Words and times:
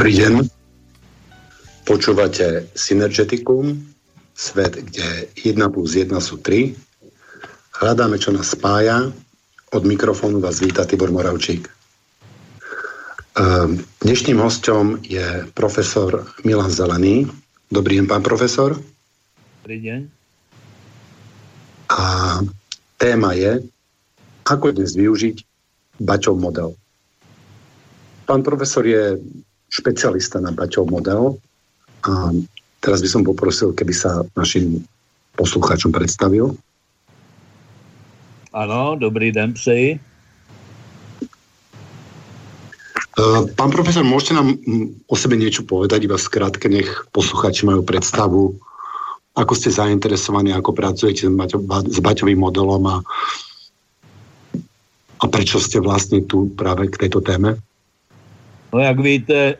Dobrý 0.00 0.16
deň. 0.16 0.48
Počúvate 1.84 2.72
Synergeticum, 2.72 3.84
svet, 4.32 4.80
kde 4.80 5.28
1 5.36 5.60
plus 5.68 5.92
1 5.92 6.08
sú 6.24 6.40
3. 6.40 6.72
Hľadáme, 7.84 8.16
čo 8.16 8.32
nás 8.32 8.48
spája. 8.48 9.12
Od 9.76 9.82
mikrofónu 9.84 10.40
vás 10.40 10.64
víta 10.64 10.88
Tibor 10.88 11.12
Moravčík. 11.12 11.68
Ehm, 13.36 13.84
dnešným 14.00 14.40
hostom 14.40 15.04
je 15.04 15.44
profesor 15.52 16.24
Milan 16.48 16.72
Zelený. 16.72 17.28
Dobrý 17.68 18.00
deň, 18.00 18.08
pán 18.08 18.24
profesor. 18.24 18.80
Dobrý 19.60 19.84
deň. 19.84 20.00
A 21.92 22.00
téma 22.96 23.36
je, 23.36 23.68
ako 24.48 24.80
dnes 24.80 24.96
využiť 24.96 25.44
Baťov 26.00 26.40
model. 26.40 26.72
Pán 28.24 28.40
profesor 28.40 28.88
je 28.88 29.20
špecialista 29.70 30.42
na 30.42 30.50
Baťov 30.50 30.90
model. 30.90 31.38
A 32.04 32.34
teraz 32.82 33.00
by 33.00 33.08
som 33.08 33.22
poprosil, 33.22 33.70
keby 33.72 33.94
sa 33.94 34.26
našim 34.34 34.82
poslucháčom 35.38 35.94
predstavil. 35.94 36.58
Ano, 38.50 38.98
dobrý 38.98 39.32
den 39.32 39.54
přeji. 39.54 40.00
E, 43.20 43.22
pán 43.54 43.70
profesor, 43.70 44.02
môžete 44.02 44.34
nám 44.34 44.58
o 45.06 45.14
sebe 45.14 45.38
niečo 45.38 45.62
povedať, 45.62 46.10
iba 46.10 46.18
skrátke, 46.18 46.66
nech 46.66 46.90
posluchači 47.14 47.62
majú 47.62 47.86
predstavu, 47.86 48.58
ako 49.38 49.52
ste 49.54 49.70
zainteresovaní, 49.70 50.50
ako 50.50 50.74
pracujete 50.74 51.30
s 51.86 51.98
Baťovým 52.02 52.42
modelom 52.42 52.82
a, 52.90 52.96
a 55.22 55.24
prečo 55.30 55.62
ste 55.62 55.78
vlastne 55.78 56.26
tu 56.26 56.50
práve 56.58 56.90
k 56.90 57.06
tejto 57.06 57.22
téme? 57.22 57.54
No 58.72 58.80
jak 58.80 59.00
víte, 59.00 59.54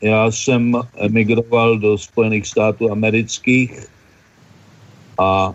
já 0.00 0.26
jsem 0.30 0.74
emigroval 0.96 1.78
do 1.78 1.98
Spojených 1.98 2.46
států 2.46 2.92
amerických 2.92 3.86
a 5.18 5.54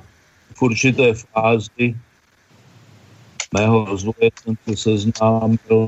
v 0.55 0.61
určité 0.61 1.13
fázi 1.13 1.95
mého 3.53 3.85
rozvoje 3.85 4.29
jsem 4.43 4.55
se 4.69 4.77
seznámil 4.77 5.87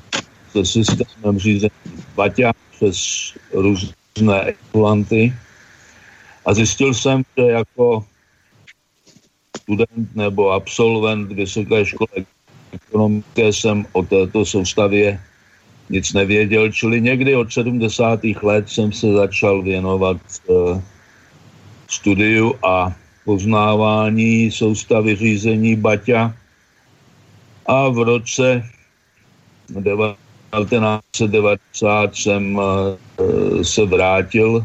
se 0.52 0.66
systémem 0.66 1.40
řízení 1.40 1.72
Baťa 2.16 2.54
přes 2.72 2.98
různé 3.54 4.42
ekvivalenty 4.46 5.34
a 6.46 6.54
zjistil 6.54 6.94
jsem, 6.94 7.24
že 7.38 7.44
jako 7.44 8.06
student 9.58 10.16
nebo 10.16 10.52
absolvent 10.52 11.32
vysoké 11.32 11.86
školy 11.86 12.26
ekonomické 12.72 13.54
jsem 13.54 13.86
o 13.92 14.04
této 14.04 14.46
soustavě 14.46 15.20
nic 15.90 16.14
nevěděl, 16.14 16.72
čili 16.72 17.02
někdy 17.02 17.36
od 17.36 17.54
70. 17.54 18.20
let 18.42 18.70
jsem 18.70 18.92
se 18.92 19.14
začal 19.14 19.62
věnovat 19.62 20.18
uh, 20.48 20.82
studiu 21.88 22.56
a 22.66 22.96
poznávání 23.26 24.52
soustavy 24.52 25.16
řízení 25.16 25.76
Baťa 25.76 26.34
a 27.66 27.90
v 27.90 27.98
roce 27.98 28.64
1990 29.68 32.16
jsem 32.16 32.56
uh, 32.56 32.62
se 33.62 33.86
vrátil 33.86 34.50
uh, 34.50 34.64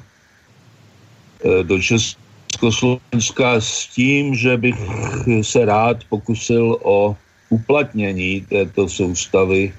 do 1.62 1.82
Československa 1.82 3.60
s 3.60 3.86
tím, 3.86 4.34
že 4.34 4.56
bych 4.56 4.76
se 5.42 5.64
rád 5.64 5.96
pokusil 6.08 6.78
o 6.82 7.16
uplatnění 7.50 8.40
této 8.40 8.88
soustavy 8.88 9.72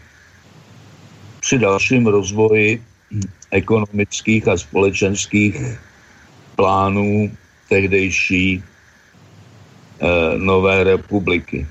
při 1.43 1.59
dalším 1.59 2.07
rozvoji 2.07 2.79
ekonomických 3.51 4.47
a 4.47 4.57
společenských 4.57 5.59
plánů 6.55 7.31
tehdejší 7.69 8.63
eh, 8.63 10.37
nové 10.39 10.83
republiky. 10.83 11.67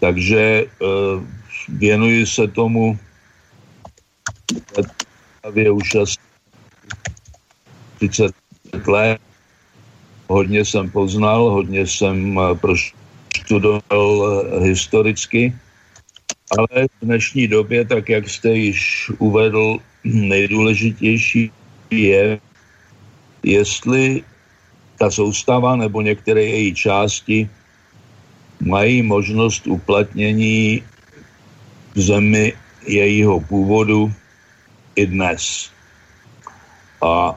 Takže 0.00 0.64
eh, 0.64 0.66
věnuji 1.68 2.26
se 2.26 2.48
tomu 2.48 2.98
je 5.54 5.70
už 5.70 5.94
asi 5.94 6.18
30 8.00 8.32
let. 8.88 9.20
Hodně 10.28 10.64
jsem 10.64 10.90
poznal, 10.90 11.50
hodně 11.50 11.86
jsem 11.86 12.40
eh, 12.40 12.54
proštudoval 12.56 14.08
eh, 14.24 14.64
historicky 14.64 15.52
ale 16.58 16.88
v 16.88 17.04
dnešní 17.06 17.48
době, 17.48 17.84
tak 17.84 18.08
jak 18.08 18.28
jste 18.28 18.48
již 18.48 19.10
uvedl, 19.18 19.78
nejdůležitější 20.04 21.50
je, 21.90 22.38
jestli 23.42 24.22
ta 24.98 25.10
soustava 25.10 25.76
nebo 25.76 26.02
některé 26.02 26.42
její 26.42 26.74
části 26.74 27.48
mají 28.60 29.02
možnost 29.02 29.66
uplatnění 29.66 30.82
v 31.94 32.00
zemi 32.00 32.52
jejího 32.86 33.40
původu 33.40 34.12
i 34.96 35.06
dnes. 35.06 35.70
A 37.02 37.34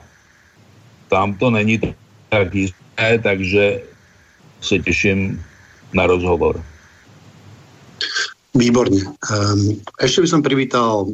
tam 1.10 1.34
to 1.34 1.50
není 1.50 1.80
tak 2.30 2.56
jisté, 2.56 3.20
takže 3.24 3.82
se 4.62 4.80
těším 4.80 5.44
na 5.94 6.08
rozhovor. 6.08 6.64
Výborne. 8.58 9.06
Um, 9.30 9.78
ešte 10.02 10.26
by 10.26 10.28
som 10.28 10.42
privítal 10.42 11.06
uh, 11.06 11.14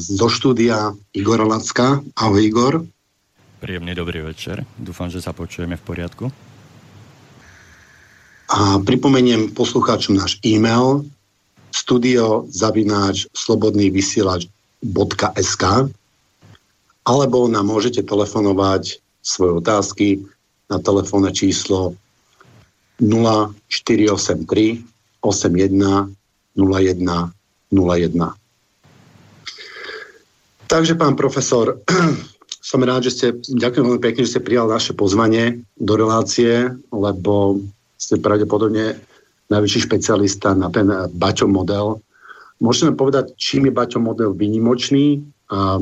zo 0.00 0.32
štúdia 0.32 0.96
Igora 1.12 1.44
Lacka. 1.44 2.00
Ahoj 2.16 2.40
Igor. 2.40 2.74
Príjemný 3.60 3.92
dobrý 3.92 4.24
večer. 4.24 4.64
Dúfam, 4.80 5.12
že 5.12 5.20
sa 5.20 5.36
počujeme 5.36 5.76
v 5.76 5.84
poriadku. 5.84 6.32
A 8.48 8.80
pripomeniem 8.80 9.52
poslucháčom 9.52 10.16
náš 10.16 10.40
e-mail 10.40 11.04
studio 11.68 12.48
zavináč 12.48 13.28
slobodný 13.36 13.92
vysielač.sk 13.92 15.64
alebo 17.04 17.38
nám 17.48 17.66
môžete 17.68 18.00
telefonovať 18.08 19.04
svoje 19.20 19.52
otázky 19.60 20.08
na 20.72 20.80
telefónne 20.80 21.28
číslo 21.36 21.92
0483 23.04 24.40
81 25.20 26.17
01 26.58 27.30
01. 27.70 28.34
Takže 30.68 30.94
pán 31.00 31.16
profesor, 31.16 31.80
som 32.68 32.84
rád, 32.84 33.08
že 33.08 33.12
ste, 33.14 33.26
ďakujem 33.56 33.84
veľmi 33.88 34.04
pekne, 34.04 34.28
že 34.28 34.36
ste 34.36 34.44
prijal 34.44 34.68
naše 34.68 34.92
pozvanie 34.92 35.64
do 35.80 35.96
relácie, 35.96 36.68
lebo 36.92 37.62
ste 37.96 38.20
pravdepodobne 38.20 39.00
najväčší 39.48 39.88
špecialista 39.88 40.52
na 40.52 40.68
ten 40.68 40.86
Baťo 41.16 41.48
model. 41.48 42.04
Nám 42.60 43.00
povedať, 43.00 43.32
čím 43.40 43.70
je 43.70 43.72
Baťo 43.72 44.02
model 44.02 44.36
vynimočný 44.36 45.24
a 45.48 45.80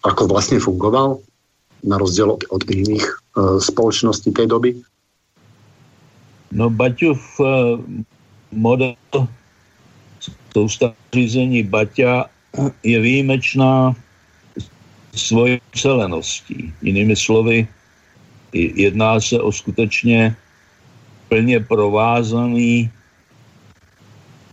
ako 0.00 0.22
vlastne 0.30 0.56
fungoval 0.56 1.20
na 1.84 2.00
rozdiel 2.00 2.32
od, 2.32 2.42
od 2.48 2.62
iných 2.64 3.04
uh, 3.04 3.60
spoločností 3.60 4.32
tej 4.32 4.48
doby? 4.48 4.70
No 6.56 6.72
Baťov 6.72 7.20
uh, 7.36 7.76
model 8.52 8.94
soustav 10.52 10.94
řízení 11.14 11.62
Baťa 11.62 12.24
je 12.82 13.00
výjimečná 13.00 13.92
svou 15.14 15.60
celeností. 15.76 16.72
Jinými 16.82 17.16
slovy, 17.16 17.68
jedná 18.52 19.20
se 19.20 19.40
o 19.40 19.52
skutečně 19.52 20.36
plně 21.28 21.60
provázaný 21.60 22.90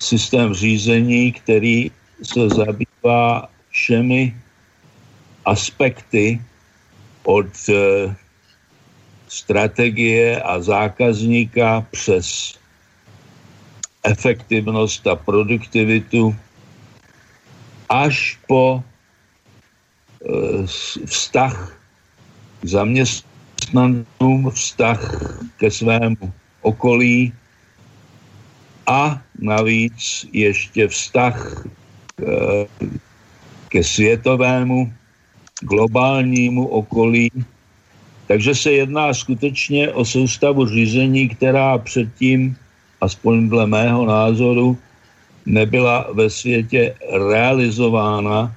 systém 0.04 0.54
řízení, 0.54 1.31
který 1.31 1.92
se 2.24 2.50
zabývá 2.50 3.50
všemi 3.69 4.36
aspekty 5.46 6.42
od 7.24 7.48
eh, 7.69 8.16
strategie 9.28 10.42
a 10.42 10.62
zákazníka 10.62 11.88
přes 11.92 12.60
efektivnost 14.03 15.07
a 15.07 15.15
produktivitu 15.15 16.35
až 17.89 18.39
po 18.47 18.83
e, 18.83 20.67
vztah 21.05 21.77
k 22.61 22.65
zaměstnancům, 22.65 24.51
vztah 24.51 25.00
ke 25.57 25.71
svému 25.71 26.33
okolí 26.61 27.33
a 28.88 29.21
navíc 29.39 30.25
ještě 30.33 30.88
vztah 30.88 31.38
e, 31.63 32.67
ke 33.69 33.83
světovému 33.83 34.94
globálnímu 35.61 36.67
okolí. 36.67 37.31
Takže 38.27 38.55
se 38.55 38.71
jedná 38.71 39.13
skutečně 39.13 39.91
o 39.91 40.05
soustavu 40.05 40.65
řízení, 40.67 41.29
která 41.29 41.77
předtím 41.77 42.55
aspoň 43.03 43.50
dle 43.50 43.67
mého 43.67 44.05
názoru, 44.07 44.77
nebyla 45.45 46.07
ve 46.15 46.29
světě 46.29 46.95
realizována 47.11 48.55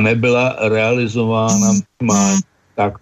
nebyla 0.00 0.56
realizována 0.68 1.72
tak 2.74 2.98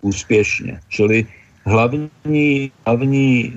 úspěšně. 0.00 0.80
Čili 0.88 1.26
hlavní, 1.66 2.72
hlavní, 2.86 3.54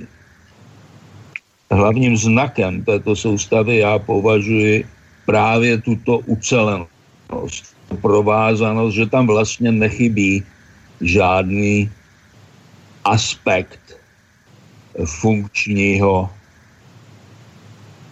hlavním 1.71 2.17
znakem 2.17 2.83
této 2.83 3.15
soustavy 3.15 3.77
já 3.77 3.99
považuji 3.99 4.85
právě 5.25 5.81
tuto 5.81 6.19
ucelenost, 6.19 7.75
provázanost, 8.01 8.93
že 8.95 9.05
tam 9.05 9.27
vlastně 9.27 9.71
nechybí 9.71 10.43
žádný 11.01 11.91
aspekt 13.03 13.82
funkčního 15.05 16.29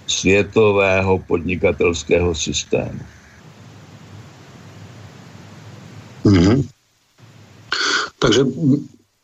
světového 0.07 1.19
podnikatelského 1.19 2.35
systému. 2.35 2.99
Mm-hmm. 6.25 6.67
Takže 8.19 8.45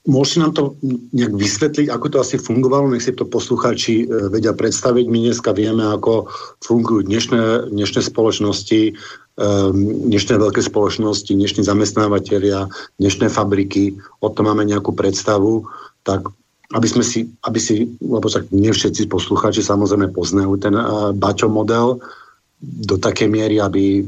Môžete 0.08 0.40
nám 0.40 0.54
to 0.56 0.64
nejak 1.12 1.36
vysvetliť, 1.36 1.92
ako 1.92 2.08
to 2.08 2.18
asi 2.24 2.40
fungovalo? 2.40 2.88
Nech 2.88 3.04
si 3.04 3.12
to 3.12 3.28
posluchači 3.28 4.08
e, 4.08 4.32
vedia 4.32 4.56
predstaviť. 4.56 5.04
My 5.12 5.28
dneska 5.28 5.52
vieme, 5.52 5.84
ako 5.84 6.32
fungujú 6.64 7.04
dnešné, 7.12 7.68
dnešné 7.76 8.08
spoločnosti, 8.08 8.96
um, 9.36 10.08
dnešné 10.08 10.40
veľké 10.40 10.64
spoločnosti, 10.64 11.28
dnešní 11.28 11.68
zamestnávateľia, 11.68 12.72
dnešné 13.04 13.28
fabriky. 13.28 14.00
O 14.24 14.32
tom 14.32 14.48
máme 14.48 14.64
nejakú 14.64 14.96
predstavu. 14.96 15.68
Tak 16.08 16.32
aby 16.76 16.88
sme 16.88 17.04
si, 17.04 17.32
aby 17.48 17.60
si 17.64 17.88
lebo 18.04 18.28
tak 18.28 18.52
nie 18.52 18.72
všetci 18.72 19.08
posluchači 19.08 19.64
samozrejme 19.64 20.12
poznajú 20.12 20.60
ten 20.60 20.76
uh, 20.76 21.16
Baťo 21.16 21.48
model 21.48 22.04
do 22.60 22.96
také 23.00 23.30
miery, 23.30 23.62
aby 23.62 24.04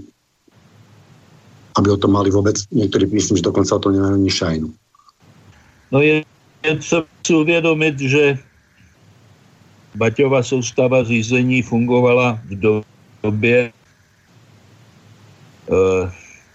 aby 1.80 1.88
o 1.96 2.02
tom 2.02 2.12
mali 2.12 2.28
vôbec, 2.28 2.60
niektorí 2.76 3.08
myslím, 3.08 3.40
že 3.40 3.48
dokonca 3.48 3.72
o 3.72 3.84
tom 3.84 3.96
nemajú 3.96 4.16
ani 4.20 4.32
šajnu. 4.32 4.68
No 5.96 5.98
je, 6.04 6.28
je 6.68 6.76
třeba 6.76 7.06
si 7.24 7.34
uvědomit, 7.34 8.00
že 8.00 8.38
Baťova 9.96 10.44
soustava 10.44 11.04
řízení 11.04 11.62
fungovala 11.62 12.40
v 12.46 12.56
době 13.24 13.58
e, 13.62 13.72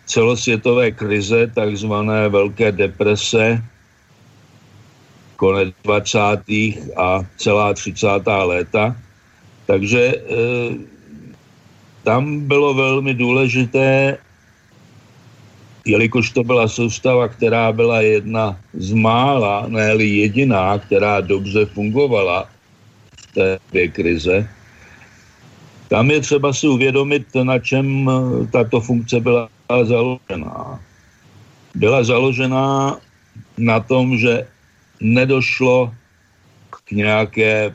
celosvětové 0.07 0.91
krize, 0.91 1.51
takzvané 1.55 2.29
velké 2.29 2.73
deprese, 2.73 3.63
konec 5.37 5.75
20. 5.85 6.19
a 6.97 7.21
celá 7.37 7.75
30. 7.75 8.07
léta. 8.27 8.97
Takže 9.67 10.01
e, 10.01 10.15
tam 12.05 12.41
bylo 12.41 12.75
velmi 12.75 13.15
důležité 13.15 14.19
jelikož 15.85 16.31
to 16.31 16.45
byla 16.45 16.69
soustava, 16.69 17.29
která 17.29 17.73
byla 17.73 18.01
jedna 18.01 18.61
z 18.73 18.93
mála, 18.93 19.65
ne 19.69 19.95
jediná, 20.05 20.79
která 20.79 21.21
dobře 21.21 21.67
fungovala 21.67 22.49
v 23.17 23.35
té 23.35 23.59
dvě 23.71 23.89
krize, 23.89 24.49
tam 25.89 26.11
je 26.11 26.21
třeba 26.21 26.53
si 26.53 26.69
uvědomit, 26.69 27.27
na 27.43 27.59
čem 27.59 28.11
tato 28.53 28.81
funkce 28.81 29.21
byla 29.21 29.49
založená. 29.85 30.81
Byla 31.75 32.05
založená 32.05 32.97
na 33.59 33.81
tom, 33.81 34.19
že 34.19 34.47
nedošlo 35.01 35.93
k 36.71 36.91
nějaké 36.93 37.75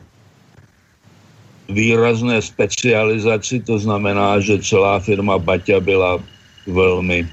výrazné 1.68 2.42
specializaci, 2.42 3.60
to 3.60 3.78
znamená, 3.78 4.40
že 4.40 4.58
celá 4.58 4.98
firma 5.00 5.38
Baťa 5.38 5.80
byla 5.80 6.18
velmi 6.66 7.28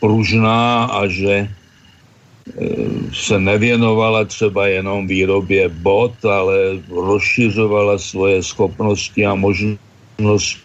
pružná 0.00 0.84
a 0.84 1.06
že 1.06 1.32
e, 1.32 1.48
se 3.12 3.40
nevěnovala 3.40 4.24
třeba 4.24 4.66
jenom 4.66 5.06
výrobě 5.06 5.68
bot, 5.68 6.24
ale 6.24 6.82
rozšiřovala 6.90 7.98
svoje 7.98 8.42
schopnosti 8.42 9.26
a 9.26 9.34
možnosti 9.34 10.64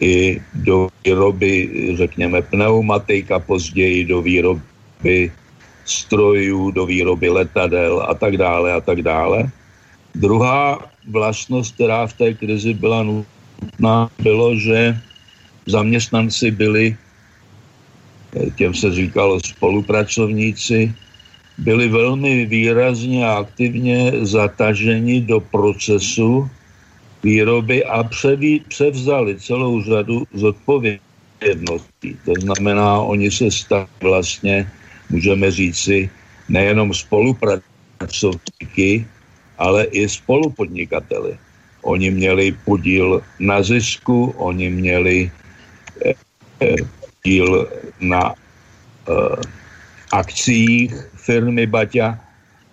i 0.00 0.40
do 0.54 0.88
výroby, 1.04 1.70
řekněme, 1.96 2.42
pneumatik 2.42 3.30
a 3.30 3.38
později 3.38 4.04
do 4.04 4.22
výroby 4.22 5.32
strojů, 5.86 6.70
do 6.70 6.86
výroby 6.86 7.28
letadel 7.28 8.06
a 8.08 8.14
tak 8.14 8.36
dále 8.36 8.72
a 8.72 8.80
tak 8.80 9.02
dále. 9.02 9.50
Druhá 10.14 10.78
vlastnost, 11.08 11.74
která 11.74 12.06
v 12.06 12.12
té 12.12 12.34
krizi 12.34 12.74
byla 12.74 13.02
nutná, 13.02 14.10
bylo, 14.18 14.56
že 14.56 14.98
zaměstnanci 15.66 16.50
byli 16.50 16.96
těm 18.56 18.74
se 18.74 18.92
říkalo 18.92 19.40
spolupracovníci, 19.40 20.94
byli 21.58 21.88
velmi 21.88 22.46
výrazně 22.46 23.26
a 23.26 23.32
aktivně 23.32 24.12
zataženi 24.22 25.20
do 25.20 25.40
procesu 25.40 26.50
výroby 27.22 27.84
a 27.84 28.04
převí, 28.04 28.60
převzali 28.68 29.40
celou 29.40 29.82
řadu 29.82 30.24
zodpovědností. 30.34 32.16
To 32.24 32.32
znamená, 32.40 33.00
oni 33.00 33.30
se 33.30 33.50
stali 33.50 33.86
vlastně, 34.00 34.70
můžeme 35.10 35.50
říci, 35.50 36.10
nejenom 36.48 36.94
spolupracovníky, 36.94 39.06
ale 39.58 39.84
i 39.84 40.08
spolupodnikateli. 40.08 41.38
Oni 41.82 42.10
měli 42.10 42.52
podíl 42.64 43.22
na 43.38 43.62
zisku, 43.62 44.34
oni 44.36 44.70
měli 44.70 45.30
eh, 46.06 46.14
eh, 46.60 46.76
podíl 47.00 47.68
na 48.00 48.34
uh, 49.08 49.34
akcích 50.12 50.94
firmy 51.16 51.66
Baťa. 51.66 52.20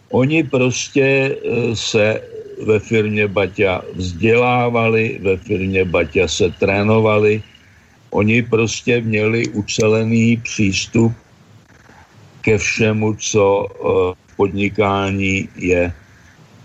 Oni 0.09 0.43
prostě 0.43 1.37
se 1.73 2.21
ve 2.65 2.79
firmě 2.79 3.27
Baťa 3.27 3.81
vzdělávali, 3.93 5.19
ve 5.21 5.37
firmě 5.37 5.85
Baťa 5.85 6.27
se 6.27 6.49
trénovali. 6.59 7.43
Oni 8.09 8.41
prostě 8.41 9.01
měli 9.01 9.47
ucelený 9.47 10.37
přístup 10.37 11.13
ke 12.43 12.57
všemu, 12.59 13.15
co 13.15 13.43
uh, 13.65 14.13
podnikání 14.35 15.49
je 15.55 15.93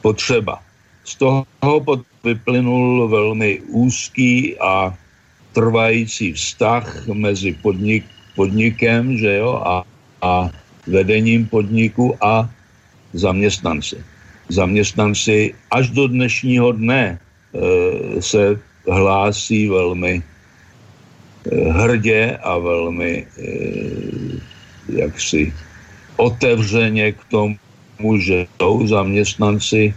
potřeba. 0.03 0.59
Z 1.05 1.15
toho 1.15 1.47
vyplynul 2.25 3.09
velmi 3.09 3.61
úzký 3.71 4.59
a 4.59 4.95
trvající 5.53 6.33
vztah 6.33 7.07
mezi 7.07 7.55
podnik, 7.63 8.05
podnikem 8.35 9.17
že 9.17 9.37
jo, 9.41 9.63
a, 9.65 9.85
a 10.23 10.51
vedením 10.87 11.47
podniku 11.47 12.15
a 12.21 12.51
zaměstnanci. 13.13 14.05
Zaměstnanci 14.49 15.55
až 15.71 15.91
do 15.91 16.09
dnešního 16.09 16.73
dne 16.73 17.19
e, 17.19 18.23
se 18.23 18.61
hlásí 18.91 19.69
velmi 19.69 20.23
e, 20.23 20.23
hrdě 21.73 22.39
a 22.43 22.59
velmi 22.59 23.27
e, 23.27 23.45
jaksi 24.89 25.53
otevřeně 26.19 27.13
k 27.13 27.21
tomu, 27.31 28.19
že 28.19 28.47
jsou 28.59 28.87
zaměstnanci 28.87 29.95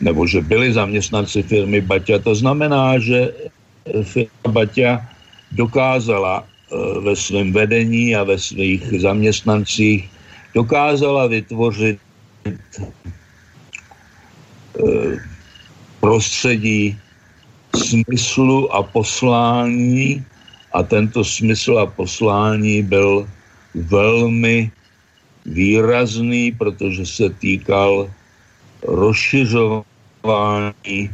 nebo 0.00 0.26
že 0.26 0.40
byli 0.40 0.72
zaměstnanci 0.72 1.42
firmy 1.42 1.80
Baťa. 1.80 2.18
To 2.24 2.34
znamená, 2.34 2.98
že 2.98 3.32
firma 4.02 4.48
Baťa 4.48 5.04
dokázala 5.52 6.44
eh, 6.44 7.00
ve 7.00 7.16
svém 7.16 7.52
vedení 7.52 8.16
a 8.16 8.24
ve 8.24 8.38
svých 8.38 8.84
zaměstnancích 9.00 10.08
dokázala 10.54 11.26
vytvořit 11.26 11.98
eh, 12.46 12.52
prostředí 16.00 16.96
smyslu 17.76 18.72
a 18.74 18.82
poslání 18.82 20.24
a 20.72 20.82
tento 20.82 21.24
smysl 21.24 21.78
a 21.78 21.86
poslání 21.86 22.82
byl 22.82 23.28
velmi 23.74 24.70
výrazný, 25.50 26.52
protože 26.54 27.06
se 27.06 27.30
týkal 27.30 28.10
rozšiřování 28.82 29.84
eh, 31.04 31.10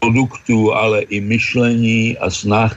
produktů, 0.00 0.74
ale 0.74 1.02
i 1.08 1.20
myšlení 1.20 2.18
a 2.18 2.30
snah 2.30 2.76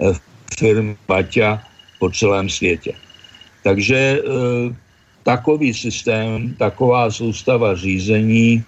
eh, 0.00 0.14
firm 0.58 0.96
Baťa 1.08 1.62
po 1.98 2.10
celém 2.10 2.48
světě. 2.48 2.92
Takže 3.66 3.96
e, 3.96 4.20
takový 5.22 5.74
systém, 5.74 6.54
taková 6.54 7.10
soustava 7.10 7.74
řízení 7.74 8.64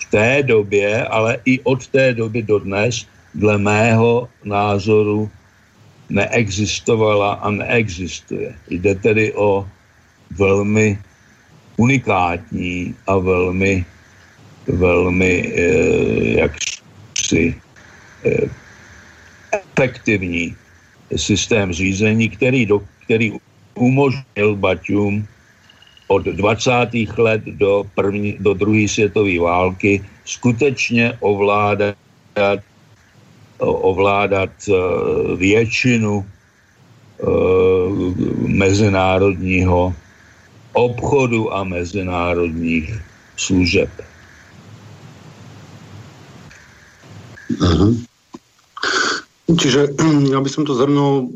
v 0.00 0.04
té 0.10 0.42
době, 0.42 1.04
ale 1.06 1.38
i 1.44 1.60
od 1.60 1.86
té 1.86 2.14
doby 2.14 2.42
do 2.42 2.58
dnes, 2.58 3.06
dle 3.34 3.58
mého 3.58 4.28
názoru, 4.44 5.30
neexistovala 6.12 7.40
a 7.40 7.50
neexistuje. 7.50 8.52
Jde 8.68 8.94
tedy 8.94 9.32
o 9.32 9.64
velmi 10.36 10.98
unikátní 11.76 12.94
a 13.06 13.18
velmi 13.18 13.84
velmi, 14.66 15.52
eh, 15.56 16.40
jak 16.40 16.52
si, 17.18 17.54
eh, 18.24 18.46
efektivní 19.52 20.54
systém 21.16 21.72
řízení, 21.72 22.28
který, 22.28 22.66
do, 22.66 22.80
který 23.04 23.32
umožnil 23.74 24.56
Baťům 24.56 25.26
od 26.08 26.24
20. 26.24 27.18
let 27.18 27.42
do, 27.44 27.84
první, 27.94 28.36
do 28.40 28.54
druhé 28.54 28.88
světové 28.88 29.38
války 29.40 30.04
skutečně 30.24 31.16
ovládat, 31.20 31.96
ovládat 33.66 34.50
eh, 34.68 34.74
většinu 35.36 36.26
eh, 36.26 37.24
mezinárodního 38.48 39.94
obchodu 40.72 41.54
a 41.54 41.64
mezinárodních 41.64 42.94
služeb. 43.36 43.90
Uh-huh. 47.52 47.92
Čiže, 49.58 49.92
aby 50.38 50.48
som 50.48 50.64
to 50.64 50.74
zhrnul, 50.74 51.28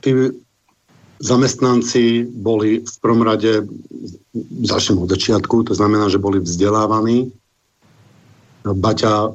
tí 0.00 0.32
zamestnanci 1.20 2.28
boli 2.28 2.80
v 2.84 2.96
prvom 3.00 3.22
rade, 3.22 3.64
začnem 4.64 4.98
od 4.98 5.08
začiatku, 5.08 5.62
to 5.62 5.74
znamená, 5.74 6.08
že 6.08 6.20
boli 6.20 6.40
vzdelávaní. 6.40 7.32
Baťa 8.64 9.32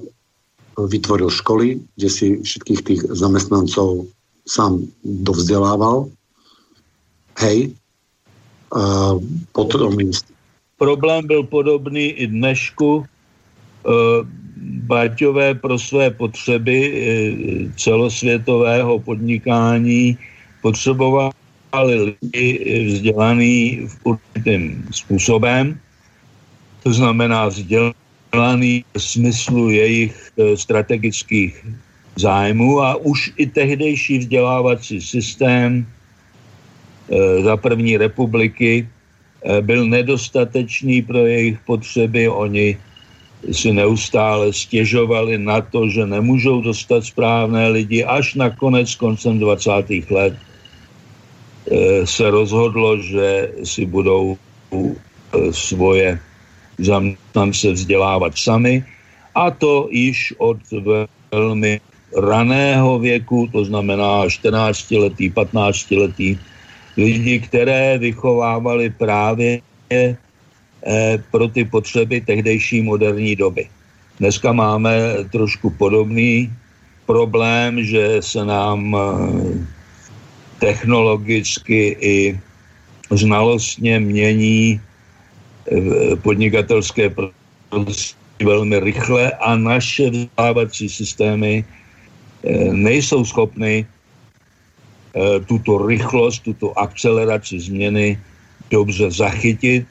vytvoril 0.88 1.30
školy, 1.30 1.80
kde 1.96 2.10
si 2.10 2.28
všetkých 2.42 2.82
tých 2.84 3.02
zamestnancov 3.12 4.08
sám 4.48 4.88
dovzdelával. 5.04 6.10
Hej. 7.40 7.74
A 8.76 9.16
potom... 9.52 9.98
Problém 10.78 11.28
byl 11.28 11.44
podobný 11.44 12.16
i 12.24 12.28
dnešku. 12.28 13.04
E, 13.04 13.08
Baťové 14.88 15.56
pro 15.56 15.80
své 15.80 16.12
potřeby 16.12 16.78
e, 16.80 17.02
celosvětového 17.76 19.00
podnikání 19.00 20.18
potřebovali 20.62 21.34
lidi 21.76 22.48
vzdělaný 22.88 23.88
v 23.88 23.96
určitým 24.04 24.88
způsobem, 24.92 25.80
to 26.84 26.94
znamená 26.94 27.48
vzdělaný 27.48 27.99
v 28.34 28.84
smyslu 28.98 29.70
jejich 29.70 30.14
e, 30.38 30.58
strategických 30.58 31.66
zájmů 32.16 32.82
a 32.82 32.96
už 32.96 33.32
i 33.38 33.48
tehdejší 33.48 34.18
vzdělávací 34.18 35.02
systém 35.02 35.86
e, 37.10 37.42
za 37.42 37.58
první 37.58 37.98
republiky 37.98 38.88
byl 39.62 39.88
nedostatečný 39.88 41.02
pro 41.02 41.26
jejich 41.26 41.60
potřeby. 41.64 42.28
Oni 42.30 42.78
si 43.52 43.72
neustále 43.72 44.54
stěžovali 44.54 45.38
na 45.40 45.62
to, 45.62 45.88
že 45.88 46.06
nemůžou 46.06 46.62
dostat 46.62 47.08
správné 47.08 47.72
lidi. 47.72 48.04
Až 48.04 48.36
nakonec 48.36 48.96
koncem 48.96 49.40
20. 49.40 49.72
let 50.12 50.36
se 52.06 52.30
rozhodlo, 52.30 52.98
že 52.98 53.52
si 53.64 53.86
budou 53.86 54.38
eh, 54.74 55.54
svoje 56.80 56.88
zaměstnance 56.88 57.72
vzdělávat 57.72 58.38
sami 58.38 58.86
a 59.36 59.52
to 59.52 59.88
již 59.92 60.34
od 60.38 60.58
velmi 61.32 61.80
raného 62.18 63.00
věku, 63.00 63.50
to 63.52 63.66
znamená 63.66 64.30
14 64.30 64.92
letý, 64.92 65.30
15 65.30 65.92
letý, 65.92 66.40
lidi, 66.98 67.40
které 67.40 67.98
vychovávali 67.98 68.90
právě 68.90 69.62
Eh, 70.80 71.20
pro 71.32 71.48
ty 71.48 71.66
potřeby 71.66 72.22
tehdejší 72.22 72.82
moderní 72.82 73.36
doby. 73.36 73.68
Dneska 74.20 74.54
máme 74.54 74.92
trošku 75.32 75.70
podobný 75.70 76.48
problém, 77.06 77.84
že 77.84 78.24
se 78.24 78.46
nám 78.46 78.96
eh, 78.96 79.02
technologicky 80.60 81.98
i 82.00 82.40
znalostně 83.12 84.00
mění 84.00 84.80
podnikatelské 86.22 87.10
prostředí 87.70 88.46
velmi 88.46 88.80
rychle 88.80 89.32
a 89.32 89.56
naše 89.56 90.10
vzdělávací 90.10 90.90
systémy 90.90 91.66
nejsou 92.72 93.26
schopny 93.26 93.86
tuto 95.46 95.88
rychlost, 95.88 96.40
tuto 96.40 96.80
akceleraci 96.80 97.60
změny 97.60 98.18
dobře 98.72 99.12
zachytit 99.12 99.86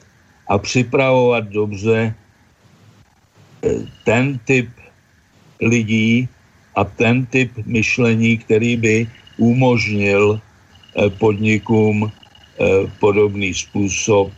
a 0.47 0.57
připravovat 0.57 1.43
dobře 1.47 2.15
eh, 3.63 3.69
ten 4.03 4.39
typ 4.45 4.69
lidí 5.61 6.27
a 6.75 6.83
ten 6.83 7.25
typ 7.25 7.51
myšlení, 7.65 8.37
který 8.37 8.77
by 8.77 9.07
umožnil 9.37 10.39
eh, 10.39 11.09
podnikům 11.09 12.07
eh, 12.07 12.11
podobný 12.99 13.53
způsob 13.53 14.31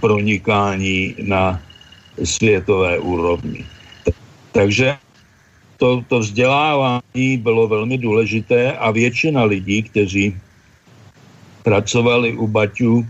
pronikání 0.00 1.14
na 1.22 1.60
světové 2.24 2.98
úrovni. 2.98 3.66
Takže 4.52 4.96
to, 5.76 6.04
to 6.08 6.18
vzdělávání 6.18 7.36
bylo 7.38 7.68
velmi 7.68 7.98
důležité 7.98 8.72
a 8.72 8.90
většina 8.90 9.44
lidí, 9.44 9.82
kteří 9.82 10.36
pracovali 11.62 12.32
u 12.32 12.46
Baťů, 12.46 13.06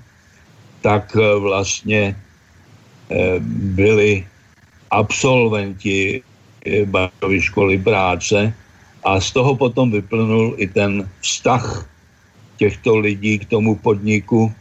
tak 0.81 1.17
eh, 1.17 1.38
vlastně 1.38 2.17
eh, 3.11 3.38
byli 3.79 4.27
absolventi 4.91 6.23
eh, 6.67 6.85
Barovy 6.85 7.41
školy 7.43 7.79
práce 7.79 8.55
a 9.05 9.21
z 9.21 9.33
toho 9.33 9.57
potom 9.57 9.91
vyplnul 9.91 10.55
i 10.57 10.67
ten 10.67 11.09
vztah 11.21 11.88
těchto 12.57 12.99
lidí 12.99 13.38
k 13.38 13.49
tomu 13.49 13.79
podniku. 13.79 14.53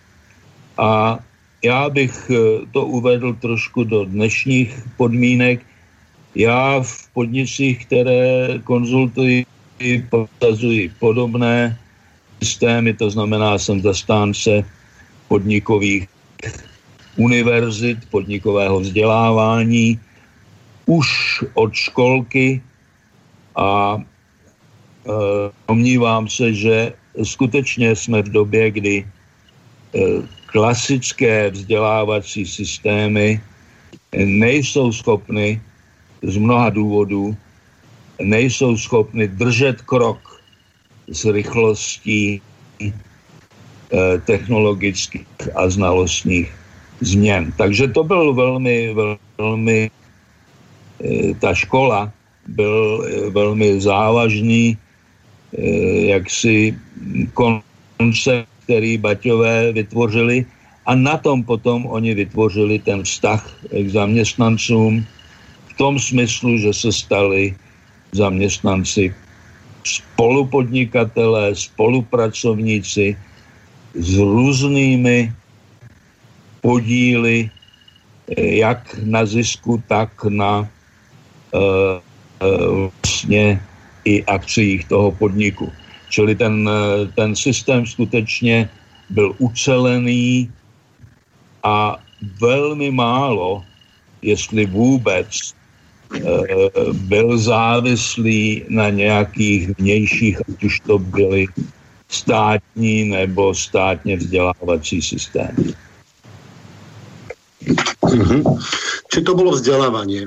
A 0.77 1.19
já 1.63 1.89
bych 1.89 2.31
to 2.71 2.85
uvedl 2.85 3.33
trošku 3.33 3.83
do 3.83 4.05
dnešních 4.05 4.83
podmínek. 4.97 5.65
Já 6.35 6.81
v 6.81 7.09
podnicích, 7.13 7.85
které 7.85 8.59
konzultuji, 8.63 9.45
prosazuji 10.09 10.91
podobné 10.99 11.77
systémy, 12.43 12.93
to 12.93 13.09
znamená, 13.09 13.57
jsem 13.57 13.81
zastánce 13.81 14.63
podnikových 15.27 16.07
univerzit, 17.17 17.97
podnikového 18.09 18.79
vzdělávání 18.79 19.99
už 20.85 21.07
od 21.53 21.73
školky 21.73 22.61
a 23.55 23.97
e, 23.97 24.03
domnívám 25.67 26.29
se, 26.29 26.53
že 26.53 26.93
skutečně 27.23 27.95
jsme 27.95 28.21
v 28.21 28.29
době, 28.29 28.71
kdy 28.71 28.95
e, 29.01 29.99
klasické 30.47 31.49
vzdělávací 31.49 32.45
systémy 32.45 33.41
nejsou 34.15 34.91
schopny 34.91 35.61
z 36.23 36.37
mnoha 36.37 36.69
důvodů 36.69 37.37
nejsou 38.21 38.77
schopny 38.77 39.27
držet 39.27 39.81
krok 39.81 40.41
s 41.11 41.25
rychlostí 41.25 42.41
Eh, 43.87 44.19
technologických 44.27 45.23
a 45.55 45.69
znalostních 45.71 46.51
změn. 46.99 47.55
Takže 47.55 47.87
to 47.87 48.03
byl 48.03 48.35
velmi, 48.35 48.91
velmi, 49.39 49.87
eh, 50.99 51.31
ta 51.39 51.55
škola 51.55 52.11
byl 52.51 53.07
eh, 53.07 53.29
velmi 53.31 53.79
závažný 53.79 54.77
jaksi 56.11 56.75
koncept, 57.31 58.51
který 58.67 58.99
Baťové 58.99 59.71
vytvořili 59.71 60.43
a 60.83 60.91
na 60.95 61.15
tom 61.15 61.43
potom 61.43 61.87
oni 61.87 62.13
vytvořili 62.13 62.83
ten 62.83 63.03
vztah 63.07 63.39
k 63.71 63.87
zaměstnancům 63.87 65.07
v 65.71 65.73
tom 65.79 65.95
smyslu, 65.95 66.59
že 66.59 66.75
se 66.75 66.91
stali 66.91 67.55
zaměstnanci 68.11 69.15
spolupodnikatelé, 69.87 71.55
spolupracovníci, 71.55 73.15
s 73.95 74.11
různými 74.19 75.31
podíly 76.59 77.47
eh, 77.47 78.67
jak 78.67 78.83
na 79.07 79.23
zisku, 79.23 79.79
tak 79.87 80.11
na 80.27 80.67
uh, 81.55 82.03
vlastně 82.91 83.61
i 84.05 84.23
akcích 84.27 84.85
toho 84.91 85.11
podniku. 85.11 85.71
Čili 86.09 86.35
ten, 86.35 86.69
ten 87.15 87.35
systém 87.35 87.85
skutečně 87.85 88.69
byl 89.09 89.35
ucelený 89.37 90.51
a 91.63 91.97
velmi 92.41 92.91
málo, 92.91 93.63
jestli 94.21 94.65
vůbec, 94.65 95.27
byl 96.91 97.37
závislý 97.37 98.65
na 98.69 98.89
nějakých 98.89 99.77
vnějších, 99.77 100.41
ať 100.49 100.63
už 100.63 100.79
to 100.79 100.99
byly 100.99 101.45
státní 102.09 103.03
nebo 103.03 103.55
státně 103.55 104.15
vzdělávací 104.17 105.01
systém. 105.01 105.55
Mm-hmm. 108.03 108.63
Či 109.13 109.21
to 109.21 109.35
bylo 109.35 109.51
vzdělávání? 109.51 110.21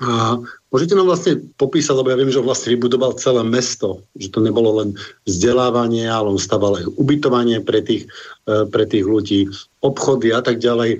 A 0.00 0.40
môžete 0.72 0.96
nám 0.96 1.12
vlastne 1.12 1.44
popísať, 1.60 1.92
lebo 1.92 2.08
ja 2.08 2.16
viem, 2.16 2.32
že 2.32 2.40
on 2.40 2.48
vlastne 2.48 2.72
vybudoval 2.72 3.20
celé 3.20 3.44
mesto, 3.44 4.00
že 4.16 4.32
to 4.32 4.40
nebolo 4.40 4.80
len 4.80 4.96
vzdelávanie, 5.28 6.08
ale 6.08 6.32
on 6.32 6.40
staval 6.40 6.80
aj 6.80 6.88
ubytovanie 6.96 7.60
pre 7.60 7.84
tých, 7.84 8.08
e, 8.48 8.64
pre 8.64 8.88
tých 8.88 9.04
ľudí, 9.04 9.52
obchody 9.84 10.32
a 10.32 10.40
tak 10.40 10.56
ďalej. 10.56 10.96
E, 10.96 10.98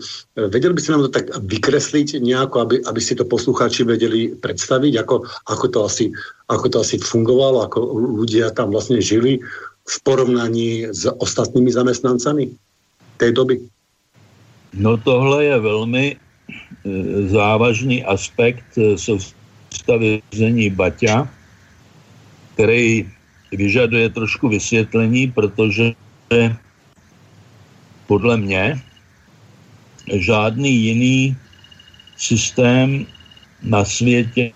vedeli 0.52 0.76
by 0.76 0.80
ste 0.84 0.92
nám 0.92 1.08
to 1.08 1.16
tak 1.16 1.32
vykresliť 1.32 2.20
nejako, 2.20 2.56
aby, 2.60 2.74
aby 2.84 3.00
si 3.00 3.16
to 3.16 3.24
poslucháči 3.24 3.88
vedeli 3.88 4.36
predstaviť, 4.36 4.92
ako, 5.00 5.24
ako, 5.48 5.66
to 5.72 5.78
asi, 5.88 6.06
ako 6.52 6.66
to 6.68 6.76
asi 6.84 7.00
fungovalo, 7.00 7.64
ako 7.64 7.80
ľudia 8.20 8.52
tam 8.52 8.68
vlastne 8.68 9.00
žili 9.00 9.40
v 9.88 9.96
porovnaní 10.04 10.92
s 10.92 11.08
ostatnými 11.08 11.72
zamestnancami 11.72 12.52
tej 13.16 13.32
doby? 13.32 13.64
No 14.76 15.00
tohle 15.00 15.44
je 15.44 15.56
velmi 15.58 16.04
Eh, 16.20 16.29
závažný 17.28 18.04
aspekt 18.04 18.78
eh, 18.78 18.98
soustavy 18.98 20.22
Baťa, 20.70 21.28
který 22.54 23.08
vyžaduje 23.52 24.08
trošku 24.08 24.48
vysvětlení, 24.48 25.30
protože 25.30 25.92
podle 28.06 28.36
mě 28.36 28.78
žádný 30.12 30.70
jiný 30.70 31.36
systém 32.16 33.06
na 33.62 33.84
světě 33.84 34.52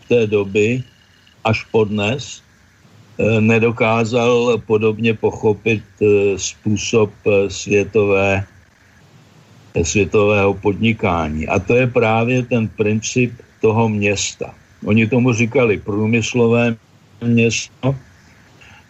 v 0.00 0.08
té 0.08 0.26
doby 0.26 0.82
až 1.44 1.64
podnes 1.70 2.42
eh, 3.18 3.40
nedokázal 3.40 4.58
podobně 4.66 5.14
pochopit 5.14 5.82
způsob 6.36 7.10
světové 7.48 8.46
světového 9.82 10.54
podnikání. 10.54 11.48
A 11.48 11.58
to 11.58 11.76
je 11.76 11.86
právě 11.86 12.42
ten 12.42 12.68
princip 12.68 13.32
toho 13.60 13.88
města. 13.88 14.54
Oni 14.84 15.06
tomu 15.06 15.32
říkali 15.32 15.78
průmyslové 15.78 16.76
město, 17.24 17.94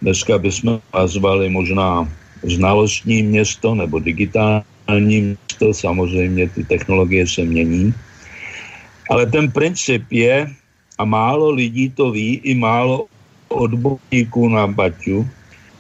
dneska 0.03 0.39
bychom 0.39 0.81
nazvali 0.95 1.49
možná 1.49 2.09
znalostní 2.43 3.23
město 3.23 3.75
nebo 3.75 3.99
digitální 3.99 4.65
město, 5.21 5.75
samozřejmě 5.75 6.49
ty 6.49 6.65
technologie 6.65 7.27
se 7.27 7.45
mění. 7.45 7.95
Ale 9.11 9.27
ten 9.27 9.51
princip 9.51 10.05
je, 10.11 10.47
a 10.99 11.05
málo 11.05 11.51
lidí 11.51 11.91
to 11.91 12.11
ví, 12.11 12.41
i 12.45 12.55
málo 12.55 13.07
odborníků 13.49 14.49
na 14.49 14.67
Baťu, 14.67 15.29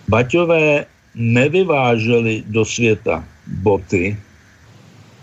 Baťové 0.08 0.86
nevyváželi 1.14 2.42
do 2.46 2.64
světa 2.64 3.24
boty, 3.46 4.16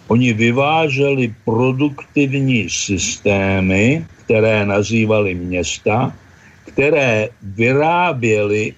Oni 0.07 0.33
vyváželi 0.33 1.33
produktivní 1.45 2.69
systémy, 2.69 4.05
které 4.25 4.65
nazývali 4.65 5.35
města, 5.35 6.13
které 6.65 7.29
vyráběly 7.41 8.73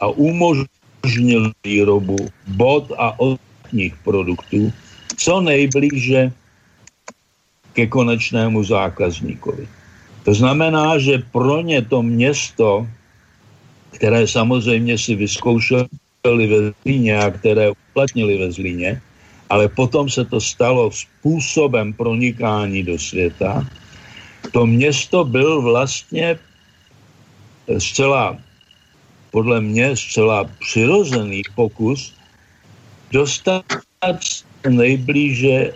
a 0.00 0.06
umožnili 0.08 1.50
výrobu 1.64 2.16
bod 2.46 2.92
a 2.98 3.20
ostatních 3.20 3.96
produktů 4.04 4.72
co 5.16 5.40
nejblíže 5.40 6.32
ke 7.72 7.86
konečnému 7.86 8.64
zákazníkovi. 8.64 9.68
To 10.24 10.34
znamená, 10.34 10.98
že 10.98 11.22
pro 11.32 11.62
ně 11.62 11.82
to 11.82 12.02
město, 12.02 12.86
které 13.90 14.26
samozřejmě 14.26 14.98
si 14.98 15.14
vyzkoušeli 15.14 15.88
ve 16.24 16.58
Zlíně 16.82 17.18
a 17.18 17.30
které 17.30 17.70
uplatnili 17.70 18.38
ve 18.38 18.52
Zlíně, 18.52 19.00
ale 19.52 19.68
potom 19.68 20.08
se 20.08 20.24
to 20.24 20.40
stalo 20.40 20.88
způsobem 20.88 21.92
pronikání 21.92 22.88
do 22.88 22.96
světa. 22.96 23.60
To 24.56 24.64
město 24.64 25.28
byl 25.28 25.60
vlastně 25.60 26.40
zcela, 27.78 28.40
podle 29.30 29.60
mě, 29.60 29.92
zcela 29.96 30.48
přirozený 30.64 31.42
pokus 31.52 32.16
dostat 33.12 33.64
nejblíže 34.64 35.56
eh, 35.68 35.72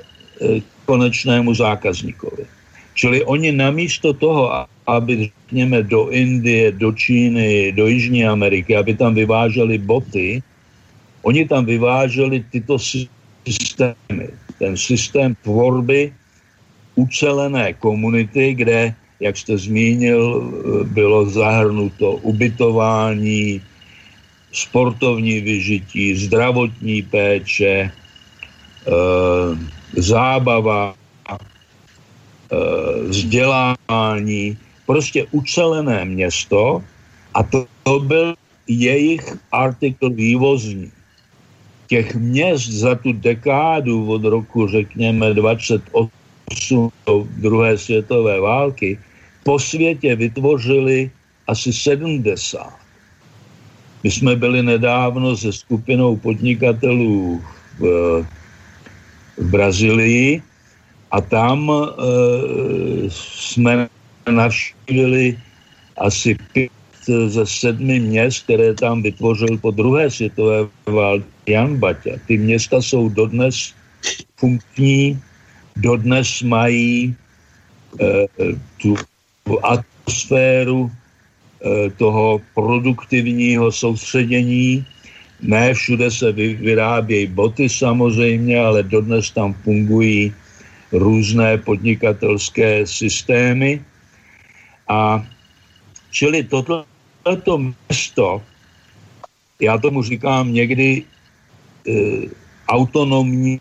konečnému 0.89 1.53
zákazníkovi. 1.53 2.49
Čili 2.97 3.25
oni 3.29 3.53
namísto 3.53 4.17
toho, 4.17 4.65
aby 4.89 5.29
řekněme 5.29 5.83
do 5.85 6.09
Indie, 6.09 6.73
do 6.73 6.97
Číny, 6.97 7.77
do 7.77 7.87
Jižní 7.93 8.25
Ameriky, 8.25 8.73
aby 8.73 8.97
tam 8.97 9.13
vyváželi 9.13 9.77
boty, 9.79 10.41
oni 11.23 11.45
tam 11.45 11.69
vyváželi 11.69 12.41
tyto 12.49 12.81
systémy. 13.53 14.29
Ten 14.59 14.77
systém 14.77 15.37
tvorby 15.43 16.13
ucelené 16.95 17.73
komunity, 17.73 18.55
kde, 18.55 18.95
jak 19.21 19.37
jste 19.37 19.59
zmínil, 19.59 20.53
bylo 20.85 21.31
zahrnuto 21.31 22.13
ubytování, 22.25 23.63
sportovní 24.53 25.41
vyžití, 25.41 26.17
zdravotní 26.17 27.03
péče, 27.03 27.77
e, 27.77 27.93
zábava, 30.01 30.95
e, 31.29 31.37
vzdělání, 33.13 34.57
prostě 34.87 35.27
ucelené 35.31 36.05
město 36.05 36.81
a 37.35 37.43
to, 37.43 37.67
to 37.83 38.01
byl 38.01 38.35
jejich 38.67 39.37
artikl 39.53 40.11
vývozní 40.11 40.96
těch 41.87 42.15
měst 42.15 42.69
za 42.69 42.95
tu 42.95 43.13
dekádu 43.13 44.07
od 44.11 44.25
roku, 44.25 44.67
řekněme, 44.67 45.35
28 45.35 46.91
do 47.07 47.27
druhé 47.37 47.79
světové 47.79 48.41
války 48.41 48.99
po 49.47 49.59
světě 49.59 50.17
vytvořili 50.17 51.11
asi 51.47 51.73
70. 51.73 52.75
My 54.03 54.11
jsme 54.11 54.37
byli 54.37 54.63
nedávno 54.63 55.37
se 55.37 55.53
skupinou 55.53 56.17
podnikatelů 56.17 57.43
v, 57.79 57.83
v 59.37 59.47
Brazílii 59.51 60.43
a 61.11 61.21
tam 61.21 61.71
e, 61.71 61.77
jsme 63.11 63.89
navštívili 64.31 65.39
asi 65.99 66.35
pět 66.53 66.76
ze 67.07 67.47
sedmi 67.47 68.01
měst, 68.01 68.45
které 68.45 68.75
tam 68.75 69.03
vytvořil 69.03 69.59
po 69.59 69.71
druhé 69.71 70.11
světové 70.11 70.67
válce 70.87 71.27
Jan 71.47 71.77
Baťa. 71.77 72.19
Ty 72.27 72.39
města 72.39 72.83
jsou 72.83 73.09
dodnes 73.09 73.75
funkční, 74.37 75.21
dodnes 75.77 76.43
mají 76.43 77.15
e, 78.01 78.27
tu, 78.83 78.97
atmosféru 79.63 80.91
e, 80.91 81.91
toho 81.91 82.41
produktivního 82.55 83.73
soustředění. 83.73 84.87
Ne 85.43 85.75
všude 85.75 86.11
se 86.11 86.33
vy, 86.33 86.55
vyrábějí 86.55 87.27
boty 87.27 87.69
samozřejmě, 87.69 88.61
ale 88.61 88.83
dodnes 88.83 89.31
tam 89.31 89.55
fungují 89.55 90.35
různé 90.93 91.59
podnikatelské 91.59 92.87
systémy. 92.87 93.83
A 94.89 95.27
čili 96.11 96.43
toto 96.43 96.85
to 97.35 97.59
město, 97.59 98.43
já 99.61 99.79
tomu 99.79 100.03
říkám 100.03 100.53
někdy 100.53 101.03
e, 101.03 101.93
autonomní 102.69 103.61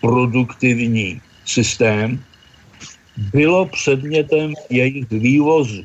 produktivní 0.00 1.20
systém, 1.44 2.22
bylo 3.34 3.66
předmětem 3.66 4.54
jejich 4.70 5.10
vývozu. 5.10 5.82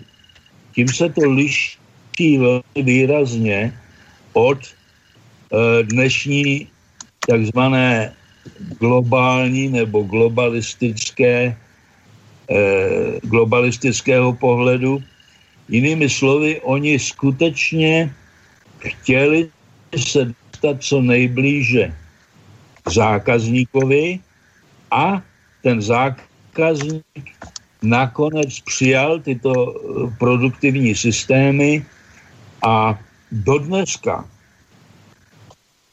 Tím 0.75 0.87
se 0.87 1.09
to 1.09 1.29
liší 1.29 2.37
velmi 2.37 2.81
výrazně 2.83 3.73
od 4.33 4.59
e, 4.61 4.73
dnešní 5.83 6.67
takzvané 7.27 8.13
globální 8.79 9.69
nebo 9.69 10.03
globalistické, 10.03 11.57
e, 12.49 12.57
globalistického 13.23 14.33
pohledu, 14.33 15.03
Jinými 15.69 16.09
slovy, 16.09 16.61
oni 16.61 16.99
skutečně 16.99 18.13
chtěli 18.79 19.49
se 19.97 20.25
dostat 20.25 20.83
co 20.83 21.01
nejblíže 21.01 21.93
zákazníkovi 22.85 24.19
a 24.91 25.21
ten 25.63 25.81
zákazník 25.81 27.25
nakonec 27.83 28.59
přijal 28.59 29.19
tyto 29.19 29.51
eh, 29.53 30.15
produktivní 30.19 30.95
systémy 30.95 31.85
a 32.63 32.99
do 33.31 33.57
dneska, 33.57 34.25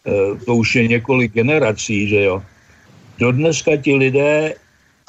eh, 0.07 0.37
to 0.47 0.55
už 0.55 0.75
je 0.75 0.89
několik 0.89 1.33
generací, 1.33 2.09
že 2.09 2.23
jo, 2.25 2.43
do 3.19 3.33
dneska 3.33 3.77
ti 3.77 3.95
lidé 3.95 4.55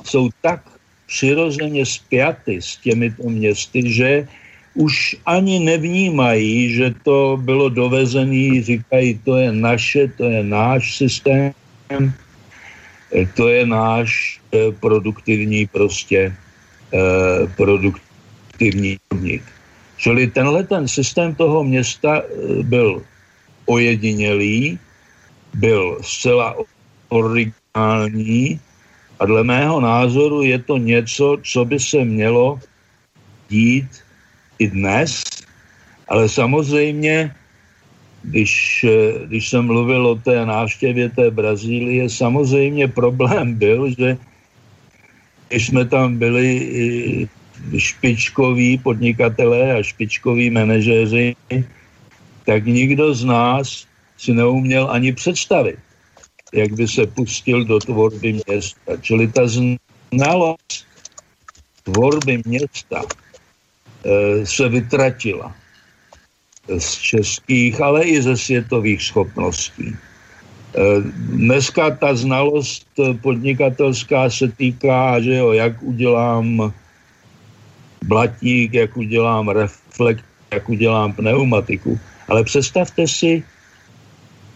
jsou 0.06 0.30
tak 0.42 0.62
přirozeně 1.08 1.86
spjaty 1.86 2.62
s 2.62 2.78
těmito 2.78 3.30
městy, 3.30 3.94
že 3.94 4.28
už 4.74 5.16
ani 5.26 5.60
nevnímají, 5.60 6.74
že 6.74 6.94
to 7.04 7.38
bylo 7.42 7.70
dovezený, 7.70 8.64
říkají, 8.64 9.20
to 9.26 9.38
je 9.38 9.52
naše, 9.52 10.08
to 10.08 10.24
je 10.24 10.44
náš 10.44 10.98
systém, 10.98 11.54
to 13.36 13.50
je 13.50 13.66
náš 13.66 14.40
eh, 14.54 14.72
produktivní 14.80 15.68
prostě 15.68 16.36
produktivní 17.56 19.00
podnik. 19.08 19.44
Čili 19.98 20.28
tenhle 20.28 20.64
ten 20.64 20.88
systém 20.88 21.36
toho 21.36 21.64
města 21.64 22.24
byl 22.64 23.02
ojedinělý, 23.66 24.80
byl 25.54 26.00
zcela 26.02 26.56
originální 27.10 28.60
a 29.20 29.26
dle 29.26 29.44
mého 29.44 29.82
názoru 29.82 30.42
je 30.42 30.60
to 30.60 30.78
něco, 30.78 31.38
co 31.44 31.66
by 31.66 31.80
se 31.80 32.06
mělo 32.06 32.60
dít 33.50 33.88
i 34.62 34.70
dnes, 34.70 35.26
ale 36.08 36.30
samozřejmě, 36.30 37.34
když, 38.24 38.86
když 39.26 39.50
jsem 39.50 39.66
mluvil 39.66 40.08
o 40.08 40.16
té 40.16 40.46
návštěvě 40.46 41.10
té 41.10 41.32
Brazílie, 41.32 42.10
samozřejmě 42.10 42.88
problém 42.88 43.58
byl, 43.58 43.90
že 43.98 44.18
když 45.50 45.68
jsme 45.68 45.86
tam 45.86 46.18
byli 46.18 47.28
špičkoví 47.78 48.78
podnikatelé 48.78 49.74
a 49.74 49.84
špičkoví 49.84 50.50
manažeři, 50.50 51.36
tak 52.46 52.66
nikdo 52.66 53.14
z 53.14 53.24
nás 53.26 53.88
si 54.18 54.34
neuměl 54.34 54.88
ani 54.92 55.14
představit, 55.14 55.80
jak 56.54 56.74
by 56.74 56.88
se 56.88 57.08
pustil 57.08 57.66
do 57.66 57.80
tvorby 57.80 58.40
města. 58.46 58.98
Čili 59.02 59.28
ta 59.28 59.42
znalost 59.48 60.86
tvorby 61.84 62.42
města 62.46 63.02
se 64.44 64.70
vytratila 64.70 65.56
z 66.68 66.98
českých, 66.98 67.82
ale 67.82 68.04
i 68.04 68.22
ze 68.22 68.38
světových 68.38 69.02
schopností. 69.02 69.90
E, 69.90 69.96
dneska 71.38 71.90
ta 71.92 72.16
znalost 72.16 72.88
podnikatelská 73.22 74.30
se 74.30 74.48
týká, 74.48 75.20
že 75.20 75.36
jo, 75.36 75.52
jak 75.52 75.84
udělám 75.84 76.74
blatík, 78.06 78.74
jak 78.74 78.98
udělám 78.98 79.50
reflekt, 79.50 80.26
jak 80.54 80.70
udělám 80.70 81.14
pneumatiku. 81.14 82.00
Ale 82.28 82.44
představte 82.44 83.08
si 83.08 83.44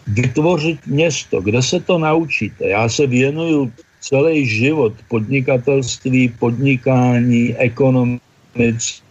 vytvořit 0.06 0.86
město, 0.86 1.40
kde 1.40 1.62
se 1.62 1.80
to 1.80 1.98
naučíte. 1.98 2.68
Já 2.68 2.88
se 2.88 3.06
věnuju 3.06 3.72
celý 4.00 4.46
život 4.46 4.94
podnikatelství, 5.08 6.28
podnikání, 6.38 7.56
ekonomic 7.56 9.02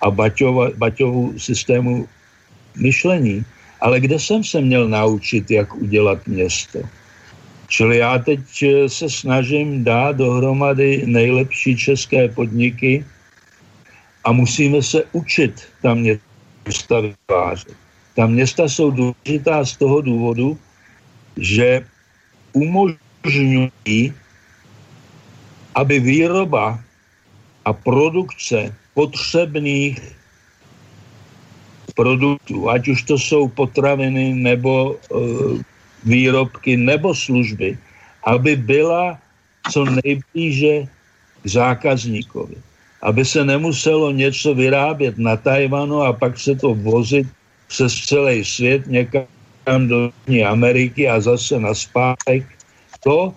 a 0.00 0.10
Baťova, 0.10 0.70
Baťovu 0.76 1.38
systému 1.38 2.08
myšlení. 2.76 3.44
Ale 3.80 4.00
kde 4.00 4.18
jsem 4.18 4.44
se 4.44 4.60
měl 4.60 4.88
naučit, 4.88 5.50
jak 5.50 5.74
udělat 5.74 6.26
město? 6.26 6.80
Čili 7.68 7.98
já 7.98 8.18
teď 8.18 8.40
se 8.86 9.10
snažím 9.10 9.84
dát 9.84 10.16
dohromady 10.16 11.02
nejlepší 11.06 11.76
české 11.76 12.28
podniky 12.28 13.04
a 14.24 14.32
musíme 14.32 14.82
se 14.82 15.04
učit 15.12 15.62
tam 15.82 15.98
města 16.64 17.00
vytvářet. 17.00 17.74
Ta 18.14 18.26
města 18.26 18.68
jsou 18.68 18.90
důležitá 18.90 19.64
z 19.64 19.76
toho 19.76 20.00
důvodu, 20.00 20.58
že 21.36 21.84
umožňují, 22.52 24.14
aby 25.74 26.00
výroba 26.00 26.80
a 27.64 27.72
produkce 27.72 28.74
potřebných 28.96 30.00
produktů, 31.92 32.68
ať 32.72 32.88
už 32.88 32.98
to 33.02 33.14
jsou 33.20 33.48
potraviny 33.48 34.32
nebo 34.32 34.96
e, 34.96 35.16
výrobky 36.04 36.76
nebo 36.76 37.12
služby, 37.12 37.76
aby 38.24 38.56
byla 38.56 39.20
co 39.68 39.84
nejblíže 39.84 40.88
k 41.42 41.44
zákazníkovi. 41.44 42.56
Aby 43.04 43.24
se 43.24 43.44
nemuselo 43.44 44.10
něco 44.10 44.54
vyrábět 44.54 45.18
na 45.20 45.36
Tajvanu 45.36 46.02
a 46.02 46.12
pak 46.12 46.40
se 46.40 46.56
to 46.56 46.74
vozit 46.74 47.28
přes 47.68 47.92
celý 48.08 48.44
svět 48.44 48.86
někam 48.86 49.82
do 49.88 50.10
Ameriky 50.48 51.08
a 51.08 51.20
zase 51.20 51.60
na 51.60 51.74
zpátek. 51.74 52.48
To 53.04 53.34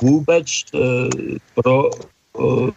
vůbec 0.00 0.46
e, 0.48 0.78
pro 1.54 1.90
e, 1.92 2.72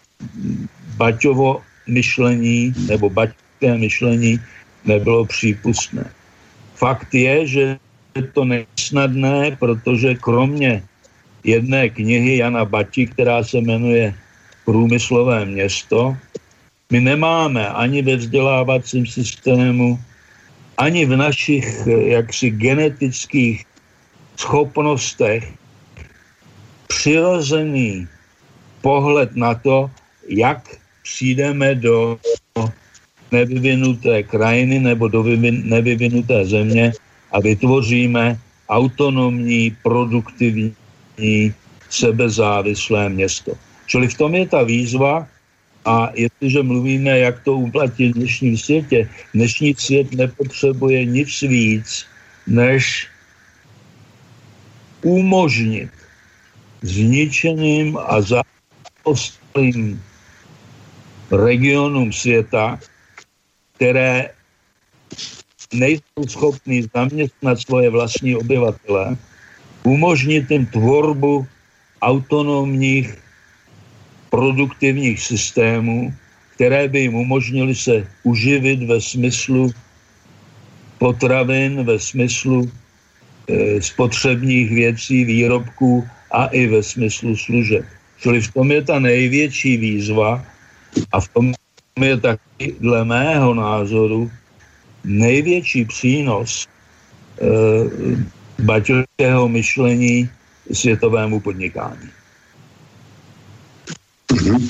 Baťovo 0.97 1.61
myšlení 1.88 2.73
nebo 2.88 3.10
baťské 3.10 3.78
myšlení 3.78 4.39
nebylo 4.86 5.26
přípustné. 5.26 6.06
Fakt 6.76 7.13
je, 7.13 7.47
že 7.47 7.63
je 8.15 8.23
to 8.34 8.45
nesnadné, 8.45 9.58
protože 9.60 10.15
kromě 10.15 10.84
jedné 11.43 11.89
knihy 11.89 12.38
Jana 12.38 12.65
Bati, 12.65 13.08
která 13.08 13.43
se 13.43 13.58
jmenuje 13.62 14.13
Průmyslové 14.65 15.45
město, 15.45 16.17
my 16.91 17.00
nemáme 17.00 17.67
ani 17.67 18.02
ve 18.02 18.15
vzdělávacím 18.15 19.06
systému, 19.08 20.00
ani 20.78 21.06
v 21.06 21.15
našich 21.15 21.88
jaksi 21.88 22.50
genetických 22.50 23.65
schopnostech 24.38 25.43
přirozený 26.88 28.08
pohled 28.82 29.36
na 29.36 29.56
to, 29.56 29.91
jak 30.28 30.63
přijdeme 31.08 31.76
do 31.76 32.20
nevyvinuté 33.32 34.24
krajiny 34.24 34.80
nebo 34.80 35.08
do 35.08 35.24
nevyvinuté 35.63 36.46
země 36.46 36.91
a 37.32 37.39
vytvoříme 37.39 38.39
autonomní, 38.70 39.72
produktivní, 39.84 40.76
sebezávislé 41.89 43.10
město. 43.10 43.56
Čili 43.88 44.08
v 44.08 44.17
tom 44.17 44.36
je 44.36 44.46
ta 44.48 44.63
výzva, 44.63 45.28
a 45.88 46.12
jestliže 46.20 46.63
mluvíme, 46.63 47.20
jak 47.20 47.39
to 47.48 47.56
uplatit 47.56 48.12
v 48.12 48.20
dnešním 48.20 48.58
světě, 48.58 49.10
dnešní 49.34 49.76
svět 49.80 50.12
nepotřebuje 50.12 51.06
nic 51.06 51.32
víc, 51.41 52.06
než 52.48 53.08
umožnit 55.02 55.89
zničeným 56.84 57.96
a 57.96 58.20
zaostalým 58.22 60.04
regionům 61.31 62.13
světa, 62.13 62.79
které 63.75 64.29
nejsou 65.73 66.23
schopní 66.27 66.87
zaměstnat 66.95 67.59
svoje 67.59 67.89
vlastní 67.89 68.35
obyvatele, 68.35 69.17
umožnit 69.83 70.51
jim 70.51 70.65
tvorbu 70.65 71.47
autonomních 72.01 73.15
produktivních 74.29 75.19
systémů, 75.21 76.13
které 76.55 76.87
by 76.87 76.99
jim 76.99 77.15
umožnily 77.15 77.75
se 77.75 78.07
uživit 78.23 78.83
ve 78.83 79.01
smyslu 79.01 79.71
potravin, 80.97 81.83
ve 81.85 81.99
smyslu 81.99 82.71
e, 83.47 83.81
spotřebních 83.81 84.71
věcí, 84.71 85.25
výrobků 85.25 86.07
a 86.31 86.45
i 86.45 86.67
ve 86.67 86.83
smyslu 86.83 87.37
služeb. 87.37 87.85
Čili 88.19 88.41
v 88.41 88.53
tom 88.53 88.71
je 88.71 88.81
ta 88.81 88.99
největší 88.99 89.77
výzva 89.77 90.43
a 91.12 91.19
v 91.19 91.28
tom 91.28 91.45
je 92.00 92.17
taky 92.17 92.76
dle 92.80 93.06
mého 93.06 93.54
názoru 93.54 94.32
největší 95.04 95.86
přínos 95.86 96.67
e, 96.67 97.47
baťovského 98.63 99.47
myšlení 99.47 100.30
světovému 100.71 101.39
podnikání. 101.39 102.10
Mm-hmm. 104.34 104.62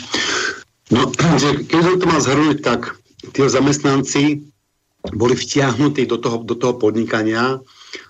No, 0.91 1.11
že 1.35 1.67
keď 1.67 1.99
to 1.99 2.05
má 2.07 2.19
zhrnúť, 2.23 2.57
tak 2.63 2.95
tí 3.35 3.43
zamestnanci 3.43 4.39
boli 5.11 5.35
vtiahnutí 5.35 6.07
do 6.07 6.17
toho, 6.17 6.47
do 6.47 6.55
toho 6.55 6.79
podnikania 6.79 7.59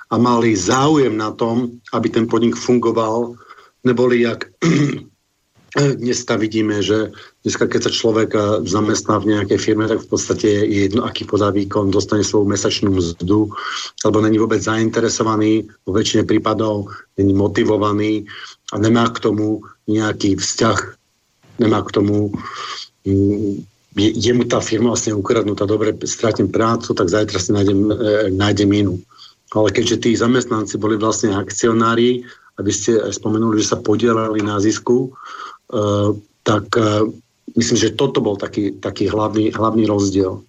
a 0.09 0.15
mali 0.17 0.53
záujem 0.53 1.17
na 1.17 1.33
tom, 1.33 1.81
aby 1.93 2.09
ten 2.09 2.29
podnik 2.29 2.55
fungoval. 2.55 3.33
Neboli 3.83 4.21
jak 4.29 4.45
dnes 5.97 6.25
vidíme, 6.37 6.83
že 6.83 7.11
dneska 7.47 7.71
keď 7.71 7.87
sa 7.87 7.91
človek 7.95 8.29
eh, 8.35 8.43
zamestná 8.67 9.23
v 9.23 9.31
nejakej 9.31 9.59
firme, 9.63 9.87
tak 9.87 10.03
v 10.03 10.09
podstate 10.11 10.67
je 10.67 10.91
jedno, 10.91 11.07
aký 11.07 11.23
podá 11.23 11.47
výkon, 11.55 11.95
dostane 11.95 12.27
svoju 12.27 12.43
mesačnú 12.43 12.91
mzdu, 12.91 13.55
alebo 14.03 14.19
není 14.19 14.35
vôbec 14.35 14.59
zainteresovaný, 14.59 15.71
vo 15.87 15.95
väčšine 15.95 16.27
prípadov 16.27 16.91
není 17.15 17.31
motivovaný 17.31 18.27
a 18.75 18.83
nemá 18.83 19.07
k 19.15 19.23
tomu 19.23 19.63
nejaký 19.87 20.35
vzťah 20.35 20.97
nemá 21.57 21.81
k 21.83 21.91
tomu, 21.91 22.31
mm, 23.05 23.65
je, 23.97 24.09
je 24.13 24.31
mu 24.33 24.45
tá 24.45 24.61
firma 24.61 24.93
vlastne 24.93 25.17
ukradnutá, 25.17 25.65
dobre, 25.65 25.93
stratím 26.05 26.53
prácu, 26.53 26.93
tak 26.93 27.09
zajtra 27.09 27.37
si 27.41 27.49
nájdem, 27.49 27.79
e, 27.89 27.93
nájdem 28.29 28.69
inú. 28.73 28.95
Ale 29.57 29.73
keďže 29.73 30.05
tí 30.05 30.11
zamestnanci 30.13 30.77
boli 30.77 31.01
vlastne 31.01 31.33
akcionári, 31.33 32.21
aby 32.61 32.71
ste 32.73 33.01
aj 33.01 33.17
spomenuli, 33.17 33.61
že 33.61 33.73
sa 33.73 33.81
podielali 33.81 34.45
na 34.45 34.61
zisku, 34.61 35.09
e, 35.09 35.79
tak 36.45 36.69
e, 36.77 37.09
myslím, 37.55 37.77
že 37.77 37.95
toto 37.95 38.21
bol 38.21 38.35
taký, 38.35 38.71
taký 38.83 39.07
hlavný, 39.07 39.51
hlavný 39.55 39.85
rozdiel. 39.85 40.41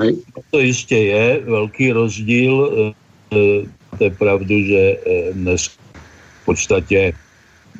Hej? 0.00 0.16
To 0.50 0.58
jistě 0.58 0.96
je 0.96 1.40
velký 1.44 1.92
rozdíl. 1.92 2.54
E, 2.56 2.72
e, 3.36 3.64
to 3.98 4.04
je 4.04 4.10
pravdu, 4.10 4.54
že 4.64 4.80
e, 4.80 5.32
dnes 5.32 5.66
v 6.42 6.44
podstatě 6.44 7.12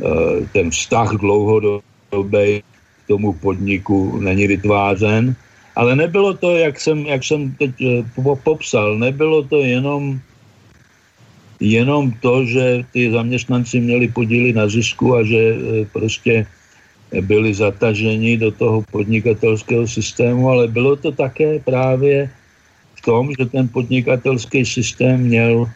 Eh, 0.00 0.48
ten 0.52 0.72
vztah 0.72 1.20
dlouhodobý 1.20 2.64
k 2.64 3.02
tomu 3.08 3.32
podniku 3.32 4.16
není 4.24 4.46
vytvářen. 4.46 5.36
Ale 5.76 5.96
nebylo 5.96 6.34
to, 6.34 6.56
jak 6.56 6.80
jsem, 6.80 7.06
jak 7.06 7.24
jsem 7.24 7.52
teď 7.56 7.70
popsal, 8.44 8.98
nebylo 8.98 9.42
to 9.42 9.64
jenom 9.64 10.20
jenom 11.60 12.12
to, 12.20 12.44
že 12.44 12.84
ty 12.92 13.12
zaměstnanci 13.12 13.80
měli 13.80 14.08
podíly 14.08 14.52
na 14.52 14.68
zisku 14.68 15.14
a 15.14 15.24
že 15.24 15.56
prostě 15.92 16.46
byli 17.20 17.54
zataženi 17.54 18.36
do 18.36 18.50
toho 18.50 18.82
podnikatelského 18.90 19.86
systému, 19.86 20.48
ale 20.48 20.68
bylo 20.68 20.96
to 20.96 21.12
také 21.12 21.58
právě 21.60 22.30
v 22.94 23.00
tom, 23.04 23.28
že 23.38 23.46
ten 23.46 23.68
podnikatelský 23.68 24.64
systém 24.64 25.20
měl 25.20 25.68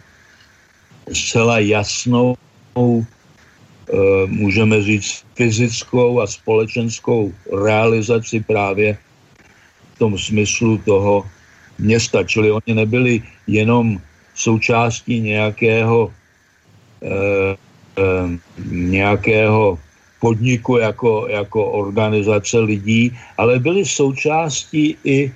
zcela 1.13 1.59
jasnou, 1.59 2.37
e, 2.77 3.07
můžeme 4.27 4.83
říct, 4.83 5.25
fyzickou 5.35 6.21
a 6.21 6.27
společenskou 6.27 7.33
realizaci 7.53 8.41
právě 8.41 8.99
v 9.95 9.99
tom 9.99 10.19
smyslu 10.19 10.79
toho 10.79 11.25
města. 11.79 12.25
Čili 12.25 12.53
oni 12.53 12.73
nebyli 12.75 13.23
jenom 13.47 14.01
součástí 14.37 15.21
nějakého, 15.21 16.13
eh, 17.03 17.57
eh, 17.99 18.29
nějakého 18.71 19.79
podniku 20.27 20.83
jako, 20.83 21.31
jako 21.31 21.87
organizace 21.87 22.59
lidí, 22.59 23.15
ale 23.39 23.63
byly 23.63 23.87
součástí 23.87 24.99
i 25.07 25.31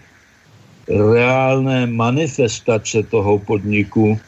reálné 0.91 1.87
manifestace 1.87 3.07
toho 3.07 3.39
podniku 3.39 4.19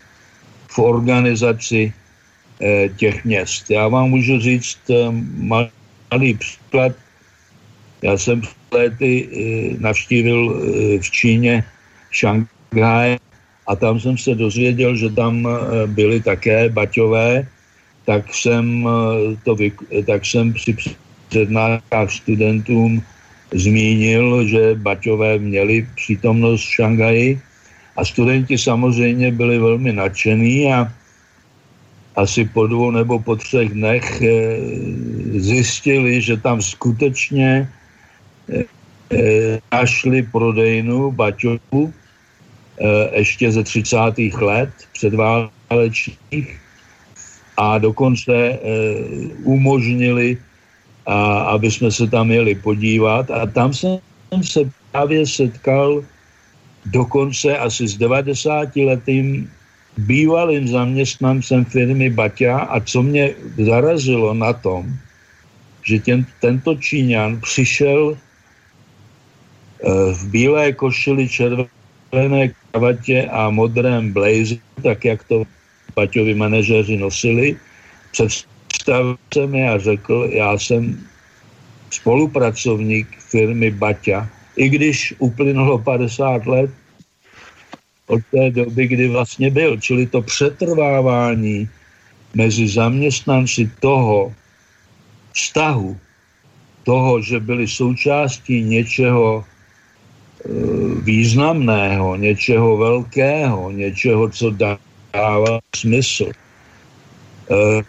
v 0.71 0.79
organizaci 0.79 1.91
eh, 1.91 2.89
těch 2.95 3.27
měst. 3.27 3.67
Já 3.75 3.91
vám 3.91 4.15
můžu 4.15 4.39
říct 4.39 4.87
eh, 4.87 5.11
malý 5.43 6.39
příklad. 6.39 6.95
Já 8.07 8.15
jsem 8.15 8.47
lety 8.71 9.13
eh, 9.27 9.35
navštívil 9.83 10.41
eh, 10.47 10.55
v 11.03 11.07
Číně 11.11 11.55
Šanghaj 12.15 13.19
a 13.67 13.73
tam 13.75 13.99
jsem 13.99 14.15
se 14.15 14.39
dozvěděl, 14.39 14.95
že 14.95 15.11
tam 15.11 15.43
eh, 15.43 15.87
byli 15.91 16.23
také 16.23 16.71
baťové, 16.71 17.51
tak 18.05 18.35
jsem, 18.35 18.89
eh, 18.89 19.37
to, 19.45 19.57
tak 20.07 20.27
jsem 20.27 20.53
při 20.53 20.77
přednáškách 21.29 22.11
studentům 22.11 23.03
zmínil, 23.55 24.49
že 24.49 24.75
baťové 24.75 25.39
měli 25.39 25.89
přítomnost 25.95 26.65
v 26.65 26.75
Šangaji 26.75 27.41
a 27.97 28.05
studenti 28.05 28.59
samozřejmě 28.59 29.33
byli 29.33 29.59
velmi 29.59 29.93
nadšení 29.93 30.73
a 30.73 30.93
asi 32.17 32.45
po 32.45 32.67
dvou 32.67 32.91
nebo 32.91 33.19
po 33.19 33.37
třech 33.37 33.73
dnech 33.73 34.23
eh, 34.23 34.57
zjistili, 35.41 36.21
že 36.21 36.37
tam 36.37 36.63
skutečně 36.63 37.69
našli 39.73 40.23
prodejnu 40.23 41.13
baťovů 41.13 41.93
Eh, 42.81 43.19
ještě 43.19 43.53
ze 43.53 43.63
30. 43.63 43.97
let 44.41 44.71
předválečných 44.93 46.61
a 47.57 47.79
dokonce 47.79 48.35
eh, 48.35 48.59
umožnili, 49.45 50.39
a, 51.07 51.55
aby 51.57 51.71
jsme 51.71 51.91
se 51.91 52.07
tam 52.07 52.31
jeli 52.31 52.55
podívat. 52.55 53.31
A 53.31 53.47
tam 53.47 53.73
jsem 53.73 53.99
se 54.43 54.61
právě 54.93 55.27
setkal 55.27 56.05
dokonce 56.87 57.59
asi 57.59 57.89
s 57.89 57.97
90 57.97 58.77
letým 58.77 59.51
bývalým 59.99 60.69
zaměstnancem 60.69 61.65
firmy 61.65 62.11
Baťa 62.11 62.59
a 62.59 62.81
co 62.81 63.03
mě 63.03 63.35
zarazilo 63.59 64.35
na 64.35 64.53
tom, 64.53 64.89
že 65.83 66.01
ten, 66.01 66.27
tento 66.41 66.75
Číňan 66.75 67.41
přišel 67.41 68.17
eh, 68.17 69.89
v 70.15 70.21
bílé 70.31 70.73
košili 70.73 71.29
červené 71.29 71.83
červené 72.13 72.53
kravatě 72.71 73.29
a 73.33 73.51
modrém 73.51 74.13
blazeru, 74.13 74.61
tak 74.83 75.05
jak 75.05 75.25
to 75.25 75.45
Paťovi 75.95 76.35
manažeři 76.35 76.97
nosili, 76.97 77.57
představil 78.13 79.17
se 79.35 79.47
mi 79.47 79.69
a 79.69 79.79
řekl, 79.79 80.29
já 80.33 80.59
jsem 80.59 80.99
spolupracovník 81.91 83.09
firmy 83.19 83.71
Baťa, 83.71 84.29
i 84.57 84.69
když 84.69 85.15
uplynulo 85.19 85.79
50 85.79 86.47
let 86.47 86.71
od 88.07 88.21
té 88.31 88.51
doby, 88.51 88.87
kdy 88.87 89.09
vlastně 89.09 89.51
byl. 89.51 89.81
Čili 89.81 90.07
to 90.07 90.23
přetrvávání 90.23 91.69
mezi 92.35 92.69
zaměstnanci 92.69 93.71
toho 93.81 94.35
vztahu, 95.33 95.97
toho, 96.85 97.23
že 97.23 97.41
byli 97.41 97.69
součástí 97.69 98.63
něčeho 98.63 99.45
významného, 101.03 102.17
něčeho 102.17 102.77
velkého, 102.77 103.71
něčeho, 103.71 104.29
co 104.29 104.51
dává 105.13 105.61
smysl. 105.77 106.31
E, 106.31 106.35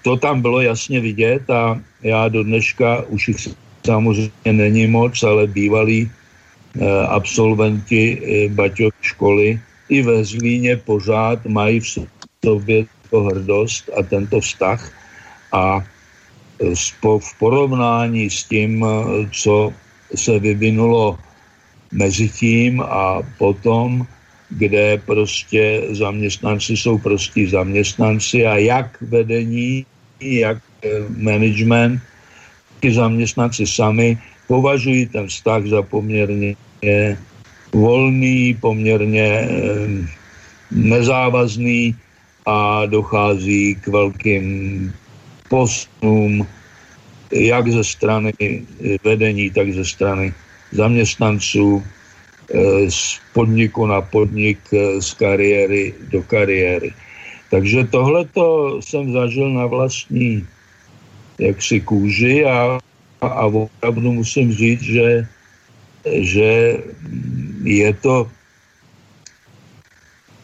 to 0.04 0.18
tam 0.18 0.42
bylo 0.42 0.62
jasně 0.62 1.00
vidět 1.00 1.50
a 1.50 1.80
já 2.02 2.28
do 2.28 2.44
dneška 2.44 3.04
už 3.08 3.28
jich 3.28 3.48
samozřejmě 3.86 4.54
není 4.54 4.88
moc, 4.88 5.24
ale 5.24 5.48
bývalí 5.48 6.08
e, 6.08 6.12
absolventi 7.08 8.04
e, 8.20 8.50
Baťov 8.50 8.94
školy 9.02 9.60
i 9.90 10.02
ve 10.02 10.24
Zlíně 10.24 10.78
pořád 10.78 11.46
mají 11.46 11.80
v 11.80 11.88
sobě 12.46 12.86
to 13.10 13.20
hrdost 13.24 13.90
a 14.00 14.04
tento 14.04 14.40
vztah 14.40 14.92
a 15.52 15.84
v 17.20 17.40
porovnání 17.40 18.30
s 18.30 18.44
tím, 18.44 18.86
co 19.32 19.74
se 20.16 20.40
vyvinulo 20.40 21.18
mezi 21.92 22.30
tím 22.30 22.82
a 22.82 23.22
potom, 23.38 24.08
kde 24.58 24.98
prostě 25.06 25.82
zaměstnanci 25.90 26.78
jsou 26.78 26.98
prostě 26.98 27.48
zaměstnanci 27.48 28.46
a 28.46 28.58
jak 28.58 29.02
vedení, 29.02 29.86
jak 30.22 30.58
eh, 30.58 30.88
management, 31.18 32.02
ty 32.80 32.94
zaměstnanci 32.94 33.68
sami 33.68 34.18
považují 34.48 35.06
ten 35.06 35.28
vztah 35.28 35.66
za 35.66 35.82
poměrně 35.82 36.56
volný, 37.74 38.54
poměrně 38.62 39.28
eh, 39.28 39.48
nezávazný 40.72 41.96
a 42.46 42.86
dochází 42.86 43.76
k 43.76 43.88
velkým 43.88 44.44
postům 45.50 46.48
jak 47.34 47.68
ze 47.70 47.84
strany 47.84 48.34
vedení, 49.04 49.50
tak 49.50 49.74
ze 49.74 49.86
strany 49.86 50.34
zaměstnanců 50.72 51.84
z 52.90 53.20
podniku 53.34 53.86
na 53.88 54.02
podnik, 54.02 54.60
eh, 54.74 55.02
z 55.02 55.14
kariéry 55.14 55.94
do 56.12 56.24
kariéry. 56.24 56.92
Takže 57.50 57.84
tohleto 57.94 58.78
jsem 58.82 59.14
zažil 59.14 59.50
na 59.54 59.66
vlastní 59.66 60.48
jaksi 61.40 61.82
kůži 61.82 62.46
a, 62.46 62.80
a 63.22 63.44
opravdu 63.46 64.14
musím 64.14 64.54
říct, 64.54 64.82
že, 64.82 65.28
že 66.06 66.78
je 67.64 67.94
to 67.94 68.28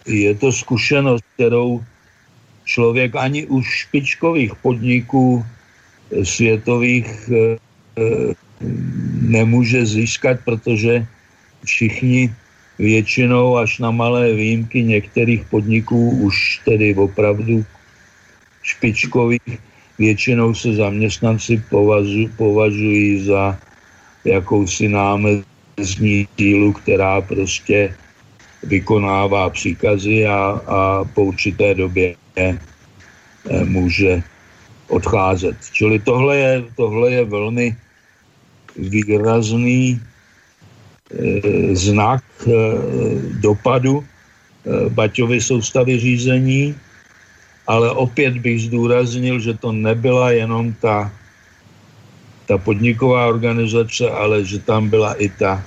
je 0.09 0.33
to 0.35 0.51
zkušenost, 0.51 1.25
kterou 1.37 1.83
člověk 2.65 3.15
ani 3.15 3.45
u 3.45 3.61
špičkových 3.61 4.55
podniků 4.65 5.45
světových 6.23 7.09
eh, 7.29 7.57
nemůže 9.21 9.85
získat, 9.85 10.41
protože 10.45 11.05
všichni 11.65 12.33
většinou 12.79 13.57
až 13.57 13.79
na 13.79 13.91
malé 13.91 14.33
výjimky 14.33 14.83
některých 14.83 15.43
podniků 15.51 16.09
už 16.09 16.61
tedy 16.65 16.95
opravdu 16.95 17.65
špičkových, 18.63 19.59
většinou 19.99 20.53
se 20.53 20.73
zaměstnanci 20.73 21.63
považují, 21.69 22.27
považují 22.37 23.25
za 23.25 23.57
jakousi 24.25 24.87
námezní 24.87 26.27
sílu, 26.37 26.73
která 26.73 27.21
prostě 27.21 27.95
vykonává 28.63 29.49
příkazy 29.49 30.27
a, 30.27 30.61
a 30.67 31.03
po 31.03 31.23
určité 31.23 31.73
době 31.75 32.15
eh, 32.35 32.57
může 33.65 34.23
odcházet. 34.87 35.55
Čili 35.71 35.99
tohle 35.99 36.37
je, 36.37 36.63
tohle 36.75 37.11
je 37.11 37.23
velmi 37.25 37.75
výrazný 38.75 39.99
znak 41.73 42.21
e, 42.45 42.53
dopadu 43.41 44.05
e, 44.05 44.89
Baťovy 44.89 45.41
soustavy 45.41 45.99
řízení, 45.99 46.75
ale 47.67 47.91
opět 47.91 48.37
bych 48.37 48.61
zdůraznil, 48.61 49.39
že 49.39 49.53
to 49.53 49.71
nebyla 49.71 50.31
jenom 50.31 50.73
ta, 50.81 51.11
ta 52.45 52.57
podniková 52.57 53.27
organizace, 53.27 54.09
ale 54.09 54.45
že 54.45 54.59
tam 54.59 54.89
byla 54.89 55.13
i 55.13 55.29
ta 55.29 55.63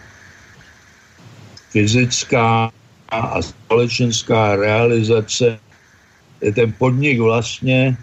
fyzická 1.71 2.71
a 3.09 3.43
společenská 3.43 4.57
realizace. 4.57 5.59
Ten 6.55 6.73
podnik 6.79 7.21
vlastně 7.21 7.97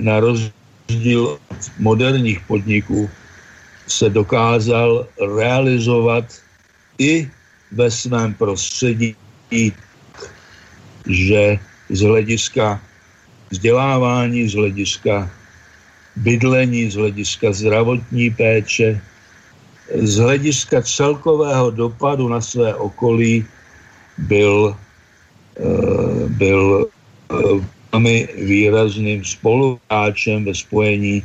na 0.00 0.20
rozdíl 0.20 1.38
od 1.48 1.62
moderních 1.78 2.40
podniků 2.40 3.10
se 3.86 4.10
dokázal 4.10 5.06
realizovat 5.36 6.41
i 7.02 7.30
ve 7.72 7.90
svém 7.90 8.34
prostředí, 8.34 9.16
že 11.06 11.58
z 11.90 12.00
hlediska 12.00 12.80
vzdělávání, 13.50 14.48
z 14.48 14.54
hlediska 14.54 15.30
bydlení, 16.16 16.90
z 16.90 16.94
hlediska 16.94 17.52
zdravotní 17.52 18.30
péče, 18.30 19.00
z 19.98 20.14
hlediska 20.16 20.82
celkového 20.82 21.70
dopadu 21.70 22.28
na 22.28 22.40
své 22.40 22.74
okolí 22.74 23.44
byl, 24.18 24.76
eh, 25.58 26.28
byl 26.38 26.86
eh, 26.86 27.66
velmi 27.92 28.28
výrazným 28.38 29.24
spoluhráčem 29.24 30.44
ve 30.44 30.54
spojení 30.54 31.24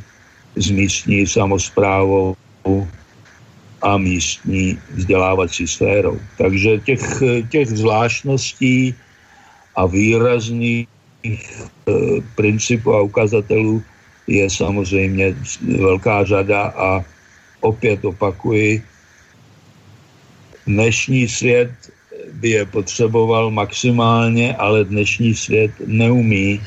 s 0.58 0.68
místní 0.74 1.28
samozprávou 1.28 2.36
a 3.82 3.98
místní 3.98 4.80
vzdělávací 4.94 5.68
sférou. 5.68 6.20
Takže 6.38 6.80
těch, 6.80 7.04
těch 7.50 7.68
zvláštností 7.70 8.96
a 9.76 9.86
výrazných 9.86 10.88
e, 11.24 11.32
principů 12.36 12.94
a 12.94 13.02
ukazatelů 13.02 13.84
je 14.28 14.50
samozřejmě 14.50 15.36
velká 15.78 16.24
řada 16.24 16.74
a 16.76 17.06
opět 17.62 18.06
opakuji, 18.06 18.84
dnešní 20.68 21.28
svět 21.28 21.72
by 22.34 22.50
je 22.50 22.66
potřeboval 22.66 23.52
maximálně, 23.52 24.56
ale 24.56 24.84
dnešní 24.84 25.36
svět 25.36 25.72
neumí 25.86 26.60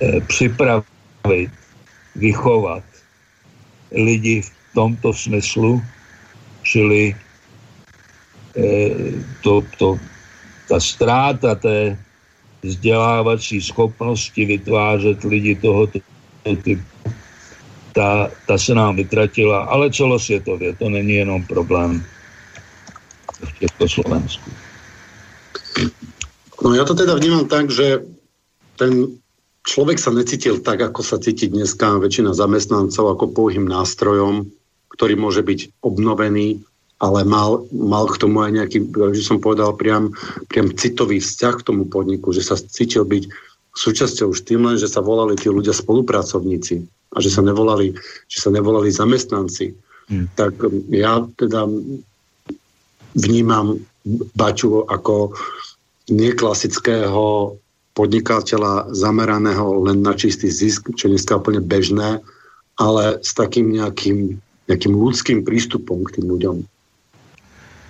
e, 0.00 0.20
připravit, 0.20 1.50
vychovat 2.16 2.82
lidi 3.92 4.42
v 4.42 4.57
tomto 4.78 5.10
smyslu, 5.10 5.82
čili 6.62 7.10
eh, 8.54 9.18
to, 9.42 9.66
to, 9.78 9.98
ta 10.70 10.78
ztráta 10.78 11.58
té 11.58 11.98
vzdělávací 12.62 13.58
schopnosti 13.62 14.44
vytvářet 14.44 15.24
lidi 15.24 15.54
tohoto 15.58 15.98
typu, 16.62 16.82
ta, 17.92 18.30
ta 18.46 18.58
se 18.58 18.74
nám 18.74 18.96
vytratila, 18.96 19.66
ale 19.66 19.90
celosvětově, 19.90 20.76
to 20.78 20.88
není 20.88 21.14
jenom 21.14 21.42
problém 21.42 22.04
v 23.42 23.50
Československu. 23.58 24.50
No 26.58 26.74
ja 26.74 26.82
to 26.82 26.94
teda 26.94 27.14
vnímam 27.14 27.46
tak, 27.46 27.70
že 27.70 28.02
ten 28.74 29.14
človek 29.62 29.98
sa 30.02 30.10
necítil 30.10 30.58
tak, 30.58 30.82
ako 30.82 31.06
sa 31.06 31.22
cíti 31.22 31.46
dneska 31.46 32.02
väčšina 32.02 32.34
zamestnancov, 32.34 33.14
ako 33.14 33.30
pouhým 33.30 33.70
nástrojom, 33.70 34.50
ktorý 34.98 35.14
môže 35.14 35.46
byť 35.46 35.78
obnovený, 35.86 36.58
ale 36.98 37.22
mal, 37.22 37.62
mal 37.70 38.10
k 38.10 38.18
tomu 38.18 38.42
aj 38.42 38.50
nejaký, 38.58 38.78
že 39.14 39.22
som 39.22 39.38
povedal, 39.38 39.70
priam, 39.78 40.10
priam 40.50 40.74
citový 40.74 41.22
vzťah 41.22 41.54
k 41.62 41.66
tomu 41.70 41.86
podniku, 41.86 42.34
že 42.34 42.42
sa 42.42 42.58
cítil 42.58 43.06
byť 43.06 43.30
súčasťou 43.78 44.34
už 44.34 44.42
tým 44.42 44.66
len, 44.66 44.74
že 44.74 44.90
sa 44.90 44.98
volali 44.98 45.38
tí 45.38 45.46
ľudia 45.46 45.70
spolupracovníci 45.70 46.82
a 47.14 47.22
že 47.22 47.30
sa 47.30 47.46
nevolali, 47.46 47.94
že 48.26 48.38
sa 48.42 48.50
nevolali 48.50 48.90
zamestnanci. 48.90 49.78
Hmm. 50.10 50.26
Tak 50.34 50.58
um, 50.66 50.82
ja 50.90 51.22
teda 51.38 51.70
vnímam 53.14 53.78
Baču 54.34 54.82
ako 54.90 55.38
neklasického 56.10 57.54
podnikateľa 57.94 58.90
zameraného 58.90 59.86
len 59.86 60.02
na 60.02 60.18
čistý 60.18 60.50
zisk, 60.50 60.90
čo 60.98 61.06
je 61.06 61.14
dneska 61.14 61.38
úplne 61.38 61.62
bežné, 61.62 62.18
ale 62.78 63.22
s 63.22 63.34
takým 63.34 63.70
nejakým 63.74 64.42
nějakým 64.68 64.94
ľudským 64.94 65.38
prístupom 65.44 66.04
k 66.04 66.20
tým 66.20 66.26
ľuďom. 66.28 66.56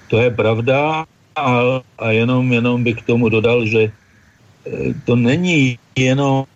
To 0.09 0.17
je 0.17 0.31
pravda 0.31 1.05
a, 1.37 1.47
a 1.99 2.07
jenom, 2.11 2.47
jenom 2.53 2.85
bych 2.85 3.03
k 3.03 3.07
tomu 3.13 3.29
dodal, 3.29 3.67
že 3.67 3.91
e, 3.91 3.91
to 5.05 5.17
není 5.17 5.79
jenom 5.99 6.47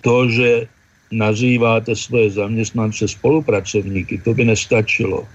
to, 0.00 0.28
že 0.28 0.66
nazýváte 1.12 1.96
svoje 1.96 2.30
zaměstnance 2.30 3.08
spolupracovníky, 3.08 4.18
to 4.24 4.34
by 4.34 4.44
nestačilo. 4.44 5.28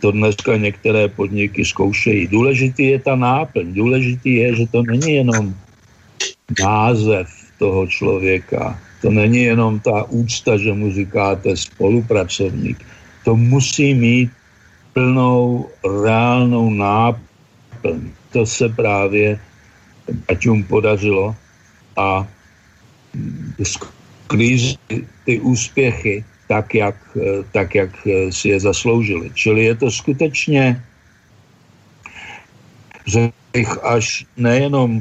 To 0.00 0.10
dneska 0.10 0.56
některé 0.56 1.08
podniky 1.08 1.64
zkoušejí. 1.64 2.28
Důležitý 2.28 2.86
je 2.86 2.98
ta 2.98 3.16
náplň, 3.16 3.74
důležitý 3.74 4.34
je, 4.34 4.56
že 4.56 4.66
to 4.66 4.82
není 4.82 5.12
jenom 5.14 5.54
název 6.60 7.28
toho 7.58 7.86
člověka, 7.86 8.78
to 9.02 9.10
není 9.10 9.42
jenom 9.42 9.80
ta 9.80 10.06
úcta, 10.08 10.56
že 10.56 10.72
mu 10.72 10.92
říkáte 10.92 11.56
spolupracovník. 11.56 12.78
To 13.24 13.36
musí 13.36 13.94
mít 13.94 14.30
plnou 14.92 15.68
reálnou 16.04 16.70
náplň. 16.70 18.10
To 18.30 18.46
se 18.46 18.68
právě 18.68 19.38
Baťům 20.28 20.64
podařilo 20.64 21.36
a 21.96 22.26
sklízí 23.62 24.78
ty 25.24 25.40
úspěchy 25.40 26.24
tak 26.52 26.74
jak, 26.74 26.96
tak, 27.52 27.74
jak 27.74 27.90
si 28.30 28.48
je 28.48 28.60
zasloužili. 28.60 29.30
Čili 29.34 29.64
je 29.64 29.74
to 29.74 29.90
skutečně, 29.90 30.82
řekl 33.08 33.80
až 33.82 34.24
nejenom, 34.36 35.00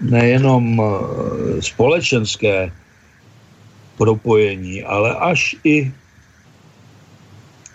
nejenom 0.00 0.64
eh, 0.74 0.86
společenské 1.62 2.72
propojení, 3.96 4.84
ale 4.84 5.14
až 5.16 5.56
i 5.64 5.92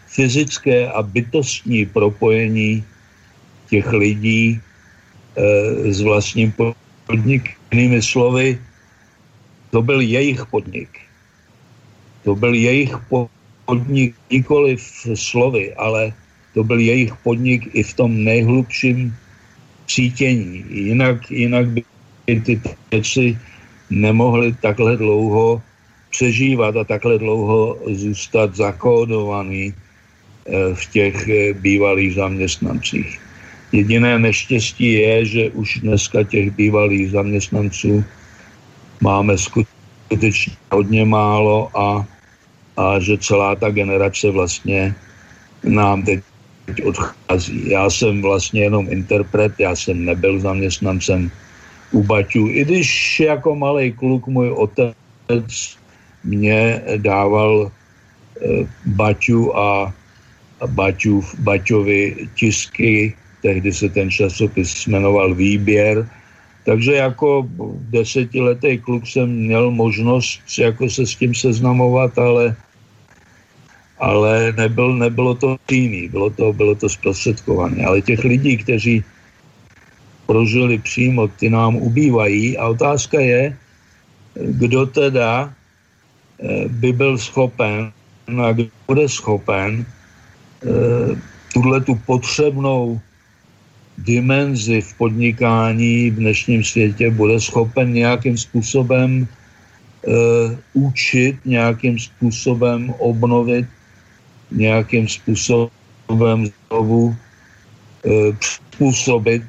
fyzické 0.08 0.88
a 0.92 1.02
bytostní 1.02 1.86
propojení 1.86 2.84
těch 3.70 3.88
lidí 3.94 4.60
e, 4.60 5.94
s 5.94 6.02
vlastním 6.02 6.54
podnik. 7.08 7.56
Jinými 7.72 8.02
slovy, 8.02 8.60
to 9.72 9.82
byl 9.82 10.02
jejich 10.02 10.46
podnik. 10.46 10.90
To 12.24 12.36
byl 12.36 12.54
jejich 12.54 12.92
podnik 13.66 14.16
nikoli 14.32 14.76
v 14.76 15.16
slovy, 15.16 15.74
ale 15.76 16.14
to 16.54 16.64
byl 16.64 16.80
jejich 16.80 17.16
podnik 17.24 17.72
i 17.72 17.84
v 17.84 17.94
tom 17.94 18.12
nejhlubším 18.24 19.16
cítění. 19.88 20.66
Jinak, 20.70 21.32
jinak 21.32 21.68
by 21.68 21.82
ty 22.28 22.62
věci 22.92 23.40
nemohly 23.90 24.54
takhle 24.60 24.98
dlouho 24.98 25.62
přežívat 26.12 26.76
a 26.76 26.84
takhle 26.84 27.18
dlouho 27.18 27.78
zůstat 27.88 28.56
zakódovaný 28.56 29.74
eh, 29.74 30.76
v 30.76 30.84
těch 30.92 31.16
eh, 31.30 31.54
bývalých 31.54 32.16
zaměstnancích. 32.16 33.20
Jediné 33.72 34.20
neštěstí 34.20 34.94
je, 34.94 35.26
že 35.26 35.44
už 35.56 35.80
dneska 35.80 36.24
těch 36.24 36.52
bývalých 36.52 37.16
zaměstnanců 37.16 38.04
máme 39.02 39.38
skutečně 39.40 40.54
hodně 40.72 41.06
málo 41.08 41.72
a, 41.72 42.06
a 42.78 43.00
že 43.00 43.18
celá 43.18 43.56
ta 43.56 43.72
generace 43.72 44.28
vlastně 44.32 44.96
nám 45.64 46.04
teď 46.04 46.20
odchází. 46.84 47.70
Já 47.72 47.90
jsem 47.90 48.22
vlastně 48.22 48.62
jenom 48.62 48.88
interpret, 48.92 49.56
já 49.60 49.76
jsem 49.76 50.06
nebyl 50.06 50.40
zaměstnancem 50.40 51.32
u 51.92 52.04
Baťů, 52.04 52.48
i 52.48 52.64
když 52.64 53.20
jako 53.20 53.56
malý 53.56 53.92
kluk 53.92 54.28
můj 54.28 54.52
otec 54.52 55.81
mě 56.24 56.82
dával 56.98 57.72
eh, 57.72 58.68
Baťu 58.86 59.58
a 59.58 59.94
Baťu, 60.68 61.26
Baťovi 61.40 62.30
tisky, 62.36 63.14
tehdy 63.42 63.74
se 63.74 63.90
ten 63.90 64.12
časopis 64.12 64.88
jmenoval 64.88 65.36
Výběr, 65.36 66.10
takže 66.66 66.94
jako 66.94 67.50
desetiletý 67.90 68.78
kluk 68.78 69.08
jsem 69.08 69.30
měl 69.30 69.72
možnost 69.72 70.42
jako 70.60 70.90
se 70.90 71.06
s 71.06 71.16
tím 71.16 71.36
seznamovat, 71.36 72.18
ale, 72.18 72.56
ale 74.00 74.54
nebyl, 74.58 74.96
nebylo 74.98 75.36
to 75.36 75.58
jiný, 75.72 76.08
bylo 76.10 76.30
to, 76.30 76.54
bylo 76.54 76.76
to 76.76 76.90
zprostředkované. 76.90 77.86
Ale 77.86 78.02
těch 78.02 78.24
lidí, 78.24 78.58
kteří 78.58 79.04
prožili 80.26 80.78
přímo, 80.78 81.28
ty 81.28 81.50
nám 81.50 81.76
ubývají 81.76 82.58
a 82.58 82.68
otázka 82.68 83.20
je, 83.20 83.58
kdo 84.34 84.86
teda 84.86 85.54
by 86.68 86.94
byl 86.94 87.18
schopen 87.18 87.92
a 88.42 88.52
kdo 88.52 88.68
bude 88.88 89.10
schopen 89.10 89.86
eh, 89.86 91.16
tuhle 91.54 91.82
tu 91.82 91.96
potřebnou 91.96 93.00
dimenzi 93.98 94.82
v 94.82 94.94
podnikání 94.94 96.10
v 96.10 96.16
dnešním 96.16 96.64
světě 96.64 97.10
bude 97.10 97.40
schopen 97.40 97.94
nějakým 97.94 98.38
způsobem 98.38 99.28
uh, 100.08 100.14
učit, 100.74 101.36
nějakým 101.46 102.00
způsobem 102.00 102.90
obnovit, 102.98 103.66
nějakým 104.52 105.08
způsobem 105.08 106.50
znovu 106.70 107.06
uh, 107.06 108.36
přizpůsobit 108.40 109.44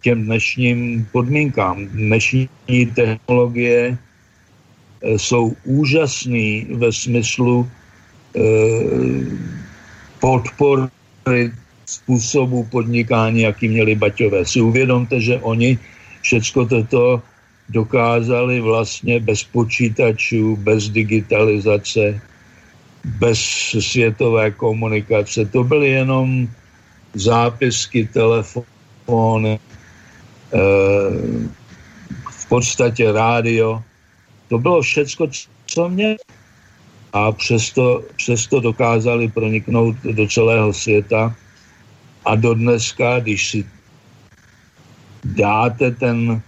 těm 0.00 0.24
dnešním 0.24 1.06
podmínkám. 1.12 1.86
Dnešní 1.86 2.48
technologie 2.94 3.98
Eh, 3.98 4.09
jsou 5.02 5.56
úžasný 5.64 6.66
ve 6.76 6.92
smyslu 6.92 7.68
podpory 10.20 11.52
způsobu 11.86 12.64
podnikání, 12.70 13.42
jaký 13.42 13.68
měli 13.68 13.94
Baťové. 13.94 14.44
Si 14.44 14.60
uvědomte, 14.60 15.20
že 15.20 15.38
oni 15.40 15.78
všecko 16.22 16.66
toto 16.66 17.22
dokázali 17.68 18.60
vlastně 18.60 19.20
bez 19.20 19.42
počítačů, 19.44 20.56
bez 20.56 20.88
digitalizace, 20.88 22.20
bez 23.04 23.40
světové 23.80 24.50
komunikace. 24.50 25.44
To 25.44 25.64
byly 25.64 25.88
jenom 25.88 26.48
zápisky, 27.14 28.08
telefony, 28.12 29.58
eh, 29.58 30.58
v 32.30 32.44
podstatě 32.48 33.12
rádio. 33.12 33.82
To 34.50 34.58
bylo 34.58 34.82
všecko, 34.82 35.30
co 35.66 35.88
mě 35.88 36.16
a 37.12 37.32
přesto, 37.32 38.02
přesto 38.16 38.60
dokázali 38.60 39.28
proniknout 39.30 39.96
do 40.02 40.26
celého 40.26 40.72
světa 40.72 41.34
a 42.24 42.34
do 42.34 42.54
dneska, 42.54 43.18
když 43.20 43.50
si 43.50 43.60
dáte 45.24 45.90
ten, 45.90 46.42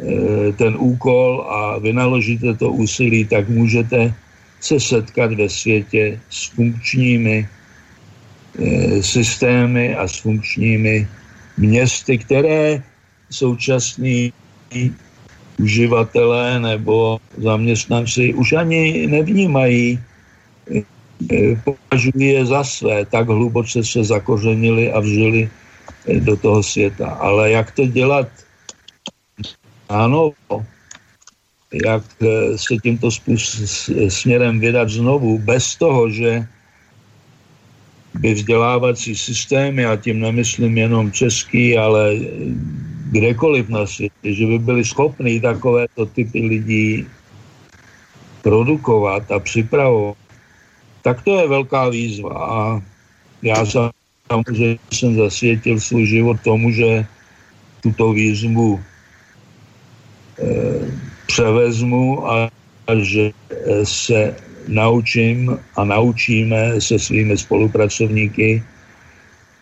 eh, 0.00 0.52
ten 0.56 0.76
úkol 0.80 1.44
a 1.48 1.78
vynaložíte 1.78 2.56
to 2.56 2.72
úsilí, 2.72 3.24
tak 3.28 3.48
můžete 3.48 4.14
se 4.60 4.80
setkat 4.80 5.32
ve 5.36 5.48
světě 5.48 6.20
s 6.30 6.48
funkčními 6.56 7.44
eh, 7.44 9.02
systémy 9.02 9.96
a 9.96 10.08
s 10.08 10.16
funkčními 10.16 11.08
městy, 11.56 12.18
které 12.18 12.82
současní 13.30 14.32
uživatelé 15.62 16.60
nebo 16.60 17.22
zaměstnanci 17.38 18.34
už 18.34 18.52
ani 18.52 19.06
nevnímají, 19.06 19.98
eh, 20.74 21.54
považují 21.64 22.26
je 22.34 22.42
za 22.46 22.64
své, 22.64 23.06
tak 23.06 23.30
hluboce 23.30 23.84
se 23.84 24.04
zakořenili 24.04 24.90
a 24.92 24.98
vžili 25.00 25.46
eh, 25.46 26.20
do 26.20 26.34
toho 26.36 26.62
světa. 26.62 27.14
Ale 27.22 27.54
jak 27.54 27.70
to 27.78 27.86
dělat? 27.86 28.26
Ano, 29.88 30.34
jak 31.70 32.02
eh, 32.20 32.58
se 32.58 32.74
tímto 32.82 33.08
směrem 34.08 34.58
vydat 34.60 34.90
znovu, 34.90 35.38
bez 35.38 35.78
toho, 35.78 36.10
že 36.10 36.42
by 38.18 38.34
vzdělávací 38.34 39.16
systémy, 39.16 39.86
a 39.86 39.96
tím 39.96 40.20
nemyslím 40.20 40.76
jenom 40.78 41.12
český, 41.12 41.78
ale 41.78 42.12
kdekoliv 43.12 43.68
na 43.68 43.86
světě, 43.86 44.32
že 44.32 44.46
by 44.46 44.58
byli 44.58 44.82
schopni 44.84 45.40
takovéto 45.40 46.06
typy 46.06 46.40
lidí 46.48 47.06
produkovat 48.42 49.30
a 49.30 49.38
připravovat, 49.38 50.16
tak 51.02 51.22
to 51.22 51.38
je 51.40 51.48
velká 51.48 51.88
výzva. 51.88 52.32
A 52.32 52.58
já 53.42 53.66
samozřejmě 53.66 54.78
jsem 54.92 55.16
zasvětil 55.16 55.80
svůj 55.80 56.06
život 56.06 56.36
tomu, 56.40 56.70
že 56.72 57.06
tuto 57.82 58.12
výzvu 58.12 58.80
e, 58.80 58.84
převezmu 61.26 62.26
a, 62.26 62.50
a 62.86 62.92
že 62.96 63.30
se 63.84 64.36
naučím 64.68 65.58
a 65.76 65.84
naučíme 65.84 66.80
se 66.80 66.98
svými 66.98 67.38
spolupracovníky 67.38 68.62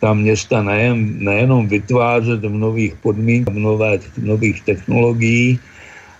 ta 0.00 0.14
města 0.14 0.62
nejen, 0.62 1.24
nejenom 1.24 1.68
vytvářet 1.68 2.40
v 2.40 2.56
nových 2.56 2.94
podmínkách, 3.04 3.54
v, 3.54 3.58
nové, 3.58 3.98
v 3.98 4.18
nových 4.18 4.64
technologií, 4.64 5.60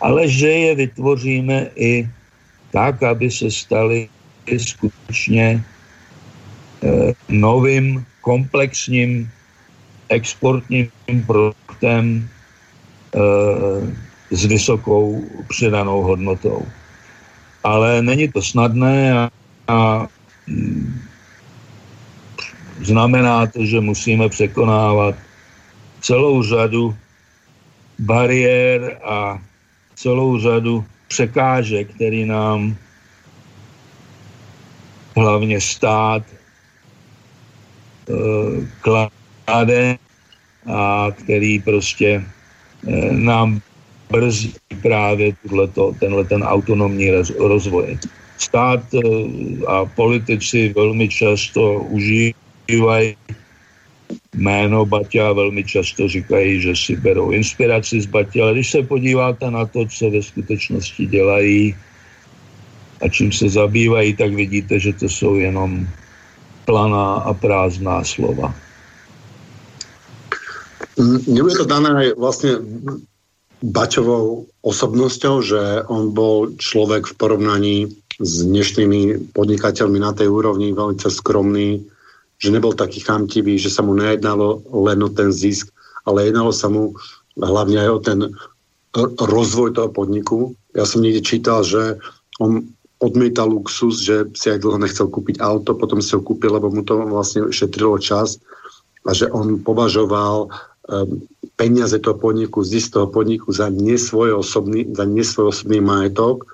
ale 0.00 0.28
že 0.28 0.48
je 0.48 0.74
vytvoříme 0.74 1.66
i 1.76 2.08
tak, 2.72 3.02
aby 3.02 3.30
se 3.30 3.50
staly 3.50 4.08
skutečně 4.56 5.64
eh, 6.84 7.12
novým 7.28 8.04
komplexním 8.20 9.28
exportním 10.08 10.90
produktem 11.26 12.28
eh, 13.14 13.80
s 14.30 14.44
vysokou 14.44 15.24
přidanou 15.48 16.02
hodnotou. 16.02 16.66
Ale 17.64 18.02
není 18.02 18.28
to 18.28 18.42
snadné 18.42 19.12
a, 19.12 19.30
a 19.68 20.06
znamená 22.82 23.46
to, 23.46 23.64
že 23.64 23.80
musíme 23.80 24.28
překonávat 24.28 25.14
celou 26.00 26.42
řadu 26.42 26.96
bariér 27.98 28.98
a 29.04 29.38
celou 29.94 30.38
řadu 30.38 30.84
překážek, 31.08 31.94
který 31.94 32.24
nám 32.24 32.76
hlavně 35.16 35.60
stát 35.60 36.22
eh, 38.08 38.14
klade 38.80 39.98
a 40.66 41.06
který 41.10 41.58
prostě 41.58 42.24
eh, 42.88 43.12
nám 43.12 43.60
brzdí 44.10 44.54
právě 44.82 45.32
tuto, 45.48 45.92
tenhle 46.00 46.24
ten 46.24 46.42
autonomní 46.42 47.10
rozvoj. 47.38 47.98
Stát 48.38 48.80
eh, 48.94 48.98
a 49.66 49.84
politici 49.84 50.72
velmi 50.76 51.08
často 51.08 51.86
užívají 52.70 53.16
jméno 54.34 54.86
Baťa 54.86 55.32
velmi 55.32 55.64
často 55.64 56.08
říkají, 56.08 56.60
že 56.62 56.72
si 56.76 56.96
berou 56.96 57.30
inspiraci 57.30 58.00
z 58.00 58.06
Baťa, 58.06 58.42
ale 58.42 58.52
když 58.52 58.70
se 58.70 58.82
podíváte 58.82 59.50
na 59.50 59.66
to, 59.66 59.86
co 59.86 60.10
ve 60.10 60.22
skutečnosti 60.22 61.06
dělají 61.06 61.76
a 63.02 63.08
čím 63.08 63.32
se 63.32 63.48
zabývají, 63.48 64.16
tak 64.16 64.34
vidíte, 64.34 64.78
že 64.78 64.92
to 64.92 65.08
jsou 65.08 65.34
jenom 65.34 65.86
planá 66.64 67.14
a 67.26 67.34
prázdná 67.34 68.04
slova. 68.04 68.54
Nebude 71.26 71.54
to 71.54 71.64
dané 71.64 72.14
vlastně 72.14 72.50
Baťovou 73.62 74.46
osobnosťou, 74.62 75.42
že 75.44 75.84
on 75.92 76.16
bol 76.16 76.56
človek 76.56 77.12
v 77.12 77.14
porovnaní 77.20 77.76
s 78.16 78.44
dnešnými 78.44 79.32
podnikateľmi 79.36 80.00
na 80.00 80.16
tej 80.16 80.32
úrovni 80.32 80.72
veľmi 80.72 80.96
skromný, 80.96 81.84
že 82.41 82.49
nebol 82.49 82.72
taký 82.72 83.05
chamtivý, 83.05 83.61
že 83.61 83.68
sa 83.68 83.84
mu 83.84 83.93
nejednalo 83.93 84.64
len 84.88 85.05
o 85.05 85.12
ten 85.12 85.28
zisk, 85.28 85.68
ale 86.09 86.32
jednalo 86.32 86.51
sa 86.57 86.72
mu 86.72 86.97
hlavne 87.36 87.76
aj 87.76 87.91
o 87.93 88.01
ten 88.01 88.18
rozvoj 89.20 89.76
toho 89.76 89.93
podniku. 89.93 90.57
Ja 90.72 90.88
som 90.88 91.05
niekde 91.05 91.22
čítal, 91.22 91.62
že 91.62 92.01
on 92.41 92.72
odmietal 93.01 93.49
luxus, 93.49 94.05
že 94.05 94.28
si 94.36 94.53
aj 94.53 94.61
dlho 94.64 94.80
nechcel 94.80 95.09
kúpiť 95.09 95.41
auto, 95.41 95.76
potom 95.76 96.01
si 96.05 96.16
ho 96.16 96.20
kúpil, 96.20 96.53
lebo 96.53 96.72
mu 96.72 96.84
to 96.84 97.01
vlastne 97.01 97.49
šetrilo 97.53 97.97
čas 98.01 98.41
a 99.09 99.16
že 99.16 99.32
on 99.32 99.61
považoval 99.61 100.49
um, 100.49 101.24
peniaze 101.57 101.97
toho 102.01 102.16
podniku, 102.20 102.61
zisk 102.61 102.97
toho 102.97 103.09
podniku 103.09 103.53
za 103.53 103.72
nesvoj 103.72 104.45
osobný, 104.45 104.84
za 104.93 105.09
nesvoj 105.09 105.53
osobný 105.53 105.80
majetok, 105.80 106.45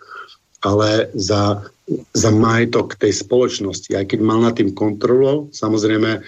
ale 0.64 1.12
za, 1.14 1.66
za 2.14 2.30
majetok 2.30 2.96
tej 2.96 3.12
spoločnosti. 3.12 3.92
Aj 3.92 4.04
keď 4.08 4.18
mal 4.24 4.40
nad 4.40 4.56
tým 4.56 4.72
kontrolu, 4.72 5.52
samozrejme 5.52 6.22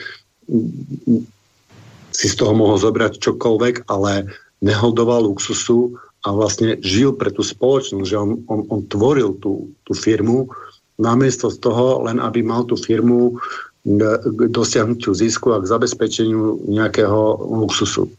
si 2.12 2.26
z 2.26 2.34
toho 2.36 2.52
mohol 2.56 2.80
zobrať 2.80 3.20
čokoľvek, 3.20 3.88
ale 3.88 4.26
neholdoval 4.64 5.28
luxusu 5.28 5.94
a 6.26 6.34
vlastne 6.34 6.80
žil 6.82 7.14
pre 7.14 7.30
tú 7.30 7.46
spoločnosť, 7.46 8.08
že 8.08 8.16
on, 8.18 8.42
on, 8.50 8.66
on 8.68 8.80
tvoril 8.90 9.38
tú, 9.38 9.70
tú 9.86 9.92
firmu 9.94 10.50
namiesto 10.98 11.46
toho, 11.54 12.02
len 12.10 12.18
aby 12.18 12.42
mal 12.42 12.66
tú 12.66 12.74
firmu 12.74 13.38
k 13.86 14.40
dosiahnutiu 14.50 15.14
zisku 15.14 15.54
a 15.54 15.62
k 15.62 15.70
zabezpečeniu 15.70 16.66
nejakého 16.66 17.38
luxusu. 17.46 18.10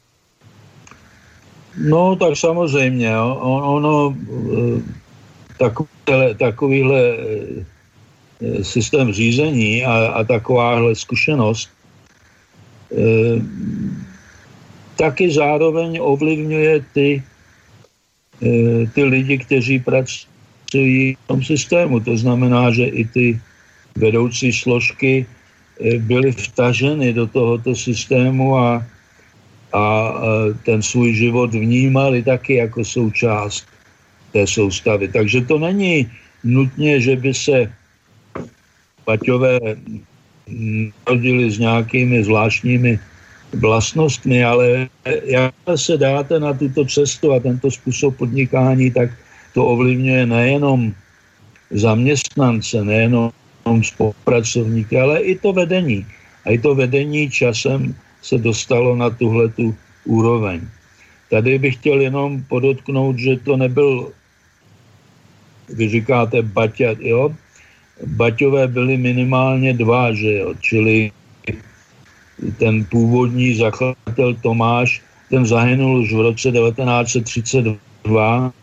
No, 1.78 2.16
tak 2.16 2.38
samozřejmě. 2.38 3.20
On, 3.20 3.64
ono, 3.64 4.16
eh, 4.16 4.82
takovýhle, 5.60 6.36
takovýhle 6.39 7.01
eh, 7.20 8.64
systém 8.64 9.12
řízení 9.12 9.86
a, 9.86 10.07
a 10.16 10.24
takováhle 10.24 10.95
zkušenost 10.95 11.70
eh, 12.95 13.38
taky 14.95 15.32
zároveň 15.32 15.99
ovlivňuje 16.01 16.84
ty, 16.91 17.24
ty 18.95 19.03
lidi, 19.03 19.38
kteří 19.38 19.80
pracují 19.80 21.16
v 21.16 21.24
tom 21.28 21.39
systému. 21.39 21.99
To 22.03 22.18
znamená, 22.20 22.72
že 22.72 22.84
i 22.84 23.07
ty 23.07 23.39
vedoucí 23.95 24.51
složky 24.51 25.24
byly 26.03 26.32
vtaženy 26.32 27.16
do 27.16 27.28
tohoto 27.28 27.76
systému 27.76 28.60
a 28.60 28.84
a 29.74 30.14
ten 30.66 30.82
svůj 30.82 31.14
život 31.14 31.53
vnímali 31.53 32.24
taky 32.24 32.53
jako 32.53 32.86
součást 32.86 33.68
té 34.32 34.47
soustavy. 34.47 35.07
Takže 35.07 35.41
to 35.41 35.59
není 35.59 36.07
nutně, 36.43 37.01
že 37.01 37.15
by 37.15 37.34
se 37.34 37.71
Paťové 39.05 39.59
narodili 41.07 41.51
s 41.51 41.59
nějakými 41.59 42.23
zvláštními 42.23 42.99
vlastnostmi, 43.53 44.43
ale 44.43 44.89
jak 45.25 45.53
se 45.75 45.97
dáte 45.97 46.39
na 46.39 46.53
tuto 46.53 46.86
cestu 46.86 47.34
a 47.34 47.39
tento 47.39 47.71
způsob 47.71 48.17
podnikání, 48.17 48.91
tak 48.91 49.09
to 49.53 49.65
ovlivňuje 49.65 50.25
nejenom 50.25 50.93
zaměstnance, 51.71 52.84
nejenom 52.84 53.32
spolupracovníky, 53.82 54.99
ale 54.99 55.19
i 55.21 55.38
to 55.38 55.53
vedení. 55.53 56.05
A 56.45 56.51
i 56.51 56.57
to 56.57 56.75
vedení 56.75 57.30
časem 57.30 57.95
se 58.21 58.38
dostalo 58.38 58.95
na 58.95 59.09
tuhle 59.09 59.49
tu 59.49 59.75
úroveň. 60.05 60.61
Tady 61.30 61.59
bych 61.59 61.75
chtěl 61.75 62.01
jenom 62.01 62.43
podotknout, 62.49 63.17
že 63.17 63.38
to 63.38 63.57
nebyl, 63.57 64.11
vy 65.74 65.89
říkáte 65.89 66.41
Baťa, 66.41 66.95
jo? 66.99 67.36
Baťové 68.05 68.67
byly 68.67 68.97
minimálně 68.97 69.74
dva, 69.74 70.13
že 70.13 70.38
jo? 70.38 70.53
Čili 70.59 71.11
ten 72.57 72.86
původní 72.86 73.55
zakladatel 73.55 74.36
Tomáš, 74.41 75.01
ten 75.30 75.45
zahynul 75.45 75.99
už 75.99 76.13
v 76.13 76.22
roce 76.22 76.51
1932, 76.51 78.53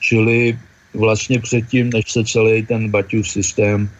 čili 0.00 0.58
vlastně 0.94 1.40
předtím, 1.40 1.90
než 1.90 2.12
se 2.12 2.24
celý 2.24 2.66
ten 2.66 2.90
Baťův 2.90 3.28
systém 3.28 3.90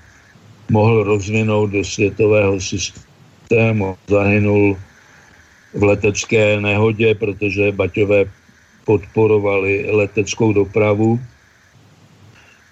mohl 0.71 1.03
rozvinout 1.03 1.71
do 1.71 1.85
světového 1.85 2.61
systému. 2.61 3.97
Zahynul 4.09 4.79
v 5.75 5.83
letecké 5.83 6.61
nehodě, 6.61 7.15
protože 7.15 7.73
Baťové 7.73 8.25
podporovali 8.85 9.87
leteckou 9.91 10.53
dopravu 10.53 11.21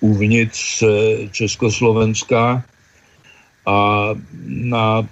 uvnitř 0.01 0.85
Československa 1.33 2.65
a 3.67 4.09
na 4.47 5.09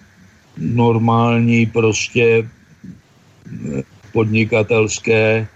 normální 0.59 1.67
prostě 1.67 2.49
podnikatelské 4.13 5.49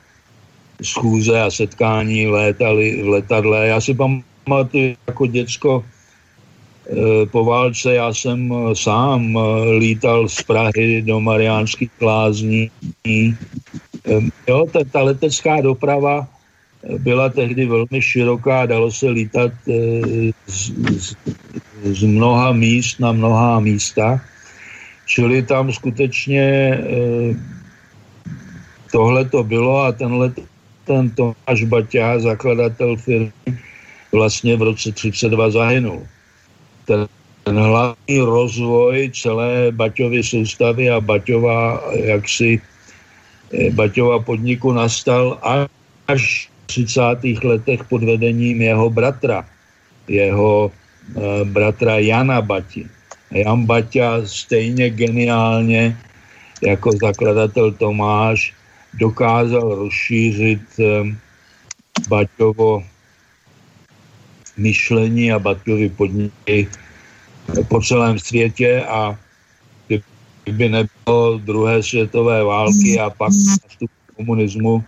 schůze 0.83 1.43
a 1.43 1.51
setkání 1.51 2.27
létali 2.27 3.03
v 3.03 3.09
letadle. 3.09 3.67
Já 3.67 3.81
si 3.81 3.95
pamatuju 3.95 4.97
jako 5.07 5.27
děcko 5.27 5.85
eh, 5.85 7.27
po 7.27 7.45
válce, 7.45 7.95
já 7.95 8.15
jsem 8.15 8.53
eh, 8.53 8.77
sám 8.77 9.39
eh, 9.39 9.41
lítal 9.79 10.29
z 10.29 10.43
Prahy 10.43 11.03
do 11.03 11.21
Mariánských 11.21 11.91
lázní. 12.01 12.71
Jo, 14.49 14.67
ta, 14.73 14.81
ta 14.93 15.03
letecká 15.03 15.61
doprava 15.61 16.29
byla 16.99 17.29
tehdy 17.29 17.67
velmi 17.67 18.03
široká, 18.03 18.67
dalo 18.67 18.93
se 18.93 19.09
lítat 19.09 19.53
z, 20.47 20.73
z, 20.89 21.17
z 21.85 22.03
mnoha 22.03 22.53
míst 22.53 23.01
na 23.01 23.13
mnoha 23.13 23.61
místa. 23.61 24.21
Čili 25.07 25.43
tam 25.43 25.73
skutečně 25.73 26.79
tohle 28.93 29.25
to 29.25 29.45
bylo 29.45 29.83
a 29.83 29.93
tenhle 29.93 30.33
ten 30.85 31.11
Tomáš 31.11 31.65
Baťa, 31.65 32.19
zakladatel 32.19 32.97
firmy, 32.97 33.33
vlastně 34.13 34.57
v 34.57 34.63
roce 34.63 34.93
32 34.93 35.51
zahynul. 35.51 36.03
Ten, 36.85 37.07
ten 37.45 37.57
hlavní 37.57 38.19
rozvoj 38.19 39.11
celé 39.15 39.71
Baťovy 39.71 40.23
soustavy 40.23 40.91
a 40.91 41.01
Baťova, 41.01 41.81
jaksi, 41.95 42.59
eh, 43.55 43.71
Baťova 43.71 44.19
podniku 44.19 44.73
nastal 44.73 45.39
až 46.11 46.50
30. 46.71 47.03
letech 47.43 47.85
pod 47.91 48.07
vedením 48.07 48.63
jeho 48.63 48.87
bratra, 48.91 49.43
jeho 50.07 50.71
e, 50.71 51.45
bratra 51.45 51.99
Jana 51.99 52.39
Bati. 52.39 52.87
Jan 53.31 53.67
Baťa 53.67 54.27
stejně 54.27 54.91
geniálně 54.91 55.99
jako 56.63 56.91
zakladatel 57.03 57.73
Tomáš 57.73 58.55
dokázal 58.95 59.75
rozšířit 59.75 60.63
eh, 60.81 61.17
Baťovo 62.09 62.83
myšlení 64.57 65.33
a 65.33 65.39
Baťovy 65.39 65.89
podniky 65.89 66.69
po 67.69 67.81
celém 67.81 68.19
světě 68.19 68.83
a 68.83 69.19
kdyby 70.45 70.69
nebylo 70.69 71.39
druhé 71.39 71.83
světové 71.83 72.45
války 72.45 72.99
a 73.01 73.11
pak 73.11 73.31
nastup 73.31 73.91
komunismu, 74.17 74.85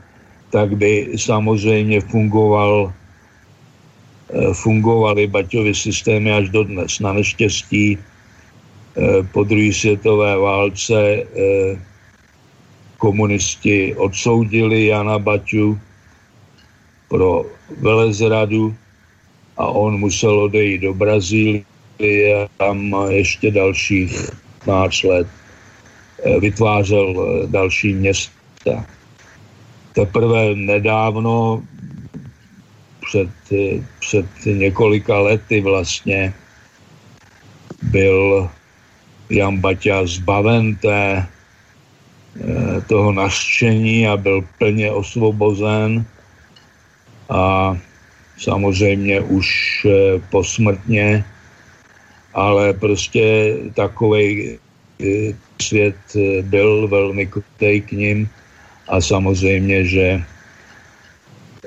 tak 0.52 0.76
by 0.76 1.16
samozřejmě 1.16 2.00
fungoval 2.00 2.92
eh, 2.92 4.54
fungovaly 4.54 5.26
Baťovy 5.26 5.74
systémy 5.74 6.32
až 6.32 6.48
dodnes. 6.48 7.00
Na 7.00 7.12
neštěstí 7.12 7.98
eh, 7.98 9.22
po 9.32 9.44
druhé 9.44 9.72
světové 9.72 10.36
válce 10.36 11.24
komunisti 13.02 13.94
odsoudili 13.98 14.86
Jana 14.86 15.18
Baťu 15.18 15.74
pro 17.08 17.44
velezradu 17.82 18.74
a 19.56 19.66
on 19.66 19.98
musel 19.98 20.38
odejít 20.40 20.86
do 20.86 20.94
Brazílie 20.94 22.48
tam 22.56 22.94
ještě 23.10 23.50
dalších 23.50 24.30
15 24.64 25.02
let 25.02 25.26
eh, 26.24 26.40
vytvářel 26.40 27.10
eh, 27.10 27.46
další 27.46 27.94
města. 27.94 28.86
Teprve 29.92 30.54
nedávno, 30.54 31.62
před, 33.06 33.30
před 34.00 34.26
několika 34.46 35.18
lety 35.18 35.60
vlastně, 35.60 36.34
byl 37.82 38.50
Jan 39.30 39.56
Baťa 39.56 40.06
zbaven 40.06 40.76
té 40.76 41.26
Eh, 42.40 42.80
toho 42.88 43.12
naštění 43.12 44.08
a 44.08 44.16
byl 44.16 44.44
plně 44.58 44.90
osvobozen. 44.90 46.04
A 47.28 47.76
samozřejmě 48.38 49.20
už 49.20 49.46
eh, 49.84 50.18
posmrtně, 50.30 51.24
ale 52.34 52.72
prostě 52.72 53.56
takový 53.74 54.56
eh, 54.56 55.36
svět 55.62 55.96
byl 56.42 56.88
velmi 56.88 57.26
krutej 57.26 57.80
k 57.80 57.92
ním 57.92 58.28
a 58.88 59.00
samozřejmě, 59.00 59.84
že, 59.84 60.22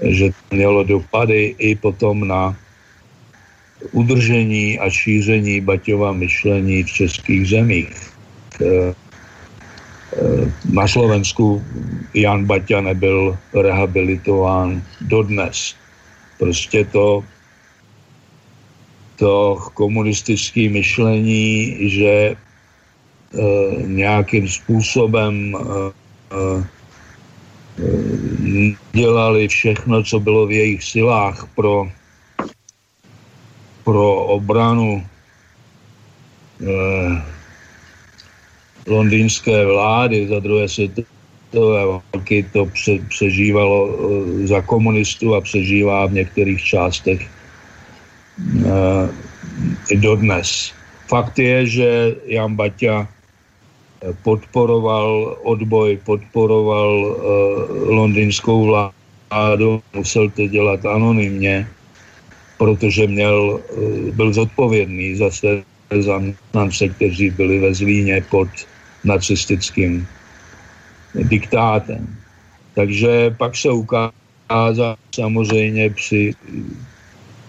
že 0.09 0.26
to 0.30 0.55
mělo 0.55 0.84
dopady 0.84 1.55
i 1.57 1.76
potom 1.76 2.28
na 2.28 2.55
udržení 3.91 4.80
a 4.80 4.89
šíření 4.89 5.61
Baťova 5.61 6.11
myšlení 6.11 6.84
v 6.84 6.91
českých 6.91 7.49
zemích 7.49 8.16
na 10.72 10.88
Slovensku 10.88 11.63
Jan 12.13 12.45
Baťa 12.45 12.82
nebyl 12.82 13.38
rehabilitován 13.53 14.84
dodnes. 15.01 15.76
Prostě 16.39 16.86
to, 16.86 17.24
to 19.16 19.59
komunistické 19.74 20.70
myšlení, 20.70 21.76
že 21.89 22.11
e, 22.11 22.36
nějakým 23.88 24.47
způsobem 24.47 25.55
e, 25.55 25.59
e, 25.59 26.75
dělali 28.92 29.48
všechno, 29.48 30.04
co 30.04 30.20
bylo 30.20 30.48
v 30.48 30.52
jejich 30.52 30.84
silách 30.84 31.48
pro, 31.56 31.88
pro 33.84 34.16
obranu 34.26 35.06
e, 36.62 37.36
londýnské 38.88 39.66
vlády 39.66 40.28
za 40.28 40.40
druhé 40.40 40.70
světové 40.70 41.86
války 41.86 42.46
to 42.54 42.66
pře, 42.66 43.00
přežívalo 43.10 43.86
uh, 43.86 44.46
za 44.46 44.62
komunistů 44.62 45.36
a 45.36 45.42
přežívá 45.42 46.06
v 46.06 46.14
některých 46.14 46.64
částech 46.64 47.22
uh, 48.66 49.10
i 49.90 49.98
dodnes. 49.98 50.74
Fakt 51.08 51.40
je, 51.40 51.66
že 51.66 52.16
Jan 52.26 52.56
Baťa 52.56 53.08
podporoval 54.24 55.38
odboj, 55.43 55.99
podporoval 56.06 56.89
uh, 57.06 57.16
londýnskou 57.89 58.66
vládu, 58.66 59.82
musel 59.95 60.30
to 60.30 60.47
dělat 60.47 60.86
anonymně, 60.86 61.68
protože 62.58 63.08
měl, 63.08 63.60
uh, 63.78 64.12
byl 64.16 64.34
zodpovědný 64.34 65.16
za 65.16 65.32
své 65.32 65.64
zaměstnance, 65.99 66.89
kteří 66.89 67.30
byli 67.30 67.60
ve 67.60 67.74
Zlíně 67.74 68.26
pod 68.30 68.47
nacistickým 69.03 70.08
diktátem. 71.16 72.18
Takže 72.76 73.36
pak 73.38 73.56
se 73.56 73.70
ukázalo 73.72 74.95
samozřejmě 75.16 75.89
při 75.89 76.34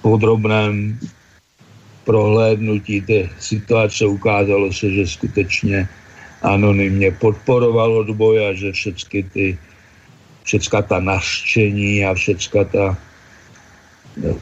podrobném 0.03 0.99
prohlédnutí 2.05 3.01
té 3.01 3.29
situace 3.39 4.07
ukázalo 4.07 4.73
se, 4.73 4.91
že 4.91 5.07
skutečně 5.07 5.89
anonymně 6.47 7.11
podporoval 7.11 8.07
odboj 8.07 8.49
a 8.49 8.53
že 8.55 8.73
všechny 8.73 9.23
ty, 9.23 9.59
všecka 10.47 10.83
ta 10.83 11.01
naštění 11.01 12.07
a 12.07 12.15
všecka 12.15 12.65
ta 12.65 12.97
eh, 14.25 14.35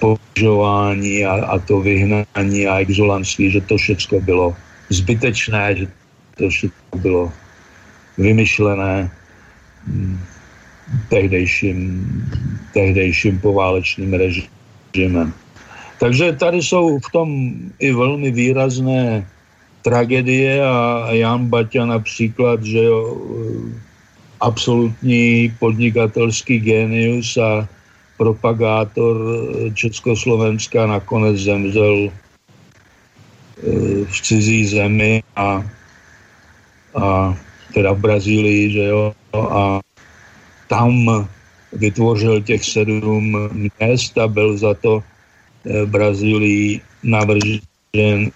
požování 0.00 1.24
a, 1.24 1.32
a 1.44 1.58
to 1.58 1.80
vyhnání 1.80 2.60
a 2.66 2.80
exolanství, 2.80 3.50
že 3.50 3.60
to 3.60 3.76
všechno 3.76 4.20
bylo 4.20 4.56
zbytečné, 4.88 5.76
že 5.76 5.86
to 6.36 6.48
všechno 6.48 6.94
bylo 6.96 7.32
vymyšlené 8.18 9.10
hm, 9.86 10.18
tehdejším, 11.08 12.08
tehdejším 12.72 13.38
poválečným 13.40 14.14
režimem. 14.14 15.32
Takže 16.00 16.32
tady 16.32 16.62
jsou 16.62 16.98
v 16.98 17.08
tom 17.12 17.28
i 17.78 17.92
velmi 17.92 18.30
výrazné 18.30 19.26
tragédie 19.86 20.58
a 20.58 21.06
Jan 21.14 21.46
Baťa 21.46 21.86
například, 21.86 22.58
že 22.66 22.82
jo, 22.82 23.22
absolutní 24.42 25.54
podnikatelský 25.62 26.58
genius 26.58 27.38
a 27.38 27.68
propagátor 28.18 29.16
Československa 29.74 30.86
nakonec 30.86 31.36
zemřel 31.38 32.10
eh, 32.10 32.10
v 34.10 34.16
cizí 34.22 34.66
zemi 34.66 35.22
a, 35.36 35.62
a 36.98 37.36
teda 37.70 37.92
v 37.92 37.98
Brazílii, 37.98 38.72
že 38.72 38.84
jo, 38.90 39.14
a 39.38 39.80
tam 40.66 41.26
vytvořil 41.72 42.42
těch 42.42 42.64
sedm 42.64 43.38
měst 43.52 44.18
a 44.18 44.26
byl 44.26 44.58
za 44.58 44.74
to 44.74 44.98
eh, 44.98 45.86
Brazílii 45.86 46.80
navržen 47.06 48.34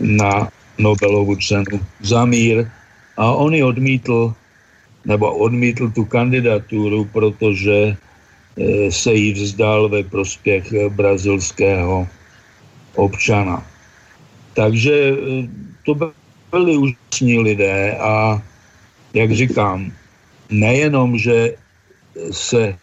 na 0.00 0.55
Nobelovu 0.78 1.36
cenu 1.36 1.80
za 2.00 2.24
mír 2.24 2.68
a 3.16 3.32
on 3.32 3.54
ji 3.54 3.62
odmítl, 3.62 4.34
nebo 5.04 5.34
odmítl 5.36 5.90
tu 5.90 6.04
kandidaturu, 6.04 7.04
protože 7.04 7.96
eh, 7.96 8.92
se 8.92 9.14
jí 9.14 9.32
vzdal 9.32 9.88
ve 9.88 10.02
prospěch 10.02 10.72
brazilského 10.88 12.08
občana. 12.94 13.64
Takže 14.54 14.92
eh, 14.92 15.48
to 15.84 16.12
byli 16.50 16.76
úžasní 16.76 17.38
lidé 17.38 17.96
a 17.96 18.42
jak 19.14 19.32
říkám, 19.32 19.92
nejenom, 20.50 21.18
že 21.18 21.56
se 22.30 22.62
eh, 22.68 22.76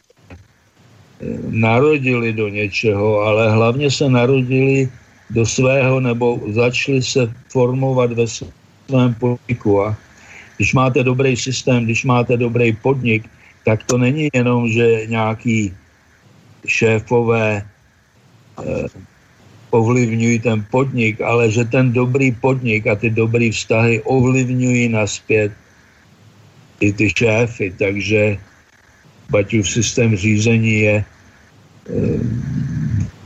narodili 1.49 2.33
do 2.33 2.49
něčeho, 2.49 3.19
ale 3.21 3.51
hlavně 3.51 3.91
se 3.91 4.09
narodili 4.09 4.89
do 5.29 5.45
svého 5.45 5.99
nebo 5.99 6.39
začali 6.51 7.01
se 7.01 7.33
formovat 7.49 8.11
ve 8.11 8.27
svém 8.27 9.13
podniku. 9.19 9.81
A 9.81 9.97
když 10.57 10.73
máte 10.73 11.03
dobrý 11.03 11.37
systém, 11.37 11.85
když 11.85 12.03
máte 12.03 12.37
dobrý 12.37 12.73
podnik, 12.73 13.29
tak 13.65 13.83
to 13.83 13.97
není 13.97 14.27
jenom, 14.33 14.67
že 14.67 15.07
nějaký 15.07 15.73
šéfové 16.65 17.61
eh, 18.59 18.87
ovlivňují 19.73 20.39
ten 20.39 20.65
podnik, 20.69 21.21
ale 21.21 21.51
že 21.51 21.65
ten 21.65 21.89
dobrý 21.89 22.31
podnik 22.31 22.87
a 22.87 22.95
ty 22.95 23.09
dobrý 23.09 23.51
vztahy 23.51 24.01
ovlivňují 24.05 24.89
naspět 24.89 25.51
i 26.79 26.93
ty 26.93 27.09
šéfy. 27.09 27.73
Takže 27.79 28.37
Baťův 29.29 29.69
systém 29.69 30.15
řízení 30.15 30.79
je 30.79 30.95
e, 30.95 31.05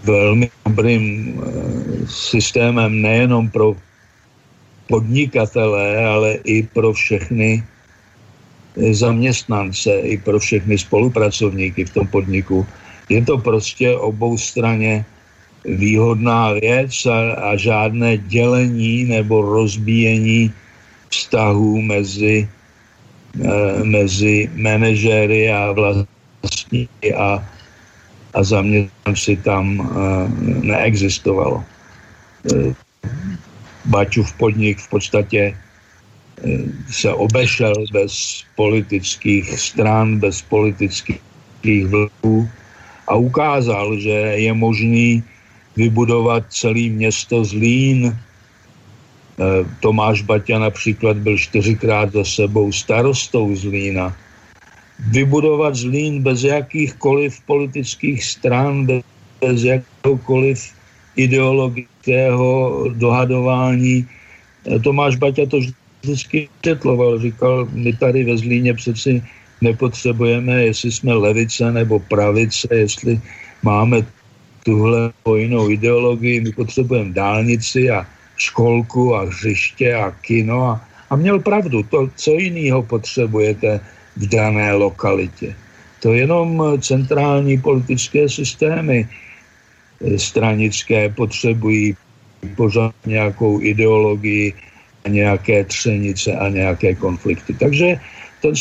velmi 0.08 0.50
dobrým 0.66 1.04
e, 1.04 1.44
systémem 2.08 3.02
nejenom 3.02 3.50
pro 3.50 3.76
podnikatele, 4.88 6.06
ale 6.06 6.40
i 6.44 6.64
pro 6.64 6.94
všechny 6.94 7.64
zaměstnance, 8.92 9.92
i 10.00 10.18
pro 10.18 10.40
všechny 10.40 10.78
spolupracovníky 10.78 11.86
v 11.86 11.94
tom 11.94 12.08
podniku. 12.08 12.66
Je 13.10 13.22
to 13.26 13.38
prostě 13.38 13.96
obou 13.96 14.38
straně 14.38 15.06
výhodná 15.66 16.54
věc 16.54 17.06
a, 17.06 17.34
a 17.52 17.56
žádné 17.56 18.18
dělení 18.18 19.04
nebo 19.04 19.42
rozbíjení 19.42 20.54
vztahů 21.10 21.82
mezi 21.82 22.48
Eh, 23.38 23.84
mezi 23.84 24.50
manažéry 24.56 25.52
a 25.52 25.72
vlastníky 25.72 27.14
a, 27.14 27.38
a 28.38 28.44
zaměstnanci 28.44 29.36
tam 29.42 29.66
eh, 29.82 29.90
neexistovalo. 30.62 31.64
Eh, 32.54 32.74
Baťův 33.86 34.34
podnik 34.34 34.78
v 34.80 34.90
podstatě 34.90 35.58
se 36.92 37.10
obešel 37.14 37.74
bez 37.94 38.44
politických 38.56 39.48
stran, 39.60 40.20
bez 40.20 40.42
politických 40.42 41.18
vlivů 41.64 42.50
a 43.08 43.16
ukázal, 43.16 43.98
že 43.98 44.38
je 44.38 44.54
možný 44.54 45.24
vybudovat 45.76 46.46
celý 46.50 46.90
město 46.90 47.42
Zlín 47.42 48.14
Eh, 49.38 49.66
Tomáš 49.80 50.22
Baťa 50.22 50.60
například 50.60 51.18
byl 51.18 51.38
čtyřikrát 51.38 52.14
za 52.14 52.24
sebou 52.24 52.72
starostou 52.72 53.56
Zlína. 53.56 54.18
Vybudovat 55.00 55.76
Zlín 55.76 56.24
bez 56.24 56.44
jakýchkoliv 56.44 57.42
politických 57.46 58.24
stran, 58.24 58.88
bez 59.42 59.64
jakéhokoliv 59.64 60.74
ideologického 61.16 62.84
dohadování. 62.98 64.08
Tomáš 64.84 65.16
Baťa 65.16 65.46
to 65.46 65.60
vždycky 65.60 66.50
vysvětloval. 66.64 67.20
Říkal, 67.20 67.68
my 67.72 67.94
tady 67.94 68.24
ve 68.24 68.38
Zlíně 68.38 68.74
přeci 68.74 69.24
nepotřebujeme, 69.62 70.64
jestli 70.64 70.92
jsme 70.92 71.14
levice 71.14 71.72
nebo 71.72 72.00
pravice, 72.00 72.68
jestli 72.72 73.22
máme 73.64 74.06
tuhle 74.64 75.12
jinou 75.36 75.70
ideologii, 75.70 76.42
my 76.42 76.52
potřebujeme 76.52 77.14
dálnici 77.14 77.90
a 77.90 78.06
školku 78.38 79.16
a 79.16 79.26
hřiště 79.26 79.94
a 79.94 80.12
kino 80.12 80.64
a, 80.66 80.82
a 81.10 81.16
měl 81.16 81.40
pravdu, 81.40 81.84
to, 81.84 82.10
co 82.16 82.32
jiného 82.32 82.84
potřebujete 82.84 83.80
v 84.18 84.28
dané 84.28 84.74
lokalitě. 84.74 85.56
To 86.02 86.14
jenom 86.14 86.64
centrální 86.82 87.58
politické 87.62 88.30
systémy 88.30 89.08
eh, 89.08 90.20
stranické 90.20 91.10
potřebují 91.10 91.96
pořád 92.56 92.96
nějakou 93.06 93.62
ideologii 93.62 94.54
a 95.06 95.10
nějaké 95.10 95.64
třenice 95.64 96.34
a 96.34 96.50
nějaké 96.50 96.96
konflikty. 96.96 97.54
Takže 97.54 98.00
ten 98.42 98.54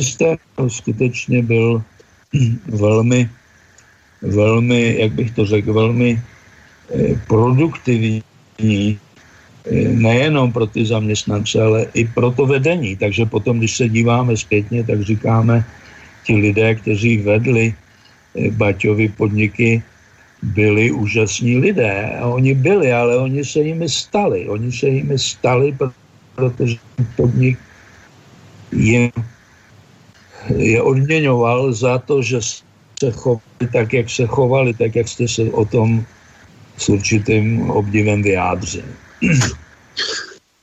systém 0.00 0.36
skutečně 0.68 1.42
byl 1.42 1.82
velmi, 2.66 3.30
velmi, 4.22 4.96
jak 4.98 5.12
bych 5.12 5.30
to 5.30 5.46
řekl, 5.46 5.72
velmi 5.72 6.10
eh, 6.18 7.14
produktivní 7.28 8.22
nejenom 9.70 10.52
pro 10.52 10.66
ty 10.66 10.86
zaměstnance, 10.86 11.62
ale 11.62 11.86
i 11.94 12.04
pro 12.04 12.30
to 12.30 12.46
vedení. 12.46 12.96
Takže 12.96 13.26
potom, 13.26 13.58
když 13.58 13.76
se 13.76 13.88
díváme 13.88 14.36
zpětně, 14.36 14.84
tak 14.84 15.02
říkáme, 15.02 15.64
ti 16.24 16.34
lidé, 16.34 16.74
kteří 16.74 17.16
vedli 17.16 17.74
eh, 17.74 18.50
Baťovi 18.50 19.08
podniky, 19.08 19.82
byli 20.42 20.90
úžasní 20.90 21.58
lidé. 21.58 22.18
A 22.18 22.26
oni 22.26 22.54
byli, 22.54 22.92
ale 22.92 23.16
oni 23.16 23.44
se 23.44 23.60
jimi 23.60 23.88
stali. 23.88 24.48
Oni 24.48 24.72
se 24.72 24.88
jimi 24.88 25.18
stali, 25.18 25.76
protože 26.34 26.76
podnik 27.16 27.58
je, 28.72 29.10
je 30.56 30.82
odměňoval 30.82 31.72
za 31.72 31.98
to, 31.98 32.22
že 32.22 32.42
se 32.98 33.10
chovali 33.10 33.66
tak, 33.72 33.92
jak 33.92 34.10
se 34.10 34.26
chovali, 34.26 34.74
tak, 34.74 34.96
jak 34.96 35.08
jste 35.08 35.28
se 35.28 35.42
o 35.42 35.64
tom 35.64 36.04
s 36.76 36.88
určitým 36.88 37.70
obdivem 37.70 38.22
vyjádřili. 38.22 39.11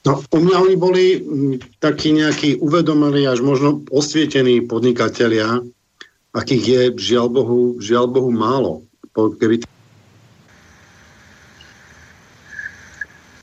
No, 0.08 0.24
u 0.32 0.40
mňa 0.40 0.58
oni 0.64 0.76
boli 0.80 1.06
mm, 1.20 1.80
takí 1.84 2.16
nejakí 2.16 2.64
uvedomení, 2.64 3.28
až 3.28 3.44
možno 3.44 3.84
osvietení 3.92 4.64
podnikatelia, 4.64 5.60
akých 6.32 6.64
je 6.64 6.82
žiaľ 7.14 7.28
Bohu, 7.30 7.60
žiaľ 7.84 8.06
Bohu 8.08 8.32
málo. 8.32 8.88
Keby... 9.14 9.60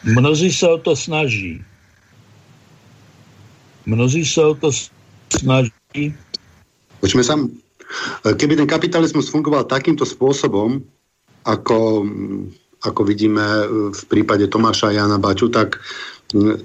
Mnozí 0.07 0.49
se 0.53 0.69
o 0.69 0.79
to 0.79 0.97
snaží. 0.97 1.61
Mnozí 3.87 4.25
se 4.25 4.41
o 4.41 4.55
to 4.55 4.73
snaží. 5.29 6.15
Počme 7.01 7.23
sa, 7.23 7.37
keby 8.25 8.57
ten 8.57 8.67
kapitalizmus 8.67 9.29
fungoval 9.29 9.69
takýmto 9.69 10.09
spôsobom, 10.09 10.81
ako 11.45 12.07
ako 12.87 13.03
vidíme 13.05 13.43
e, 13.43 13.65
v 13.91 14.03
prípade 14.07 14.47
Tomáša 14.47 14.95
Jana 14.95 15.19
Baču, 15.19 15.51
tak, 15.51 15.83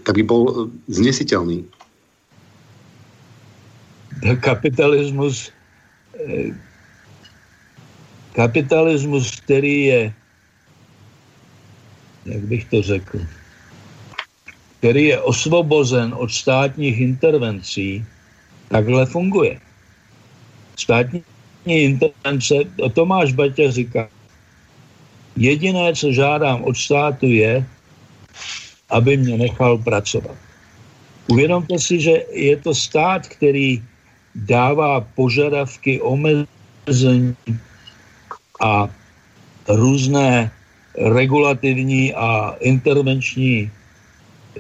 tak 0.06 0.14
by 0.16 0.24
bol 0.24 0.70
znesiteľný. 0.88 1.66
Kapitalismus, 4.46 5.50
e, 6.14 6.54
kapitalismus, 8.38 9.42
který 9.42 9.86
je, 9.86 10.02
jak 12.26 12.44
bych 12.46 12.64
to 12.66 12.82
řekl, 12.82 13.18
který 14.78 15.14
je 15.14 15.22
osvobozen 15.22 16.14
od 16.18 16.32
státních 16.32 17.00
intervencí, 17.00 18.06
takhle 18.70 19.06
funguje. 19.06 19.60
Státní 20.76 21.22
intervence, 21.66 22.56
Tomáš 22.94 23.34
Baťa 23.34 23.72
říká, 23.72 24.10
Jediné, 25.36 25.96
co 25.96 26.12
žádám 26.12 26.64
od 26.64 26.78
státu 26.78 27.26
je, 27.26 27.66
aby 28.90 29.18
mě 29.18 29.38
nechal 29.38 29.78
pracovat. 29.78 30.36
Uvědomte 31.28 31.80
si, 31.80 32.00
že 32.00 32.24
je 32.32 32.58
to 32.58 32.76
stát, 32.76 33.28
který 33.28 33.84
dává 34.36 35.02
požadavky, 35.16 36.02
omezení 36.02 37.36
a 38.62 38.90
různé 39.68 40.52
regulativní 40.98 42.14
a 42.14 42.56
intervenční 42.60 43.72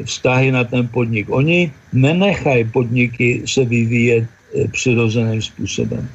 vztahy 0.05 0.51
na 0.51 0.63
ten 0.63 0.87
podnik. 0.87 1.27
Oni 1.29 1.71
nenechají 1.93 2.63
podniky 2.71 3.43
se 3.45 3.65
vyvíjet 3.65 4.23
eh, 4.23 4.67
přirozeným 4.67 5.41
způsobem. 5.41 6.09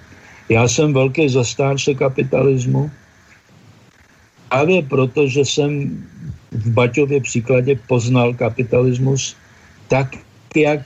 Já 0.49 0.69
jsem 0.69 0.93
velký 0.93 1.29
zastánce 1.29 1.95
kapitalismu, 1.95 2.91
právě 4.49 4.83
proto, 4.83 5.29
že 5.29 5.45
jsem 5.45 5.91
v 6.53 6.71
Baťově 6.71 7.21
příkladě 7.21 7.79
poznal 7.89 8.35
kapitalismus 8.35 9.37
tak, 9.89 10.17
jak 10.57 10.81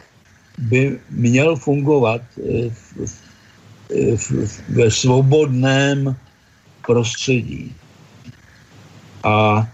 by 0.58 0.98
měl 1.10 1.56
fungovat 1.56 2.22
eh, 2.38 2.70
ve 4.68 4.90
svobodném 4.90 6.16
prostředí. 6.86 7.74
A 9.24 9.68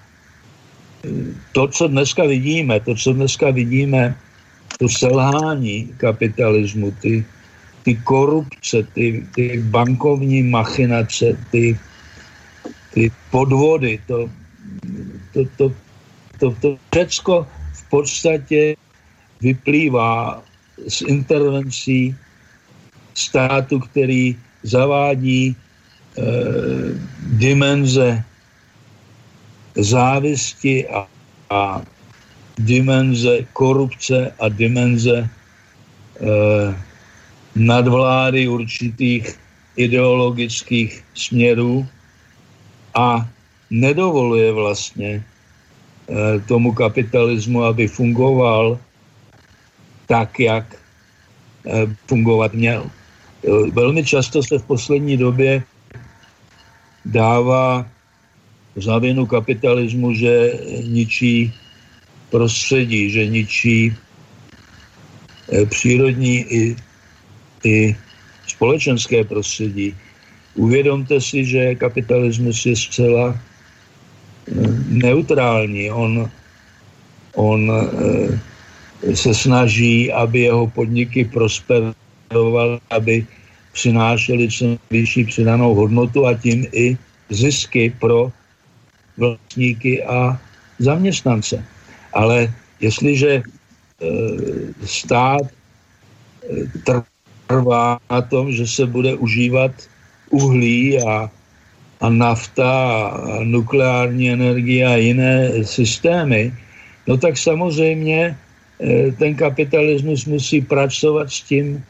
to, 1.53 1.69
co 1.69 1.89
dneska 1.89 2.25
vidíme, 2.27 2.81
to, 2.81 2.95
co 2.95 3.13
dneska 3.13 3.51
vidíme, 3.51 4.17
to 4.79 4.89
selhání 4.89 5.91
kapitalismu, 5.97 6.91
ty, 7.01 7.25
ty 7.83 7.95
korupce, 8.05 8.83
ty, 8.95 9.27
ty 9.35 9.63
bankovní 9.71 10.43
machinace, 10.43 11.39
ty, 11.51 11.79
ty 12.97 13.13
podvody, 13.29 14.01
to, 14.09 14.25
to, 15.37 15.45
to, 15.61 15.67
to, 16.41 16.47
to 16.65 16.69
všecko 16.89 17.45
v 17.73 17.83
podstatě 17.93 18.61
vyplývá 19.45 20.41
z 20.89 21.05
intervencí 21.13 22.17
státu, 23.15 23.85
který 23.93 24.37
zavádí 24.65 25.53
e, 25.53 25.57
dimenze 27.37 28.25
závisti 29.77 30.89
a, 30.89 31.05
a 31.53 31.85
dimenze 32.57 33.45
korupce 33.53 34.33
a 34.41 34.49
dimenze 34.49 35.17
e, 35.21 35.29
nadvlády 37.57 38.49
určitých 38.49 39.37
ideologických 39.77 41.05
směrů 41.15 41.85
a 42.97 43.29
nedovoluje 43.71 44.53
vlastně 44.53 45.11
e, 45.13 45.25
tomu 46.49 46.73
kapitalismu, 46.73 47.65
aby 47.65 47.89
fungoval 47.89 48.79
tak, 50.07 50.41
jak 50.41 50.75
e, 50.75 50.79
fungovat 52.07 52.53
měl. 52.55 52.91
Velmi 53.73 54.05
často 54.05 54.43
se 54.43 54.59
v 54.59 54.65
poslední 54.65 55.17
době 55.17 55.63
dává 57.05 57.87
za 58.77 59.01
kapitalismu, 59.29 60.15
že 60.15 60.53
ničí 60.85 61.53
prostředí, 62.31 63.11
že 63.11 63.27
ničí 63.27 63.95
eh, 65.53 65.67
přírodní 65.67 66.37
i, 66.37 66.77
i 67.65 67.97
společenské 68.47 69.25
prostředí. 69.25 69.95
Uvědomte 70.57 71.21
si, 71.21 71.45
že 71.45 71.75
kapitalismus 71.75 72.67
je 72.67 72.77
zcela 72.77 73.33
eh, 73.33 74.53
neutrální. 74.89 75.91
On, 75.91 76.31
on 77.35 77.73
eh, 77.73 79.17
se 79.17 79.35
snaží, 79.35 80.13
aby 80.13 80.41
jeho 80.41 80.67
podniky 80.67 81.25
prosperovaly, 81.25 82.81
aby 82.91 83.27
přinášely 83.73 84.49
co 84.49 84.65
vyšší 84.91 85.25
přidanou 85.25 85.75
hodnotu 85.75 86.27
a 86.27 86.35
tím 86.35 86.67
i 86.73 86.97
zisky 87.31 87.93
pro 88.01 88.33
vlastníky 89.17 90.05
a 90.05 90.41
zaměstnance. 90.79 91.65
Ale 92.13 92.49
jestliže 92.81 93.33
e, 93.37 93.43
stát 94.85 95.43
trvá 97.47 98.01
na 98.11 98.21
tom, 98.23 98.53
že 98.53 98.67
se 98.67 98.87
bude 98.87 99.15
užívat 99.15 99.73
uhlí 100.31 101.03
a, 101.03 101.31
a 102.01 102.09
nafta 102.11 102.71
a 103.09 103.45
nukleární 103.45 104.31
energie 104.31 104.87
a 104.87 104.97
jiné 104.97 105.65
systémy, 105.65 106.53
no 107.07 107.17
tak 107.17 107.39
samozřejmě 107.39 108.37
e, 108.81 109.13
ten 109.13 109.35
kapitalismus 109.35 110.25
musí 110.25 110.61
pracovat 110.61 111.31
s 111.31 111.41
tím, 111.43 111.85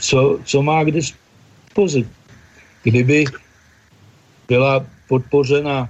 co, 0.00 0.38
co 0.44 0.62
má 0.62 0.84
k 0.84 0.90
dispozici. 0.90 2.08
Kdyby 2.82 3.24
byla 4.48 4.86
podpořena, 5.08 5.88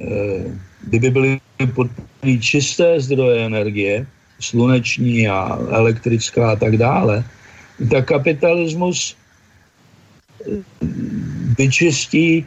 eh, 0.00 0.44
kdyby 0.88 1.10
byly 1.10 1.40
podpořeny 1.74 2.40
čisté 2.40 3.00
zdroje 3.00 3.46
energie, 3.46 4.06
sluneční 4.40 5.28
a 5.28 5.58
elektrická 5.70 6.52
a 6.52 6.56
tak 6.56 6.76
dále, 6.76 7.24
tak 7.90 8.06
kapitalismus 8.06 9.12
eh, 9.12 9.25
vyčistí 11.58 12.46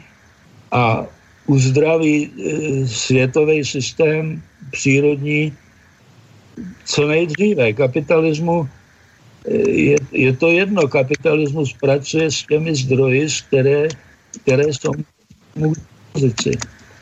a 0.72 1.06
uzdraví 1.46 2.30
eh, 2.30 2.86
světový 2.86 3.64
systém 3.64 4.42
přírodní 4.70 5.52
co 6.84 7.08
nejdříve. 7.08 7.72
Kapitalismu 7.72 8.68
je, 9.68 9.96
je 10.12 10.32
to 10.36 10.50
jedno. 10.50 10.88
Kapitalismus 10.88 11.72
pracuje 11.72 12.30
s 12.30 12.46
těmi 12.46 12.74
zdroji, 12.74 13.28
které, 13.48 13.88
které 14.42 14.64
jsou 14.72 14.92
pozici. 16.12 16.52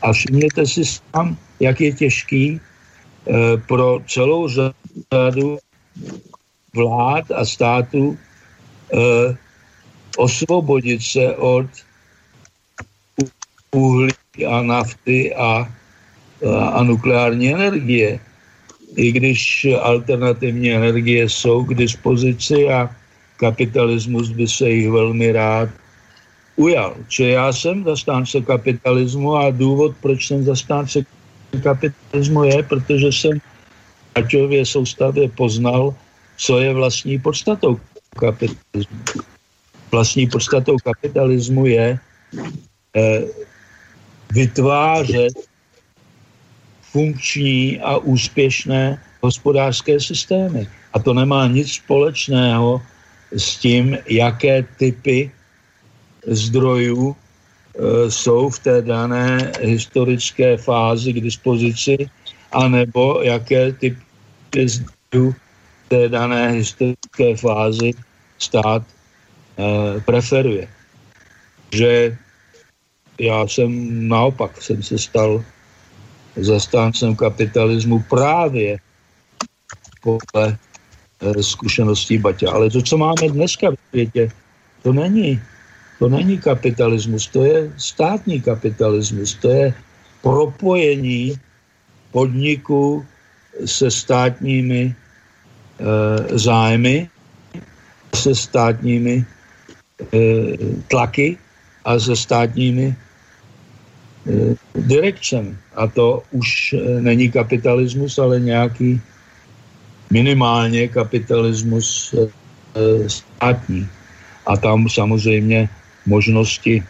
A 0.01 0.13
všimněte 0.13 0.65
si 0.65 0.85
sám, 0.85 1.37
jak 1.59 1.81
je 1.81 1.91
těžký 1.91 2.45
e, 2.47 2.59
pro 3.67 3.99
celou 4.07 4.47
řadu 4.47 5.57
vlád 6.75 7.31
a 7.31 7.45
států 7.45 8.17
osvobodit 10.17 11.01
se 11.01 11.35
od 11.35 11.65
uhlí 13.71 14.13
a 14.47 14.61
nafty 14.61 15.35
a, 15.35 15.43
a, 15.43 16.65
a 16.67 16.83
nukleární 16.83 17.53
energie. 17.53 18.19
I 18.95 19.11
když 19.11 19.67
alternativní 19.81 20.71
energie 20.71 21.29
jsou 21.29 21.63
k 21.63 21.73
dispozici 21.73 22.69
a 22.69 22.89
kapitalismus 23.37 24.29
by 24.29 24.47
se 24.47 24.69
jich 24.69 24.89
velmi 24.89 25.31
rád 25.31 25.69
ujal. 26.55 26.95
Čili 27.07 27.31
já 27.31 27.53
jsem 27.53 27.83
zastánce 27.83 28.41
kapitalismu 28.41 29.35
a 29.35 29.51
důvod, 29.51 29.95
proč 30.01 30.27
jsem 30.27 30.43
zastánce 30.43 31.05
kapitalismu 31.63 32.43
je, 32.43 32.63
protože 32.63 33.07
jsem 33.07 33.39
v 33.39 33.45
Aťově 34.15 34.65
soustavě 34.65 35.29
poznal, 35.29 35.95
co 36.37 36.59
je 36.59 36.73
vlastní 36.73 37.19
podstatou 37.19 37.79
kapitalismu. 38.19 38.97
Vlastní 39.91 40.27
podstatou 40.27 40.77
kapitalismu 40.77 41.65
je 41.65 41.99
eh, 42.95 43.21
vytvářet 44.31 45.33
funkční 46.81 47.79
a 47.79 47.97
úspěšné 47.97 49.01
hospodářské 49.21 49.99
systémy. 49.99 50.67
A 50.93 50.99
to 50.99 51.13
nemá 51.13 51.47
nic 51.47 51.71
společného 51.71 52.81
s 53.37 53.55
tím, 53.57 53.97
jaké 54.09 54.63
typy 54.77 55.31
zdrojů 56.27 57.15
e, 57.15 58.11
jsou 58.11 58.49
v 58.49 58.59
té 58.59 58.81
dané 58.81 59.51
historické 59.61 60.57
fázi 60.57 61.13
k 61.13 61.21
dispozici, 61.21 62.09
anebo 62.51 63.21
jaké 63.21 63.71
typy 63.73 64.67
zdrojů 64.67 65.31
v 65.31 65.89
té 65.89 66.09
dané 66.09 66.51
historické 66.51 67.35
fázi 67.37 67.91
stát 68.39 68.83
preferuje. 70.05 70.67
Že 71.73 72.17
já 73.19 73.47
jsem 73.47 73.69
naopak, 74.07 74.61
jsem 74.61 74.83
se 74.83 74.97
stal 74.97 75.43
zastáncem 76.35 77.15
kapitalismu 77.15 77.99
právě 78.09 78.77
podle 80.01 80.57
e, 81.21 81.43
zkušeností 81.43 82.17
Baťa. 82.17 82.51
Ale 82.51 82.69
to, 82.69 82.81
co 82.81 82.97
máme 82.97 83.29
dneska 83.29 83.71
v 83.71 83.77
světě, 83.89 84.31
to 84.83 84.93
není 84.93 85.41
to 85.99 86.09
není 86.09 86.37
kapitalismus, 86.39 87.27
to 87.27 87.43
je 87.43 87.73
státní 87.77 88.41
kapitalismus, 88.41 89.35
to 89.35 89.49
je 89.51 89.73
propojení 90.21 91.35
podniku 92.11 93.05
se 93.65 93.91
státními 93.91 94.95
e, 94.95 94.95
zájmy, 96.39 97.09
se 98.15 98.35
státními 98.35 99.25
tlaky 100.87 101.37
a 101.85 101.99
se 101.99 102.15
státními 102.15 102.87
e, 102.87 102.95
direkcemi. 104.75 105.57
A 105.75 105.87
to 105.87 106.23
už 106.31 106.73
e, 106.73 107.01
není 107.01 107.31
kapitalismus, 107.31 108.19
ale 108.19 108.39
nějaký 108.39 109.01
minimálně 110.09 110.87
kapitalismus 110.87 112.15
státní. 113.07 113.87
A 114.45 114.57
tam 114.57 114.89
samozřejmě 114.89 115.69
možnosti 116.05 116.83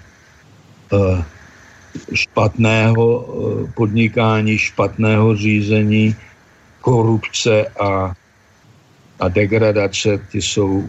špatného 2.14 3.06
eh, 3.06 3.72
podnikání, 3.76 4.58
špatného 4.58 5.36
řízení, 5.36 6.16
korupce 6.82 7.68
a, 7.68 8.14
a 9.20 9.28
degradace, 9.28 10.18
ty 10.32 10.42
jsou 10.42 10.88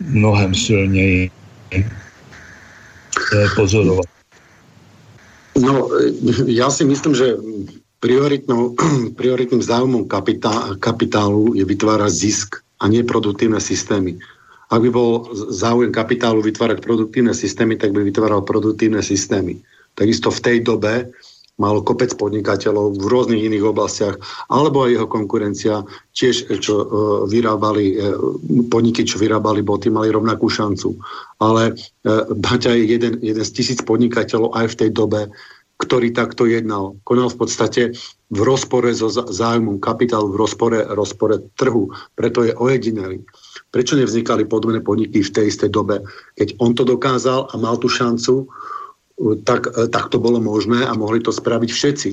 mnohem 0.00 0.54
silněji 0.54 1.30
pozorovat. 3.56 4.06
No, 5.58 5.90
ja 6.46 6.70
si 6.70 6.86
myslím, 6.86 7.14
že 7.18 7.34
prioritným 9.18 9.62
záujmom 9.62 10.06
kapitá, 10.06 10.78
kapitálu 10.78 11.58
je 11.58 11.66
vytvárať 11.66 12.12
zisk 12.14 12.62
a 12.78 12.86
nie 12.86 13.02
produktívne 13.02 13.58
systémy. 13.58 14.22
Ak 14.68 14.84
by 14.84 14.90
bol 14.92 15.26
záujem 15.50 15.90
kapitálu 15.90 16.44
vytvárať 16.44 16.84
produktívne 16.84 17.34
systémy, 17.34 17.80
tak 17.80 17.90
by 17.90 18.04
vytváral 18.04 18.44
produktívne 18.44 19.02
systémy. 19.02 19.58
Takisto 19.96 20.30
v 20.30 20.40
tej 20.44 20.56
dobe 20.62 21.10
mal 21.58 21.82
kopec 21.82 22.14
podnikateľov 22.14 23.02
v 23.02 23.06
rôznych 23.10 23.42
iných 23.50 23.66
oblastiach, 23.66 24.16
alebo 24.46 24.86
aj 24.86 24.94
jeho 24.94 25.08
konkurencia, 25.10 25.74
tiež 26.14 26.48
čo 26.62 26.74
uh, 26.78 26.86
vyrábali, 27.26 27.98
uh, 27.98 28.14
podniky, 28.70 29.02
čo 29.02 29.18
vyrábali 29.18 29.66
boty, 29.66 29.90
mali 29.90 30.14
rovnakú 30.14 30.46
šancu. 30.46 30.94
Ale 31.38 31.74
Baťa 32.34 32.74
je 32.78 32.84
jeden, 32.98 33.14
jeden 33.22 33.44
z 33.44 33.54
tisíc 33.54 33.78
podnikateľov 33.82 34.54
aj 34.54 34.66
v 34.74 34.78
tej 34.80 34.90
dobe, 34.90 35.20
ktorý 35.78 36.10
takto 36.10 36.50
jednal. 36.50 36.98
Konal 37.06 37.30
v 37.30 37.38
podstate 37.46 37.82
v 38.34 38.40
rozpore 38.42 38.90
so 38.90 39.06
zájmom 39.08 39.78
kapitálu, 39.78 40.34
v 40.34 40.42
rozpore, 40.42 40.78
rozpore 40.90 41.38
trhu. 41.54 41.94
Preto 42.18 42.42
je 42.42 42.52
ojedinelý. 42.58 43.22
Prečo 43.70 43.94
nevznikali 43.94 44.50
podobné 44.50 44.82
podniky 44.82 45.22
v 45.22 45.30
tej 45.30 45.54
istej 45.54 45.70
dobe? 45.70 46.02
Keď 46.34 46.58
on 46.58 46.74
to 46.74 46.82
dokázal 46.82 47.48
a 47.50 47.54
mal 47.56 47.78
tú 47.78 47.86
šancu, 47.86 48.50
tak, 49.42 49.70
tak 49.90 50.04
to 50.08 50.18
bolo 50.22 50.38
možné 50.38 50.86
a 50.86 50.94
mohli 50.94 51.18
to 51.18 51.34
spraviť 51.34 51.70
všetci. 51.70 52.10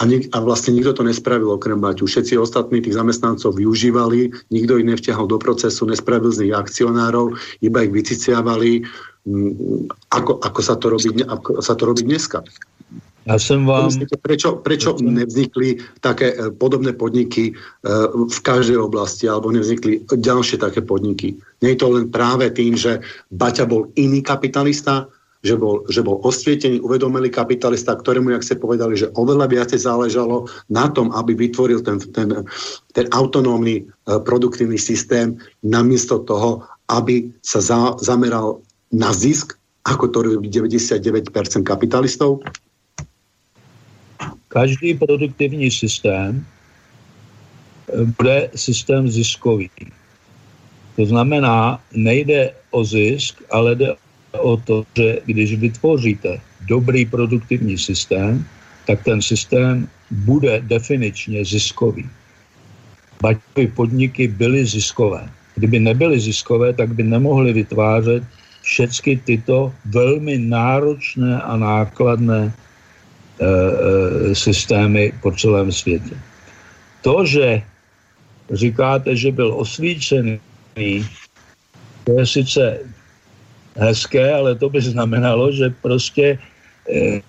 A, 0.00 0.08
nik, 0.08 0.32
a 0.32 0.40
vlastne 0.40 0.72
nikto 0.72 0.96
to 0.96 1.02
nespravil 1.04 1.52
okrem 1.52 1.78
Baťu. 1.78 2.08
Všetci 2.08 2.40
ostatní 2.40 2.80
tých 2.80 2.96
zamestnancov 2.96 3.54
využívali, 3.54 4.32
nikto 4.50 4.80
ich 4.80 4.88
nevťahol 4.88 5.28
do 5.28 5.38
procesu, 5.38 5.84
nespravil 5.86 6.32
z 6.32 6.48
nich 6.48 6.54
akcionárov, 6.56 7.36
iba 7.60 7.84
ich 7.84 7.92
vyciciavali, 7.92 8.82
mm, 9.28 9.52
ako, 10.10 10.40
ako, 10.42 10.60
sa 10.64 10.74
to 10.80 10.86
robí, 10.96 11.10
ako 11.22 11.60
sa 11.60 11.74
to 11.76 11.82
robí 11.86 12.02
dneska. 12.02 12.42
Já 13.26 13.38
jsem 13.38 13.66
vám... 13.66 13.86
Myslíte, 13.86 14.16
prečo, 14.22 14.56
prečo 14.56 14.96
nevznikli 14.98 15.78
také 16.00 16.34
eh, 16.34 16.50
podobné 16.50 16.92
podniky 16.92 17.54
eh, 17.54 17.88
v 18.10 18.38
každej 18.42 18.76
oblasti, 18.82 19.28
alebo 19.28 19.54
nevznikli 19.54 20.02
ďalšie 20.10 20.58
také 20.58 20.82
podniky? 20.82 21.38
Nie 21.62 21.78
je 21.78 21.78
to 21.78 21.88
len 21.94 22.10
práve 22.10 22.50
tým, 22.50 22.74
že 22.74 22.98
Baťa 23.30 23.70
bol 23.70 23.94
iný 23.94 24.26
kapitalista, 24.26 25.06
že 25.42 25.58
bol, 25.58 25.82
že 25.90 26.06
bol 26.06 26.22
osvietený, 26.22 26.78
uvedomelý 26.78 27.26
kapitalista, 27.26 27.98
ktorému, 27.98 28.30
jak 28.30 28.46
ste 28.46 28.62
povedali, 28.62 28.94
že 28.94 29.10
oveľa 29.18 29.50
viacej 29.50 29.82
záležalo 29.82 30.46
na 30.70 30.86
tom, 30.86 31.10
aby 31.10 31.34
vytvoril 31.34 31.82
ten, 31.82 31.98
ten, 32.14 32.46
ten 32.94 33.06
autonómny 33.10 33.82
uh, 33.82 34.22
produktívny 34.22 34.78
systém, 34.78 35.34
namiesto 35.66 36.22
toho, 36.22 36.62
aby 36.94 37.26
sa 37.42 37.58
za, 37.58 37.98
zameral 37.98 38.62
na 38.94 39.10
zisk, 39.10 39.58
ako 39.82 40.14
to 40.14 40.18
robí 40.22 40.46
99% 40.46 41.26
kapitalistov? 41.66 42.38
Každý 44.46 44.94
produktivní 44.94 45.70
systém 45.70 46.46
eh, 47.90 48.06
bude 48.14 48.50
systém 48.54 49.08
ziskový. 49.10 49.70
To 50.96 51.06
znamená, 51.06 51.80
nejde 51.96 52.54
o 52.70 52.84
zisk, 52.84 53.42
ale 53.50 53.74
jde 53.74 53.96
o 54.38 54.56
to, 54.56 54.84
že 54.96 55.18
když 55.26 55.54
vytvoříte 55.54 56.40
dobrý 56.66 57.06
produktivní 57.06 57.78
systém, 57.78 58.44
tak 58.86 59.04
ten 59.04 59.22
systém 59.22 59.88
bude 60.10 60.60
definičně 60.66 61.44
ziskový. 61.44 62.08
Baťové 63.22 63.66
podniky 63.74 64.28
byly 64.28 64.66
ziskové. 64.66 65.30
Kdyby 65.54 65.78
nebyly 65.80 66.20
ziskové, 66.20 66.72
tak 66.72 66.94
by 66.94 67.02
nemohly 67.02 67.52
vytvářet 67.52 68.24
všechny 68.62 69.16
tyto 69.16 69.72
velmi 69.84 70.38
náročné 70.38 71.42
a 71.42 71.56
nákladné 71.56 72.42
e, 72.46 72.52
e, 72.52 74.34
systémy 74.34 75.12
po 75.22 75.32
celém 75.32 75.72
světě. 75.72 76.14
To, 77.02 77.26
že 77.26 77.62
říkáte, 78.50 79.16
že 79.16 79.32
byl 79.32 79.54
osvícený, 79.54 80.40
to 82.04 82.12
je 82.18 82.26
sice 82.26 82.78
hezké, 83.76 84.32
ale 84.32 84.54
to 84.54 84.70
by 84.70 84.80
znamenalo, 84.80 85.52
že 85.52 85.74
prostě 85.82 86.38
e, 86.90 87.20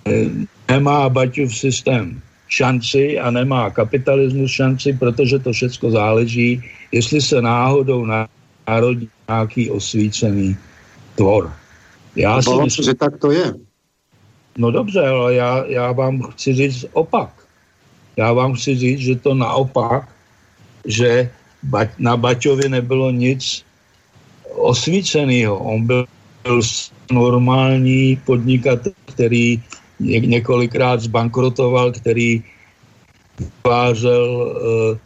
nemá 0.70 1.10
Baťův 1.10 1.58
systém 1.58 2.22
šanci 2.48 3.20
a 3.20 3.32
nemá 3.32 3.70
kapitalismus 3.70 4.52
šanci, 4.52 4.94
protože 4.94 5.40
to 5.40 5.54
všechno 5.54 5.92
záleží, 5.92 6.62
jestli 6.92 7.22
se 7.22 7.42
náhodou 7.42 8.06
narodí 8.68 9.10
nějaký 9.30 9.70
osvícený 9.70 10.58
tvor. 11.16 11.54
Já 12.16 12.42
si 12.42 12.50
myslím, 12.64 12.86
že 12.86 12.94
tak 12.94 13.18
to 13.18 13.32
je. 13.32 13.54
No 14.58 14.72
dobře, 14.72 15.02
ale 15.02 15.34
já, 15.34 15.66
já 15.66 15.92
vám 15.92 16.22
chci 16.22 16.54
říct 16.54 16.86
opak. 16.94 17.30
Já 18.18 18.34
vám 18.34 18.54
chci 18.54 18.76
říct, 18.76 19.00
že 19.00 19.16
to 19.16 19.34
naopak, 19.34 20.10
že 20.86 21.30
na 21.98 22.18
Baťovi 22.18 22.70
nebylo 22.70 23.12
nic 23.12 23.66
osvíceného. 24.56 25.58
On 25.58 25.86
byl 25.86 26.06
normální 27.12 28.18
podnikatel, 28.26 28.92
který 29.06 29.62
několikrát 30.00 31.02
zbankrotoval, 31.02 31.92
který 31.92 32.44
vytvářel 33.40 34.28
uh, 34.32 34.98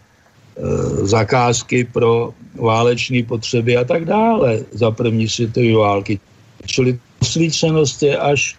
uh, 0.66 1.06
zakázky 1.06 1.84
pro 1.84 2.34
válečné 2.56 3.24
potřeby 3.24 3.78
a 3.78 3.84
tak 3.84 4.06
dále 4.06 4.60
za 4.72 4.92
první 4.92 5.30
světové 5.30 5.74
války. 5.74 6.20
Čili 6.66 7.00
osvícenost 7.22 8.04
je 8.04 8.18
až 8.18 8.58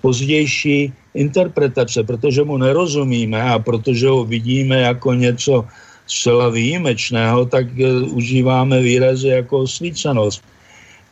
pozdější 0.00 0.92
interpretace, 1.14 2.02
protože 2.04 2.42
mu 2.44 2.56
nerozumíme 2.56 3.42
a 3.42 3.58
protože 3.58 4.08
ho 4.08 4.24
vidíme 4.24 4.80
jako 4.80 5.14
něco 5.14 5.64
zcela 6.06 6.48
výjimečného, 6.48 7.46
tak 7.46 7.66
uh, 7.78 8.16
užíváme 8.16 8.80
výrazy 8.80 9.28
jako 9.28 9.58
osvícenost. 9.58 10.42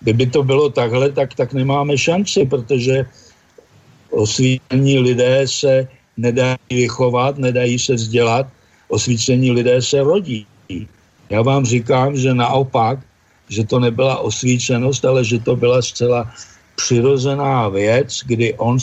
Kdyby 0.00 0.26
to 0.26 0.42
bylo 0.42 0.70
takhle, 0.70 1.12
tak, 1.12 1.34
tak 1.34 1.52
nemáme 1.52 1.98
šanci, 1.98 2.46
protože 2.46 3.06
osvícení 4.10 4.98
lidé 4.98 5.42
se 5.48 5.88
nedají 6.16 6.56
vychovat, 6.70 7.38
nedají 7.38 7.78
se 7.78 7.94
vzdělat, 7.94 8.46
osvícení 8.88 9.50
lidé 9.52 9.82
se 9.82 10.02
rodí. 10.02 10.46
Já 11.30 11.42
vám 11.42 11.64
říkám, 11.64 12.16
že 12.16 12.34
naopak, 12.34 12.98
že 13.48 13.64
to 13.64 13.80
nebyla 13.80 14.18
osvícenost, 14.18 15.04
ale 15.04 15.24
že 15.24 15.38
to 15.38 15.56
byla 15.56 15.82
zcela 15.82 16.30
přirozená 16.76 17.68
věc, 17.68 18.20
kdy 18.26 18.54
on 18.54 18.78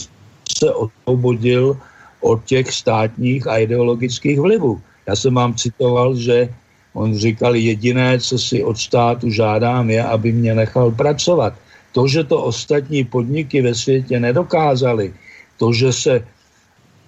se 0.58 0.68
osvobodil 0.72 1.78
od 2.22 2.46
těch 2.46 2.72
státních 2.72 3.48
a 3.48 3.58
ideologických 3.58 4.40
vlivů. 4.40 4.82
Já 5.08 5.16
jsem 5.16 5.34
vám 5.34 5.56
citoval, 5.56 6.16
že 6.16 6.50
On 6.96 7.12
říkal, 7.12 7.56
jediné, 7.56 8.20
co 8.20 8.40
si 8.40 8.64
od 8.64 8.78
státu 8.78 9.30
žádám, 9.30 9.90
je, 9.90 10.04
aby 10.04 10.32
mě 10.32 10.56
nechal 10.56 10.92
pracovat. 10.92 11.54
To, 11.92 12.08
že 12.08 12.24
to 12.24 12.44
ostatní 12.44 13.04
podniky 13.04 13.62
ve 13.62 13.76
světě 13.76 14.20
nedokázali, 14.20 15.14
to, 15.60 15.74
že 15.74 15.94
se 15.94 16.14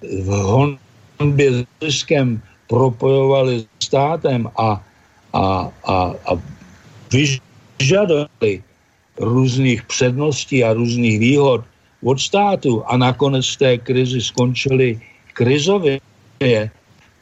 v 0.04 0.30
honbě 1.20 1.52
s 1.52 1.66
ziskem 1.84 2.42
propojovali 2.68 3.64
s 3.64 3.88
státem 3.88 4.48
a, 4.60 4.84
a, 5.34 5.44
a, 5.84 5.96
a 6.28 6.32
vyžadovali 7.12 8.64
různých 9.20 9.84
předností 9.88 10.64
a 10.64 10.76
různých 10.76 11.20
výhod 11.20 11.64
od 12.04 12.20
státu 12.20 12.84
a 12.86 12.98
nakonec 12.98 13.48
té 13.58 13.78
krizi 13.78 14.22
skončili 14.22 15.00
krizově, 15.34 16.00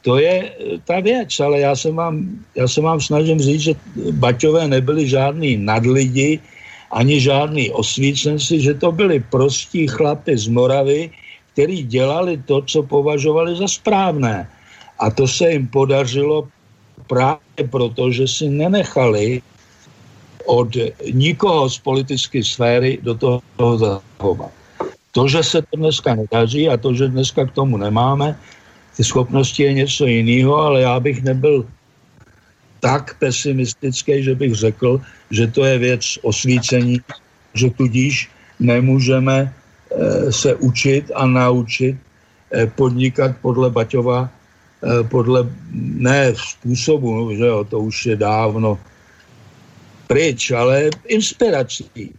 to 0.06 0.22
je 0.22 0.36
eh, 0.38 0.78
ta 0.86 1.02
věc, 1.02 1.34
ale 1.42 1.66
já 1.66 1.74
se 1.74 1.90
vám, 1.90 2.38
já 2.54 2.68
se 2.70 2.80
vám 2.80 3.02
snažím 3.02 3.42
říct, 3.42 3.60
že 3.60 3.72
Baťové 4.22 4.70
nebyli 4.70 5.02
žádný 5.10 5.58
nadlidi, 5.58 6.38
ani 6.94 7.18
žádný 7.20 7.74
osvícenci, 7.74 8.62
že 8.62 8.78
to 8.78 8.94
byli 8.94 9.18
prostí 9.18 9.90
chlapy 9.90 10.38
z 10.38 10.46
Moravy, 10.46 11.10
kteří 11.52 11.82
dělali 11.82 12.38
to, 12.46 12.62
co 12.62 12.82
považovali 12.86 13.58
za 13.58 13.66
správné. 13.66 14.46
A 15.02 15.10
to 15.10 15.26
se 15.26 15.50
jim 15.50 15.66
podařilo 15.66 16.46
právě 17.10 17.66
proto, 17.66 18.10
že 18.14 18.30
si 18.30 18.46
nenechali 18.48 19.42
od 20.46 20.70
nikoho 21.10 21.66
z 21.66 21.78
politické 21.82 22.38
sféry 22.44 23.02
do 23.02 23.18
toho 23.18 23.42
zahovat. 23.58 24.54
To, 25.12 25.28
že 25.28 25.42
se 25.42 25.58
to 25.62 25.74
dneska 25.76 26.14
nedaří 26.14 26.68
a 26.68 26.76
to, 26.76 26.94
že 26.94 27.08
dneska 27.08 27.50
k 27.50 27.56
tomu 27.58 27.76
nemáme, 27.76 28.38
ty 28.96 29.04
schopnosti 29.04 29.62
je 29.62 29.72
něco 29.72 30.06
jiného, 30.06 30.56
ale 30.56 30.80
já 30.80 31.00
bych 31.00 31.22
nebyl 31.22 31.66
tak 32.80 33.18
pesimistický, 33.18 34.22
že 34.22 34.34
bych 34.34 34.54
řekl, 34.54 35.00
že 35.30 35.46
to 35.46 35.64
je 35.64 35.78
věc 35.78 36.18
osvícení, 36.22 37.00
že 37.54 37.70
tudíž 37.70 38.30
nemůžeme 38.60 39.36
e, 39.46 40.32
se 40.32 40.54
učit 40.54 41.10
a 41.14 41.26
naučit 41.26 41.96
podnikat 42.76 43.36
podle 43.42 43.70
Baťova, 43.70 44.30
podle 45.08 45.48
ne 45.72 46.32
způsobu, 46.36 47.36
že 47.36 47.44
jo, 47.44 47.64
to 47.64 47.78
už 47.80 48.06
je 48.06 48.16
dávno 48.16 48.78
pryč, 50.06 50.54
ale 50.54 50.90
inspirací. 51.10 52.14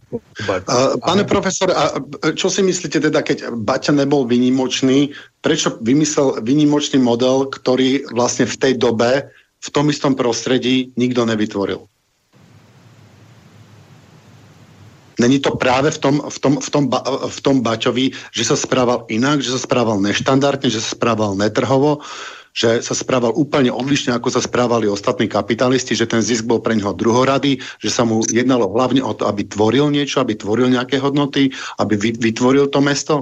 Pane 1.00 1.24
profesor, 1.24 1.72
a 1.72 1.96
čo 2.36 2.52
si 2.52 2.60
myslíte 2.60 3.00
teda, 3.00 3.24
keď 3.24 3.52
Baťa 3.64 3.96
nebol 3.96 4.28
vynimočný, 4.28 5.12
prečo 5.40 5.80
vymyslel 5.80 6.44
vynimočný 6.44 7.00
model, 7.00 7.48
ktorý 7.48 8.04
vlastne 8.12 8.44
v 8.44 8.56
tej 8.56 8.72
dobe, 8.76 9.32
v 9.58 9.68
tom 9.72 9.90
istom 9.90 10.14
prostredí 10.14 10.92
nikto 10.94 11.24
nevytvoril? 11.24 11.82
Není 15.18 15.42
to 15.42 15.58
práve 15.58 15.90
v 15.90 15.98
tom, 15.98 16.22
v, 16.22 16.38
tom, 16.38 16.54
v, 16.62 16.68
tom, 16.70 16.84
v 17.26 17.38
tom 17.42 17.56
Baťovi, 17.58 18.14
že 18.30 18.44
sa 18.46 18.54
správal 18.54 19.02
inak, 19.10 19.42
že 19.42 19.50
sa 19.50 19.58
správal 19.58 19.98
neštandardne, 19.98 20.70
že 20.70 20.78
sa 20.78 20.94
správal 20.94 21.34
netrhovo, 21.34 22.06
že 22.52 22.82
sa 22.82 22.94
správal 22.94 23.32
úplne 23.34 23.70
odlišne, 23.70 24.14
ako 24.14 24.28
sa 24.32 24.42
správali 24.42 24.88
ostatní 24.90 25.28
kapitalisti, 25.28 25.94
že 25.94 26.10
ten 26.10 26.22
zisk 26.22 26.44
bol 26.44 26.58
pre 26.58 26.74
neho 26.74 26.92
druhorady, 26.92 27.58
že 27.78 27.90
sa 27.90 28.02
mu 28.04 28.20
jednalo 28.26 28.68
hlavne 28.72 29.02
o 29.04 29.12
to, 29.14 29.28
aby 29.28 29.44
tvoril 29.46 29.90
niečo, 29.90 30.20
aby 30.20 30.34
tvoril 30.34 30.72
nejaké 30.72 30.98
hodnoty, 30.98 31.50
aby 31.78 31.96
vytvoril 31.96 32.68
to 32.68 32.80
mesto? 32.80 33.14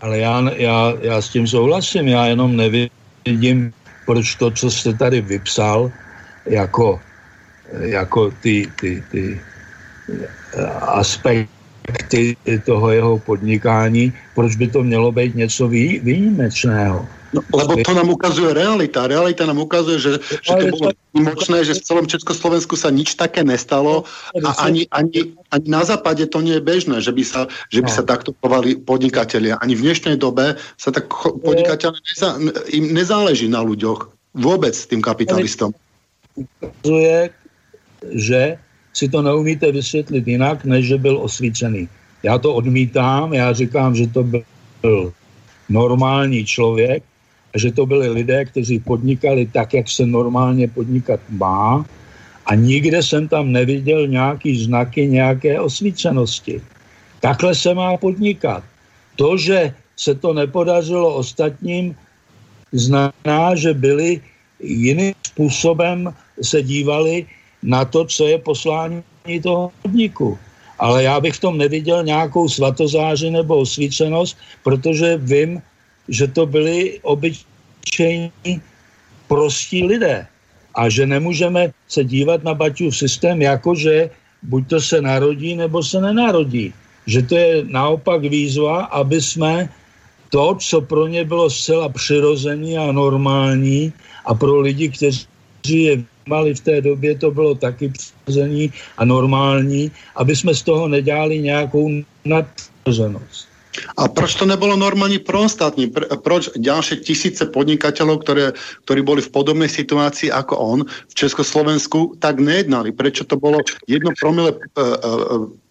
Ale 0.00 0.18
já, 0.18 0.50
já, 0.56 0.92
já 1.00 1.22
s 1.22 1.28
tím 1.28 1.46
souhlasím, 1.46 2.08
já 2.08 2.26
jenom 2.26 2.56
nevidím, 2.56 3.72
proč 4.06 4.34
to, 4.34 4.50
co 4.50 4.70
jste 4.70 4.94
tady 4.94 5.20
vypsal, 5.20 5.90
jako, 6.46 7.00
jako 7.72 8.30
ty, 8.30 8.68
ty, 8.80 9.04
ty 9.10 9.40
aspekty 10.80 11.48
toho 12.64 12.90
jeho 12.90 13.18
podnikání, 13.18 14.12
proč 14.34 14.56
by 14.56 14.66
to 14.68 14.82
mělo 14.82 15.12
být 15.12 15.34
něco 15.34 15.68
vý, 15.68 15.98
výjimečného. 15.98 17.08
No, 17.34 17.42
lebo 17.50 17.82
to 17.82 17.90
nám 17.90 18.08
ukazuje 18.14 18.54
realita. 18.54 19.10
Realita 19.10 19.42
nám 19.42 19.58
ukazuje, 19.58 19.98
že, 19.98 20.10
že 20.38 20.54
to 20.54 20.64
bolo 20.70 20.94
výmočné, 21.10 21.66
že 21.66 21.74
v 21.74 21.82
celom 21.82 22.06
Československu 22.06 22.78
sa 22.78 22.94
nič 22.94 23.18
také 23.18 23.42
nestalo 23.42 24.06
a 24.38 24.50
ani, 24.62 24.86
ani, 24.94 25.34
ani 25.50 25.66
na 25.66 25.82
západe 25.82 26.22
to 26.30 26.38
nie 26.38 26.54
je 26.54 26.62
bežné, 26.62 27.02
že 27.02 27.10
by 27.10 27.24
sa, 27.26 27.50
že 27.74 27.82
by 27.82 27.90
sa 27.90 28.06
no. 28.06 28.08
takto 28.14 28.30
chovali 28.38 28.78
podnikatelia. 28.78 29.58
Ani 29.58 29.74
v 29.74 29.90
dnešnej 29.90 30.14
dobe 30.14 30.54
sa 30.78 30.94
tak 30.94 31.10
podnikatelia 31.42 31.98
neza, 31.98 32.28
im 32.70 32.94
nezáleží 32.94 33.50
na 33.50 33.66
ľuďoch. 33.66 34.14
Vôbec 34.38 34.74
tým 34.74 35.02
kapitalistom. 35.02 35.74
Ukazuje, 36.38 37.34
že 38.14 38.62
si 38.94 39.10
to 39.10 39.22
neumíte 39.22 39.66
vysvětlit 39.72 40.22
jinak, 40.22 40.64
než 40.64 40.86
že 40.86 40.98
byl 40.98 41.18
osvícený. 41.18 41.88
Já 42.22 42.38
to 42.38 42.54
odmítám, 42.54 43.34
já 43.34 43.52
říkám, 43.52 43.94
že 43.94 44.06
to 44.06 44.22
byl 44.22 45.12
normální 45.68 46.46
člověk, 46.46 47.02
že 47.54 47.72
to 47.72 47.86
byli 47.86 48.08
lidé, 48.08 48.44
kteří 48.44 48.78
podnikali 48.78 49.46
tak, 49.46 49.74
jak 49.74 49.90
se 49.90 50.06
normálně 50.06 50.68
podnikat 50.68 51.20
má 51.30 51.84
a 52.46 52.54
nikde 52.54 53.02
jsem 53.02 53.28
tam 53.28 53.52
neviděl 53.52 54.06
nějaký 54.06 54.64
znaky 54.64 55.06
nějaké 55.06 55.60
osvícenosti. 55.60 56.60
Takhle 57.20 57.54
se 57.54 57.74
má 57.74 57.96
podnikat. 57.96 58.64
To, 59.16 59.36
že 59.36 59.74
se 59.96 60.14
to 60.14 60.34
nepodařilo 60.34 61.14
ostatním, 61.14 61.96
znamená, 62.72 63.54
že 63.54 63.74
byli 63.74 64.20
jiným 64.60 65.14
způsobem 65.26 66.14
se 66.42 66.62
dívali 66.62 67.26
na 67.62 67.84
to, 67.84 68.04
co 68.04 68.26
je 68.26 68.38
poslání 68.38 69.02
toho 69.42 69.72
podniku. 69.82 70.38
Ale 70.78 71.02
já 71.02 71.20
bych 71.20 71.34
v 71.34 71.40
tom 71.40 71.58
neviděl 71.58 72.04
nějakou 72.04 72.48
svatozáři 72.48 73.30
nebo 73.30 73.56
osvícenost, 73.56 74.36
protože 74.62 75.16
vím, 75.16 75.62
že 76.08 76.26
to 76.28 76.46
byli 76.46 77.00
obyčejní 77.02 78.30
prostí 79.28 79.84
lidé. 79.84 80.26
A 80.74 80.88
že 80.88 81.06
nemůžeme 81.06 81.70
se 81.88 82.04
dívat 82.04 82.44
na 82.44 82.54
Baťův 82.54 82.96
systém 82.96 83.42
jako, 83.42 83.74
že 83.74 84.10
buď 84.42 84.68
to 84.68 84.80
se 84.80 85.00
narodí, 85.00 85.56
nebo 85.56 85.82
se 85.82 86.00
nenarodí. 86.00 86.74
Že 87.06 87.22
to 87.22 87.34
je 87.36 87.52
naopak 87.68 88.22
výzva, 88.22 88.84
aby 88.84 89.20
jsme 89.22 89.68
to, 90.34 90.56
co 90.60 90.80
pro 90.80 91.06
ně 91.06 91.24
bylo 91.24 91.50
zcela 91.50 91.88
přirozené 91.88 92.74
a 92.74 92.92
normální 92.92 93.92
a 94.26 94.34
pro 94.34 94.60
lidi, 94.60 94.88
kteří 94.88 95.26
je 95.68 96.02
mali 96.26 96.54
v 96.54 96.60
té 96.60 96.80
době, 96.80 97.14
to 97.18 97.30
bylo 97.30 97.54
taky 97.54 97.88
přirozený 97.88 98.72
a 98.98 99.04
normální, 99.04 99.90
aby 100.16 100.36
jsme 100.36 100.54
z 100.54 100.62
toho 100.62 100.88
nedělali 100.88 101.38
nějakou 101.38 101.90
nadpřirozenost. 102.24 103.53
A 103.98 104.06
proč 104.06 104.38
to 104.38 104.46
nebolo 104.46 104.78
normálne 104.78 105.18
pro 105.18 105.46
ostatní? 105.46 105.90
Proč 106.22 106.54
ďalšie 106.54 107.02
tisíce 107.02 107.42
podnikateľov, 107.50 108.22
ktoré, 108.22 108.44
ktorí 108.86 109.00
boli 109.02 109.20
v 109.22 109.32
podobnej 109.34 109.66
situácii 109.66 110.30
ako 110.30 110.54
on 110.54 110.78
v 110.86 111.14
Československu, 111.14 112.18
tak 112.22 112.38
nejednali? 112.38 112.94
Prečo 112.94 113.26
to 113.26 113.34
bolo 113.34 113.58
jedno 113.90 114.14
promile 114.14 114.54
e, 114.54 114.56
e, 114.56 114.88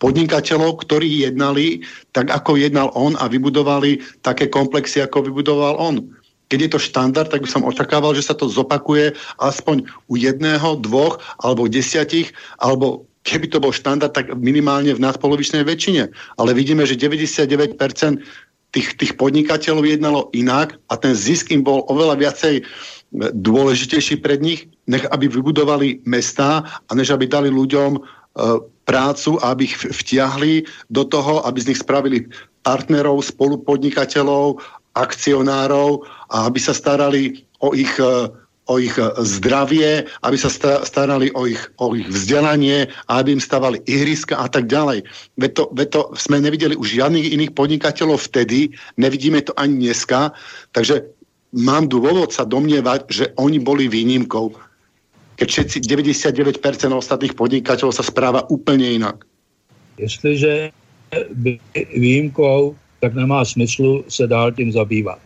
podnikateľov, 0.04 0.84
ktorí 0.84 1.24
jednali 1.24 1.84
tak, 2.12 2.28
ako 2.28 2.60
jednal 2.60 2.91
on 2.91 3.16
a 3.16 3.32
vybudovali 3.32 4.04
také 4.20 4.51
komplexy, 4.51 4.99
ako 4.99 5.24
vybudoval 5.24 5.80
on? 5.80 6.04
Keď 6.51 6.60
je 6.60 6.72
to 6.76 6.86
štandard, 6.86 7.32
tak 7.32 7.41
by 7.41 7.49
som 7.49 7.66
očakával, 7.66 8.14
že 8.14 8.30
sa 8.30 8.36
to 8.36 8.51
zopakuje 8.51 9.16
aspoň 9.41 9.89
u 10.12 10.20
jedného, 10.20 10.78
dvoch 10.84 11.18
alebo 11.41 11.72
desiatich, 11.72 12.36
alebo 12.60 13.08
keby 13.24 13.47
to 13.49 13.63
bol 13.63 13.71
štandard, 13.71 14.11
tak 14.11 14.36
minimálne 14.36 14.91
v 14.91 15.03
nadpolovičnej 15.03 15.63
väčšine. 15.63 16.11
Ale 16.38 16.51
vidíme, 16.51 16.84
že 16.84 16.99
99% 16.99 17.80
tých, 18.74 18.88
tých 18.99 19.13
podnikateľov 19.15 19.86
jednalo 19.86 20.21
inak 20.36 20.76
a 20.91 20.97
ten 20.99 21.15
zisk 21.15 21.53
im 21.53 21.63
bol 21.63 21.88
oveľa 21.88 22.19
viacej 22.19 22.55
e, 22.59 22.63
dôležitejší 23.32 24.19
pred 24.19 24.41
nich, 24.43 24.67
nech 24.89 25.05
aby 25.13 25.30
vybudovali 25.30 26.03
mesta 26.03 26.65
a 26.65 26.91
než 26.91 27.13
aby 27.13 27.30
dali 27.30 27.53
ľuďom 27.53 27.91
e, 27.95 27.99
prácu 28.84 29.39
a 29.39 29.55
aby 29.55 29.69
ich 29.69 29.78
vtiahli 29.80 30.67
do 30.91 31.07
toho, 31.07 31.45
aby 31.47 31.57
z 31.61 31.69
nich 31.71 31.80
spravili 31.80 32.28
partnerov, 32.65 33.24
spolupodnikateľov, 33.24 34.59
akcionárov 34.97 36.03
a 36.34 36.49
aby 36.49 36.59
sa 36.59 36.74
starali 36.74 37.45
o 37.61 37.71
ich 37.78 37.93
e, 38.01 38.28
o 38.68 38.80
ich 38.80 38.95
eh, 38.95 39.11
zdravie, 39.20 40.07
aby 40.24 40.38
sa 40.39 40.49
starali 40.84 41.32
o 41.36 41.47
ich, 41.47 41.59
o 41.80 41.95
ich 41.95 42.07
vzdelanie, 42.07 42.88
aby 43.11 43.36
im 43.36 43.41
stavali 43.43 43.84
ihriska 43.86 44.39
a 44.39 44.47
tak 44.47 44.72
ďalej. 44.72 45.03
Veď 45.39 45.51
to, 45.55 45.64
veď 45.76 45.88
to 45.91 46.01
sme 46.16 46.39
nevideli 46.39 46.76
už 46.76 46.99
žiadnych 46.99 47.34
iných 47.34 47.51
podnikateľov 47.57 48.24
vtedy, 48.32 48.72
nevidíme 48.95 49.43
to 49.43 49.51
ani 49.59 49.89
dneska, 49.89 50.32
takže 50.72 51.03
mám 51.53 51.91
dôvod 51.91 52.34
sa 52.34 52.47
domnievať, 52.47 52.99
že 53.11 53.26
oni 53.38 53.59
boli 53.61 53.86
výnimkou. 53.91 54.55
Keď 55.34 55.47
všetci 55.49 55.78
99% 55.89 56.61
ostatných 56.93 57.34
podnikateľov 57.34 57.93
sa 57.93 58.05
správa 58.05 58.45
úplne 58.53 59.01
inak. 59.01 59.26
Jestliže 59.97 60.74
by 61.14 61.59
výjimkou, 61.93 62.76
tak 63.01 63.14
nemá 63.14 63.45
smyslu 63.45 64.05
se 64.09 64.28
dál 64.28 64.51
tím 64.51 64.72
zabývat. 64.72 65.20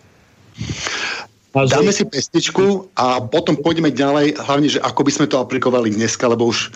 Dáme 1.66 1.90
si 1.90 2.06
pesničku 2.06 2.94
a 2.94 3.18
potom 3.26 3.58
pôjdeme 3.58 3.90
ďalej, 3.90 4.38
hlavne, 4.38 4.70
že 4.70 4.84
ako 4.84 5.02
by 5.02 5.12
sme 5.14 5.26
to 5.26 5.42
aplikovali 5.42 5.90
dneska, 5.90 6.30
lebo 6.30 6.54
už 6.54 6.70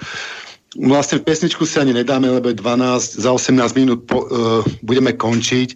vlastne 0.80 1.20
pesničku 1.20 1.68
si 1.68 1.78
ani 1.78 1.92
nedáme, 1.92 2.32
lebo 2.32 2.50
je 2.50 2.58
12, 2.58 3.22
za 3.22 3.30
18 3.30 3.78
minút 3.78 4.08
po, 4.08 4.24
uh, 4.24 4.64
budeme 4.82 5.14
končiť. 5.14 5.76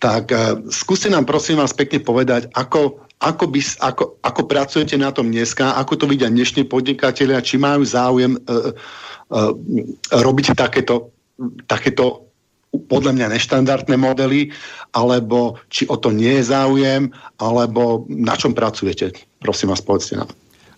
Tak 0.00 0.24
uh, 0.32 0.40
skúste 0.72 1.12
nám 1.12 1.28
prosím 1.28 1.60
vás 1.60 1.76
pekne 1.76 2.00
povedať, 2.00 2.48
ako, 2.56 3.04
ako, 3.20 3.44
by, 3.52 3.60
ako, 3.84 4.04
ako 4.24 4.42
pracujete 4.48 4.96
na 4.96 5.12
tom 5.12 5.28
dneska, 5.28 5.76
ako 5.76 5.92
to 6.00 6.04
vidia 6.08 6.32
dnešní 6.32 6.64
podnikatelia, 6.64 7.44
či 7.44 7.60
majú 7.60 7.84
záujem 7.84 8.40
uh, 8.40 8.72
uh, 9.30 9.52
robiť 10.08 10.56
takéto, 10.56 11.12
takéto 11.68 12.29
podľa 12.70 13.12
mňa 13.18 13.26
neštandardné 13.34 13.96
modely, 13.98 14.54
alebo 14.94 15.58
či 15.66 15.90
o 15.90 15.98
to 15.98 16.14
nie 16.14 16.38
je 16.38 16.54
záujem, 16.54 17.10
alebo 17.42 18.06
na 18.06 18.38
čom 18.38 18.54
pracujete? 18.54 19.14
Prosím 19.42 19.74
vás, 19.74 19.82
povedzte 19.82 20.22
nám. 20.22 20.30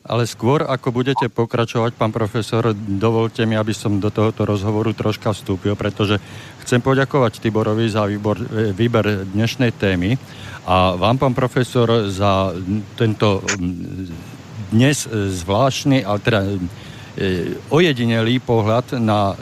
Ale 0.02 0.26
skôr, 0.26 0.66
ako 0.66 0.90
budete 0.90 1.30
pokračovať, 1.30 1.94
pán 1.94 2.10
profesor, 2.10 2.74
dovolte 2.74 3.46
mi, 3.46 3.54
aby 3.54 3.70
som 3.70 4.02
do 4.02 4.10
tohoto 4.10 4.42
rozhovoru 4.42 4.90
troška 4.90 5.30
vstúpil, 5.30 5.78
pretože 5.78 6.18
chcem 6.66 6.82
poďakovať 6.82 7.38
Tiborovi 7.38 7.86
za 7.86 8.10
výbor, 8.10 8.34
e, 8.34 8.74
výber 8.74 9.30
dnešnej 9.30 9.70
témy 9.78 10.18
a 10.66 10.98
vám, 10.98 11.22
pán 11.22 11.34
profesor, 11.38 12.10
za 12.10 12.50
tento 12.98 13.46
dnes 14.74 15.06
zvláštny, 15.12 16.02
ale 16.02 16.18
teda 16.18 16.40
e, 16.42 16.50
ojedinelý 17.70 18.42
pohľad 18.42 18.98
na 18.98 19.38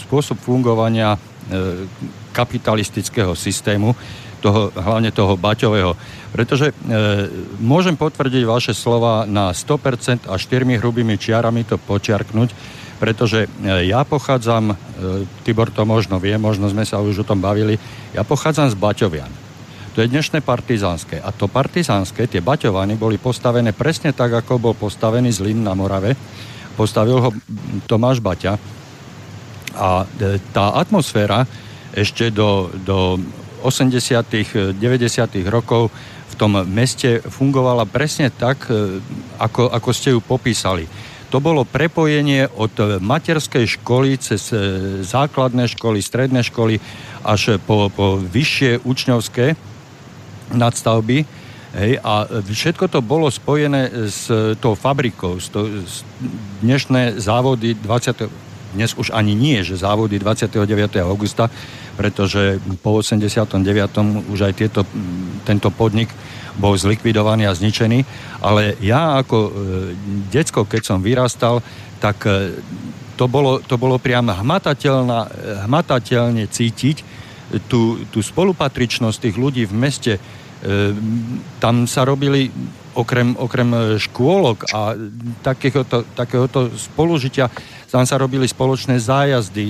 spôsob 0.00 0.40
fungovania 0.40 1.20
kapitalistického 2.32 3.32
systému, 3.32 3.96
toho, 4.38 4.70
hlavne 4.74 5.10
toho 5.10 5.34
Baťového. 5.34 5.98
Pretože 6.30 6.70
e, 6.70 6.74
môžem 7.58 7.98
potvrdiť 7.98 8.42
vaše 8.46 8.72
slova 8.72 9.26
na 9.26 9.50
100% 9.50 10.30
a 10.30 10.38
štyrmi 10.38 10.78
hrubými 10.78 11.18
čiarami 11.18 11.66
to 11.66 11.74
počiarknúť, 11.74 12.54
pretože 13.02 13.46
e, 13.46 13.48
ja 13.90 14.06
pochádzam, 14.06 14.78
Tibor 15.42 15.74
to 15.74 15.82
možno 15.82 16.22
vie, 16.22 16.38
možno 16.38 16.70
sme 16.70 16.86
sa 16.86 17.02
už 17.02 17.22
o 17.22 17.28
tom 17.28 17.42
bavili, 17.42 17.74
ja 18.14 18.22
pochádzam 18.22 18.70
z 18.70 18.78
Baťovian. 18.78 19.32
To 19.98 20.06
je 20.06 20.14
dnešné 20.14 20.46
partizánske. 20.46 21.18
A 21.18 21.34
to 21.34 21.50
partizánske, 21.50 22.30
tie 22.30 22.38
Baťovany 22.38 22.94
boli 22.94 23.18
postavené 23.18 23.74
presne 23.74 24.14
tak, 24.14 24.30
ako 24.30 24.62
bol 24.62 24.74
postavený 24.78 25.34
Zlín 25.34 25.66
na 25.66 25.74
Morave. 25.74 26.14
Postavil 26.78 27.18
ho 27.18 27.34
Tomáš 27.90 28.22
Baťa. 28.22 28.77
A 29.76 30.04
e, 30.04 30.38
tá 30.54 30.76
atmosféra 30.78 31.44
ešte 31.92 32.30
do, 32.30 32.70
do 32.84 33.18
80 33.64 34.76
90 34.76 34.78
rokov 35.50 35.90
v 36.28 36.34
tom 36.38 36.54
meste 36.68 37.18
fungovala 37.24 37.88
presne 37.88 38.30
tak, 38.30 38.70
ako, 39.40 39.72
ako 39.72 39.90
ste 39.90 40.14
ju 40.14 40.20
popísali 40.22 40.86
to 41.28 41.44
bolo 41.44 41.68
prepojenie 41.68 42.48
od 42.56 42.72
materskej 43.04 43.78
školy 43.78 44.16
cez 44.16 44.48
e, 44.52 44.56
základné 45.04 45.68
školy, 45.76 46.00
stredné 46.00 46.40
školy 46.40 46.80
až 47.20 47.60
po, 47.60 47.92
po 47.92 48.16
vyššie 48.16 48.80
učňovské 48.84 49.52
nadstavby. 50.56 51.28
Hej, 51.68 52.00
a 52.00 52.24
všetko 52.24 52.88
to 52.88 53.04
bolo 53.04 53.28
spojené 53.28 54.08
s 54.08 54.32
tou 54.56 54.72
fabrikou, 54.72 55.36
s 55.36 55.52
to, 55.52 55.68
s 55.84 56.00
dnešné 56.64 57.20
závody 57.20 57.76
20. 57.76 58.47
Dnes 58.68 58.92
už 58.92 59.16
ani 59.16 59.32
nie, 59.32 59.64
že 59.64 59.80
závody 59.80 60.20
29. 60.20 61.00
augusta, 61.00 61.48
pretože 61.96 62.60
po 62.84 63.00
89. 63.00 63.64
už 64.28 64.40
aj 64.44 64.52
tieto, 64.52 64.84
tento 65.48 65.72
podnik 65.72 66.12
bol 66.58 66.74
zlikvidovaný 66.76 67.46
a 67.48 67.56
zničený, 67.56 68.04
ale 68.42 68.74
ja 68.82 69.22
ako 69.22 69.38
e, 69.46 69.50
decko, 70.28 70.66
keď 70.66 70.82
som 70.84 71.00
vyrastal, 71.00 71.62
tak 72.02 72.26
e, 72.26 72.50
to 73.16 73.28
bolo, 73.30 73.62
to 73.62 73.78
bolo 73.78 73.98
priam 73.98 74.28
hmatateľne 74.28 76.46
cítiť 76.46 77.04
tú, 77.70 77.98
tú 78.12 78.20
spolupatričnosť 78.20 79.18
tých 79.18 79.36
ľudí 79.38 79.64
v 79.64 79.74
meste. 79.74 80.18
E, 80.18 80.20
tam 81.62 81.86
sa 81.86 82.02
robili 82.02 82.50
okrem, 82.98 83.38
okrem 83.38 83.94
škôlok 84.02 84.66
a 84.74 84.98
takéhoto, 85.46 86.02
takéhoto 86.18 86.74
spolužitia, 86.74 87.46
tam 87.88 88.04
sa 88.04 88.20
robili 88.20 88.44
spoločné 88.44 89.00
zájazdy, 89.00 89.64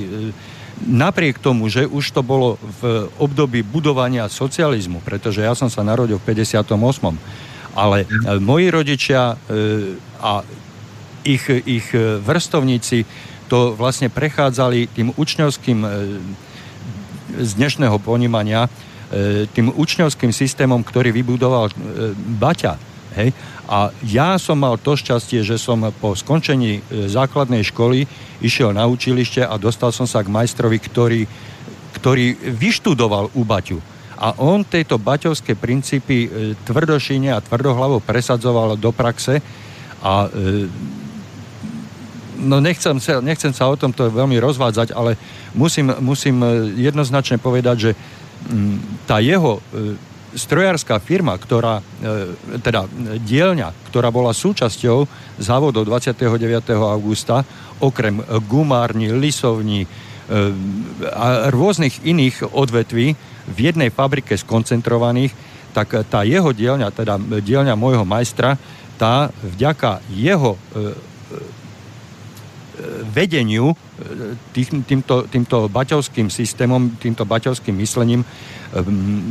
napriek 0.86 1.42
tomu, 1.42 1.66
že 1.66 1.86
už 1.86 2.14
to 2.14 2.22
bolo 2.22 2.58
v 2.80 3.10
období 3.18 3.66
budovania 3.66 4.30
socializmu, 4.30 5.02
pretože 5.02 5.42
ja 5.42 5.54
som 5.58 5.66
sa 5.66 5.82
narodil 5.82 6.22
v 6.22 6.34
58. 6.34 6.70
Ale 7.74 8.06
mhm. 8.06 8.42
moji 8.42 8.66
rodičia 8.70 9.34
e, 9.34 9.36
a 10.22 10.42
ich, 11.26 11.44
ich 11.66 11.86
vrstovníci 12.22 13.04
to 13.50 13.74
vlastne 13.74 14.12
prechádzali 14.12 14.90
tým 14.92 15.14
učňovským 15.14 15.78
e, 15.82 15.88
z 17.38 17.50
dnešného 17.54 17.98
ponímania 18.02 18.66
e, 18.66 19.46
tým 19.50 19.70
učňovským 19.74 20.30
systémom, 20.30 20.82
ktorý 20.82 21.10
vybudoval 21.14 21.70
Baťa. 22.38 22.78
Hej? 23.16 23.32
A 23.68 23.92
ja 24.04 24.36
som 24.36 24.60
mal 24.60 24.76
to 24.80 24.96
šťastie, 24.96 25.44
že 25.44 25.60
som 25.60 25.80
po 25.96 26.12
skončení 26.12 26.80
e, 26.80 27.08
základnej 27.08 27.64
školy 27.68 28.04
išiel 28.40 28.72
na 28.72 28.84
učilište 28.88 29.44
a 29.44 29.54
dostal 29.60 29.92
som 29.92 30.04
sa 30.04 30.24
k 30.24 30.32
majstrovi, 30.32 30.78
ktorý, 30.80 31.22
ktorý 31.96 32.36
vyštudoval 32.56 33.32
u 33.36 33.42
Baťu. 33.44 33.80
A 34.18 34.34
on 34.42 34.66
tieto 34.66 34.98
baťovské 34.98 35.54
princípy 35.54 36.16
e, 36.26 36.28
tvrdošine 36.66 37.30
a 37.32 37.44
tvrdohlavo 37.44 38.02
presadzoval 38.02 38.74
do 38.74 38.90
praxe 38.90 39.38
a 40.02 40.26
e, 40.26 40.66
no 42.38 42.58
nechcem 42.62 42.98
sa, 43.02 43.18
nechcem 43.18 43.50
sa 43.54 43.70
o 43.70 43.78
tomto 43.78 44.10
veľmi 44.10 44.38
rozvádzať, 44.38 44.94
ale 44.94 45.18
musím, 45.54 45.90
musím 45.98 46.42
jednoznačne 46.78 47.38
povedať, 47.38 47.76
že 47.76 47.90
mm, 48.48 49.06
tá 49.10 49.18
jeho 49.18 49.58
strojárska 50.34 51.00
firma, 51.00 51.36
ktorá, 51.36 51.80
e, 51.80 52.36
teda 52.60 52.84
dielňa, 53.22 53.72
ktorá 53.88 54.12
bola 54.12 54.36
súčasťou 54.36 55.08
závodov 55.40 55.88
29. 55.88 56.76
augusta, 56.76 57.46
okrem 57.80 58.20
gumárni, 58.44 59.14
lisovní 59.14 59.84
e, 59.84 59.88
a 61.08 61.48
rôznych 61.48 62.04
iných 62.04 62.52
odvetví 62.52 63.16
v 63.48 63.58
jednej 63.58 63.88
fabrike 63.88 64.36
skoncentrovaných, 64.36 65.32
tak 65.72 66.04
tá 66.08 66.24
jeho 66.24 66.52
dielňa, 66.52 66.88
teda 66.92 67.16
dielňa 67.20 67.78
môjho 67.78 68.04
majstra, 68.04 68.58
tá 68.98 69.30
vďaka 69.40 70.02
jeho 70.10 70.58
e, 70.58 70.58
vedeniu 73.10 73.74
tých, 74.54 74.70
týmto, 74.86 75.26
týmto 75.26 75.66
baťovským 75.66 76.30
systémom, 76.30 76.94
týmto 76.98 77.26
baťovským 77.26 77.74
myslením 77.74 78.22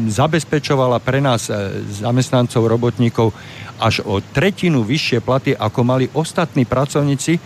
zabezpečovala 0.09 0.97
pre 0.97 1.21
nás 1.21 1.47
e, 1.47 1.53
zamestnancov, 1.93 2.65
robotníkov 2.65 3.29
až 3.77 4.01
o 4.01 4.17
tretinu 4.17 4.81
vyššie 4.81 5.21
platy, 5.21 5.53
ako 5.53 5.79
mali 5.85 6.09
ostatní 6.17 6.65
pracovníci 6.65 7.37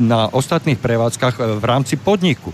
na 0.00 0.32
ostatných 0.32 0.80
prevádzkach 0.80 1.60
v 1.60 1.64
rámci 1.64 2.00
podniku. 2.00 2.48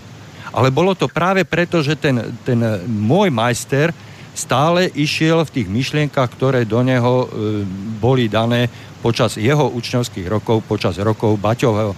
Ale 0.51 0.69
bolo 0.69 0.93
to 0.93 1.07
práve 1.07 1.47
preto, 1.47 1.79
že 1.79 1.95
ten, 1.95 2.19
ten 2.43 2.59
môj 2.85 3.31
majster 3.31 3.95
stále 4.35 4.91
išiel 4.91 5.47
v 5.47 5.53
tých 5.61 5.67
myšlienkach, 5.71 6.29
ktoré 6.35 6.67
do 6.67 6.83
neho 6.83 7.31
boli 8.01 8.27
dané 8.27 8.67
počas 9.03 9.39
jeho 9.39 9.67
učňovských 9.71 10.27
rokov, 10.27 10.63
počas 10.67 10.95
rokov 10.99 11.35
Baťového, 11.39 11.95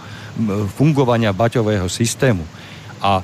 fungovania 0.75 1.31
Baťového 1.31 1.87
systému. 1.87 2.43
A 3.03 3.19
e, 3.19 3.23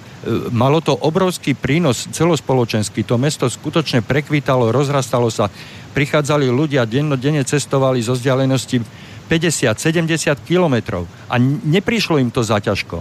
malo 0.52 0.84
to 0.84 0.94
obrovský 0.94 1.56
prínos 1.56 2.06
celospoločenský. 2.12 3.02
To 3.08 3.16
mesto 3.16 3.48
skutočne 3.48 4.04
prekvítalo, 4.04 4.70
rozrastalo 4.70 5.32
sa. 5.32 5.48
Prichádzali 5.92 6.48
ľudia, 6.48 6.88
dennodenne 6.88 7.42
cestovali 7.44 8.04
zo 8.04 8.14
vzdialenosti 8.16 8.84
50-70 9.32 10.44
kilometrov. 10.44 11.08
A 11.32 11.40
neprišlo 11.42 12.20
im 12.20 12.30
to 12.30 12.44
zaťažko. 12.44 13.00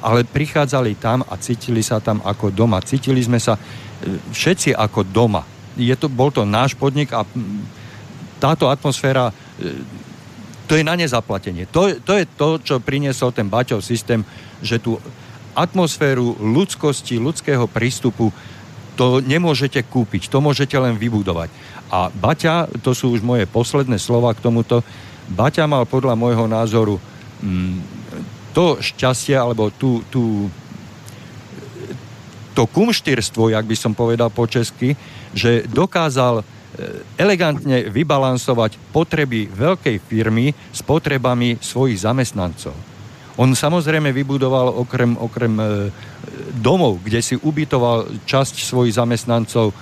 Ale 0.00 0.26
prichádzali 0.26 0.96
tam 0.98 1.22
a 1.24 1.36
cítili 1.38 1.84
sa 1.84 2.00
tam 2.02 2.24
ako 2.24 2.50
doma. 2.50 2.82
Cítili 2.82 3.22
sme 3.22 3.38
sa 3.38 3.56
e, 3.56 3.60
všetci 4.34 4.74
ako 4.74 5.06
doma. 5.06 5.46
Je 5.78 5.94
to, 5.94 6.10
bol 6.10 6.34
to 6.34 6.42
náš 6.42 6.74
podnik 6.74 7.14
a 7.14 7.22
táto 8.42 8.66
atmosféra 8.66 9.30
e, 9.30 9.34
to 10.70 10.78
je 10.78 10.86
na 10.86 10.94
nezaplatenie. 10.94 11.66
To, 11.74 11.98
to 11.98 12.14
je 12.14 12.24
to, 12.38 12.48
čo 12.62 12.78
priniesol 12.78 13.34
ten 13.34 13.50
Baťov 13.50 13.82
systém, 13.82 14.22
že 14.62 14.78
tu 14.78 15.02
atmosféru 15.58 16.38
ľudskosti, 16.38 17.18
ľudského 17.18 17.66
prístupu, 17.66 18.30
to 18.94 19.18
nemôžete 19.18 19.82
kúpiť, 19.90 20.30
to 20.30 20.38
môžete 20.38 20.78
len 20.78 20.94
vybudovať. 20.94 21.50
A 21.90 22.06
Baťa, 22.14 22.70
to 22.86 22.94
sú 22.94 23.10
už 23.10 23.26
moje 23.26 23.50
posledné 23.50 23.98
slova 23.98 24.30
k 24.30 24.46
tomuto, 24.46 24.86
Baťa 25.26 25.66
mal 25.66 25.90
podľa 25.90 26.14
môjho 26.14 26.46
názoru 26.46 27.02
mm, 27.42 27.82
to 28.54 28.78
šťastie, 28.78 29.34
alebo 29.34 29.74
tú, 29.74 30.06
tú, 30.06 30.46
to 32.54 32.62
kumštírstvo, 32.70 33.50
jak 33.50 33.66
by 33.66 33.74
som 33.74 33.90
povedal 33.90 34.30
po 34.30 34.46
česky, 34.46 34.94
že 35.34 35.66
dokázal 35.66 36.46
elegantne 37.16 37.88
vybalansovať 37.88 38.76
potreby 38.94 39.50
veľkej 39.50 39.96
firmy 40.00 40.52
s 40.52 40.80
potrebami 40.80 41.60
svojich 41.60 42.00
zamestnancov. 42.02 42.74
On 43.40 43.48
samozrejme 43.48 44.12
vybudoval 44.12 44.68
okrem, 44.84 45.16
okrem 45.16 45.54
e, 45.56 45.64
domov, 46.60 47.00
kde 47.00 47.24
si 47.24 47.34
ubytoval 47.40 48.28
časť 48.28 48.60
svojich 48.60 49.00
zamestnancov, 49.00 49.72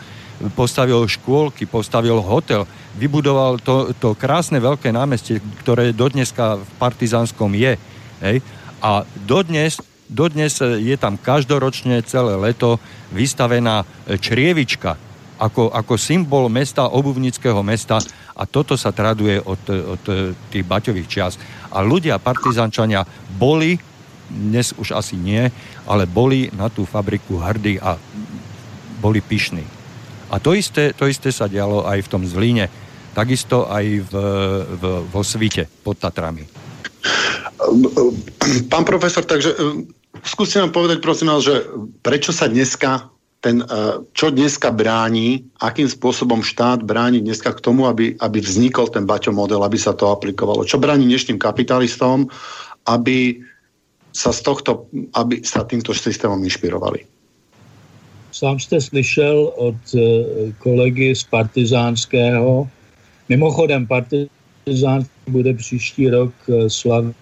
postavil 0.55 1.03
škôlky, 1.11 1.67
postavil 1.67 2.23
hotel, 2.23 2.63
vybudoval 2.95 3.59
to, 3.59 3.91
to 3.99 4.15
krásne 4.15 4.63
veľké 4.63 4.95
námestie, 4.95 5.43
ktoré 5.67 5.91
dodneska 5.91 6.63
v 6.63 6.71
Partizánskom 6.79 7.51
je. 7.59 7.75
Hej? 8.23 8.37
A 8.79 9.03
dodnes, 9.27 9.83
dodnes 10.07 10.55
je 10.63 10.95
tam 10.95 11.19
každoročne 11.19 12.07
celé 12.07 12.39
leto 12.39 12.79
vystavená 13.11 13.83
črievička 14.07 15.08
ako, 15.39 15.71
ako 15.71 15.95
symbol 15.95 16.51
mesta, 16.51 16.91
obuvnického 16.91 17.63
mesta 17.63 18.03
a 18.35 18.43
toto 18.45 18.75
sa 18.75 18.91
traduje 18.91 19.39
od, 19.39 19.63
od 19.71 20.03
tých 20.51 20.65
baťových 20.67 21.09
čias. 21.11 21.35
A 21.71 21.83
ľudia, 21.83 22.19
partizančania, 22.19 23.07
boli, 23.39 23.79
dnes 24.29 24.75
už 24.77 24.93
asi 24.99 25.17
nie, 25.17 25.49
ale 25.87 26.05
boli 26.05 26.51
na 26.53 26.69
tú 26.69 26.85
fabriku 26.85 27.39
hrdí 27.39 27.81
a 27.81 27.97
boli 28.99 29.23
pyšní. 29.23 29.63
A 30.29 30.37
to 30.37 30.53
isté, 30.53 30.93
to 30.93 31.09
isté 31.09 31.33
sa 31.33 31.49
dialo 31.49 31.89
aj 31.89 32.05
v 32.05 32.11
tom 32.11 32.23
Zlíne. 32.27 32.69
Takisto 33.17 33.65
aj 33.67 33.85
v, 34.05 34.13
v, 34.77 34.83
vo 35.09 35.23
Svite 35.25 35.65
pod 35.81 35.97
Tatrami. 35.97 36.45
Pán 38.69 38.85
profesor, 38.85 39.25
takže 39.25 39.57
skúste 40.23 40.61
nám 40.61 40.71
povedať, 40.71 41.01
prosím 41.01 41.33
vás, 41.33 41.43
že 41.43 41.65
prečo 42.05 42.31
sa 42.31 42.47
dneska 42.47 43.09
ten, 43.39 43.63
eh, 43.63 44.03
čo 44.19 44.35
dneska 44.35 44.75
bráni, 44.75 45.47
akým 45.63 45.87
spôsobom 45.87 46.43
štát 46.43 46.83
bráni 46.83 47.23
dneska 47.23 47.55
k 47.55 47.63
tomu, 47.63 47.87
aby, 47.87 48.19
aby 48.19 48.39
vznikol 48.43 48.91
ten 48.91 49.07
Baťo 49.07 49.31
model, 49.31 49.63
aby 49.63 49.79
sa 49.79 49.95
to 49.95 50.11
aplikovalo. 50.11 50.67
Čo 50.67 50.83
bráni 50.83 51.07
dnešným 51.07 51.39
kapitalistom, 51.39 52.27
aby 52.91 53.39
sa 54.11 54.35
z 54.35 54.41
tohto, 54.43 54.91
aby 55.15 55.47
sa 55.47 55.63
týmto 55.63 55.95
systémom 55.95 56.43
inšpirovali. 56.43 57.07
Sám 58.33 58.59
jste 58.59 58.81
slyšel 58.81 59.53
od 59.57 59.79
eh, 59.95 60.01
kolegy 60.59 61.15
z 61.15 61.23
Partizánského. 61.31 62.67
Mimochodem, 63.29 63.87
Partizán 63.87 65.07
bude 65.31 65.55
příští 65.55 66.11
rok 66.11 66.35
eh, 66.49 66.71
slavit 66.71 67.17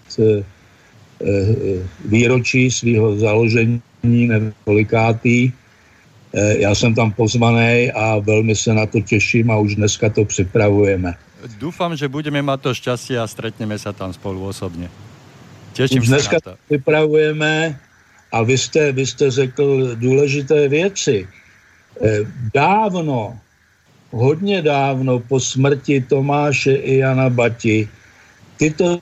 výročí 2.04 2.68
svého 2.68 3.16
založení 3.16 3.80
nebo 4.04 4.52
kolikátý. 4.68 5.48
Já 6.36 6.74
jsem 6.74 6.94
tam 6.94 7.12
pozvaný 7.12 7.92
a 7.92 8.18
velmi 8.18 8.56
se 8.56 8.74
na 8.74 8.86
to 8.86 9.00
těším 9.00 9.50
a 9.50 9.56
už 9.56 9.74
dneska 9.74 10.10
to 10.10 10.24
připravujeme. 10.24 11.14
Dúfam, 11.56 11.96
že 11.96 12.10
budeme 12.10 12.42
mať 12.42 12.58
to 12.60 12.70
šťastie 12.74 13.16
a 13.22 13.24
stretneme 13.30 13.78
sa 13.78 13.94
tam 13.94 14.10
spolu 14.12 14.50
osobně. 14.50 14.90
Těším 15.72 16.02
Už 16.02 16.08
dneska 16.08 16.40
to. 16.40 16.52
připravujeme 16.66 17.78
a 18.32 18.42
vy 18.42 18.58
jste, 18.58 18.92
vy 18.92 19.06
jste 19.06 19.30
řekl 19.30 19.94
důležité 19.94 20.68
věci. 20.68 21.28
Eh, 22.02 22.18
dávno, 22.54 23.38
hodně 24.10 24.62
dávno 24.62 25.18
po 25.18 25.40
smrti 25.40 26.00
Tomáše 26.00 26.72
i 26.72 26.96
Jana 26.98 27.30
Bati, 27.30 27.88
tyto... 28.56 28.98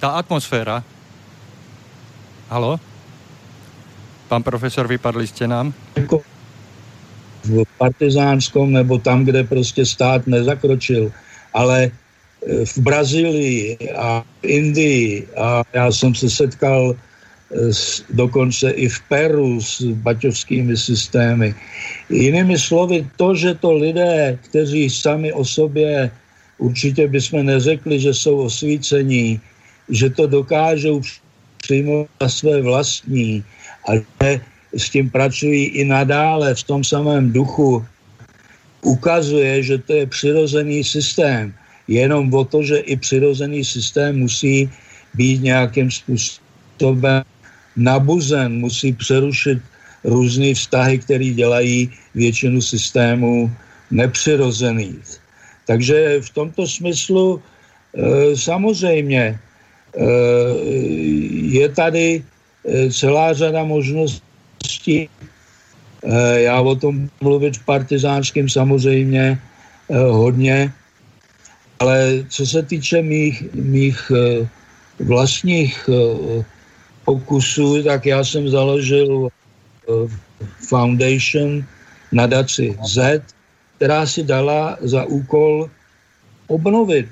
Ta 0.00 0.08
atmosféra. 0.08 0.84
Halo? 2.50 2.80
Pan 4.32 4.42
profesor, 4.42 4.88
vypadli 4.88 5.26
jste 5.26 5.44
nám? 5.44 5.74
Jako 5.96 6.20
v 7.44 7.64
partizánskom 7.78 8.72
nebo 8.72 8.98
tam, 8.98 9.24
kde 9.24 9.44
prostě 9.44 9.86
stát 9.86 10.26
nezakročil, 10.26 11.12
ale 11.52 11.90
v 12.64 12.78
Brazílii 12.78 13.76
a 13.92 14.24
v 14.40 14.44
Indii 14.44 15.28
a 15.36 15.62
já 15.72 15.92
jsem 15.92 16.14
se 16.14 16.30
setkal 16.30 16.96
eh, 16.96 17.72
s, 17.72 18.04
dokonce 18.08 18.70
i 18.70 18.88
v 18.88 19.00
Peru 19.08 19.60
s 19.60 19.84
baťovskými 20.00 20.76
systémy. 20.76 21.54
Jinými 22.08 22.56
slovy, 22.56 23.04
to, 23.20 23.36
že 23.36 23.54
to 23.60 23.76
lidé, 23.76 24.38
kteří 24.48 24.90
sami 24.90 25.32
o 25.32 25.44
sobě 25.44 26.10
určitě 26.56 27.04
bychom 27.08 27.46
neřekli, 27.46 28.00
že 28.00 28.14
jsou 28.16 28.48
osvícení, 28.48 29.40
že 29.92 30.08
to 30.10 30.26
dokážou 30.26 31.04
přijmout 31.62 32.10
na 32.20 32.28
své 32.28 32.62
vlastní 32.62 33.44
a 33.88 33.96
že 33.96 34.40
s 34.76 34.90
tím 34.90 35.10
pracují 35.10 35.64
i 35.78 35.84
nadále 35.84 36.54
v 36.54 36.62
tom 36.62 36.84
samém 36.84 37.32
duchu, 37.32 37.84
ukazuje, 38.82 39.62
že 39.62 39.78
to 39.78 39.92
je 39.92 40.06
přirozený 40.06 40.84
systém 40.84 41.54
jenom 41.88 42.34
o 42.34 42.44
to, 42.44 42.62
že 42.62 42.76
i 42.88 42.96
přirozený 42.96 43.64
systém 43.64 44.18
musí 44.18 44.70
být 45.14 45.42
nějakým 45.42 45.90
způsobem 45.90 47.22
nabuzen, 47.76 48.58
musí 48.58 48.92
přerušit 48.92 49.58
různé 50.04 50.54
vztahy, 50.54 50.98
které 50.98 51.30
dělají 51.30 51.90
většinu 52.14 52.60
systémů 52.60 53.50
nepřirozených. 53.90 55.20
Takže 55.66 56.20
v 56.20 56.30
tomto 56.30 56.66
smyslu 56.66 57.38
e, 57.38 58.36
samozřejmě 58.36 59.38
je 61.52 61.68
tady 61.68 62.22
e, 62.64 62.90
celá 62.90 63.32
řada 63.32 63.64
možností. 63.64 65.08
Já 66.34 66.60
o 66.60 66.74
tom 66.74 67.08
mluvit 67.20 67.56
v 67.56 67.64
partizánském 67.64 68.48
samozřejmě 68.48 69.38
hodně, 70.10 70.72
ale 71.82 72.22
co 72.30 72.46
se 72.46 72.62
týče 72.62 73.02
mých, 73.02 73.42
mých 73.54 73.98
eh, 74.14 74.46
vlastních 75.02 75.74
eh, 75.90 76.44
pokusů, 77.04 77.82
tak 77.82 78.06
já 78.06 78.22
jsem 78.22 78.46
založil 78.46 79.26
eh, 79.26 80.06
Foundation 80.70 81.66
nadaci 82.12 82.78
Z, 82.86 83.22
která 83.76 84.06
si 84.06 84.22
dala 84.22 84.78
za 84.86 85.04
úkol 85.10 85.70
obnovit 86.46 87.10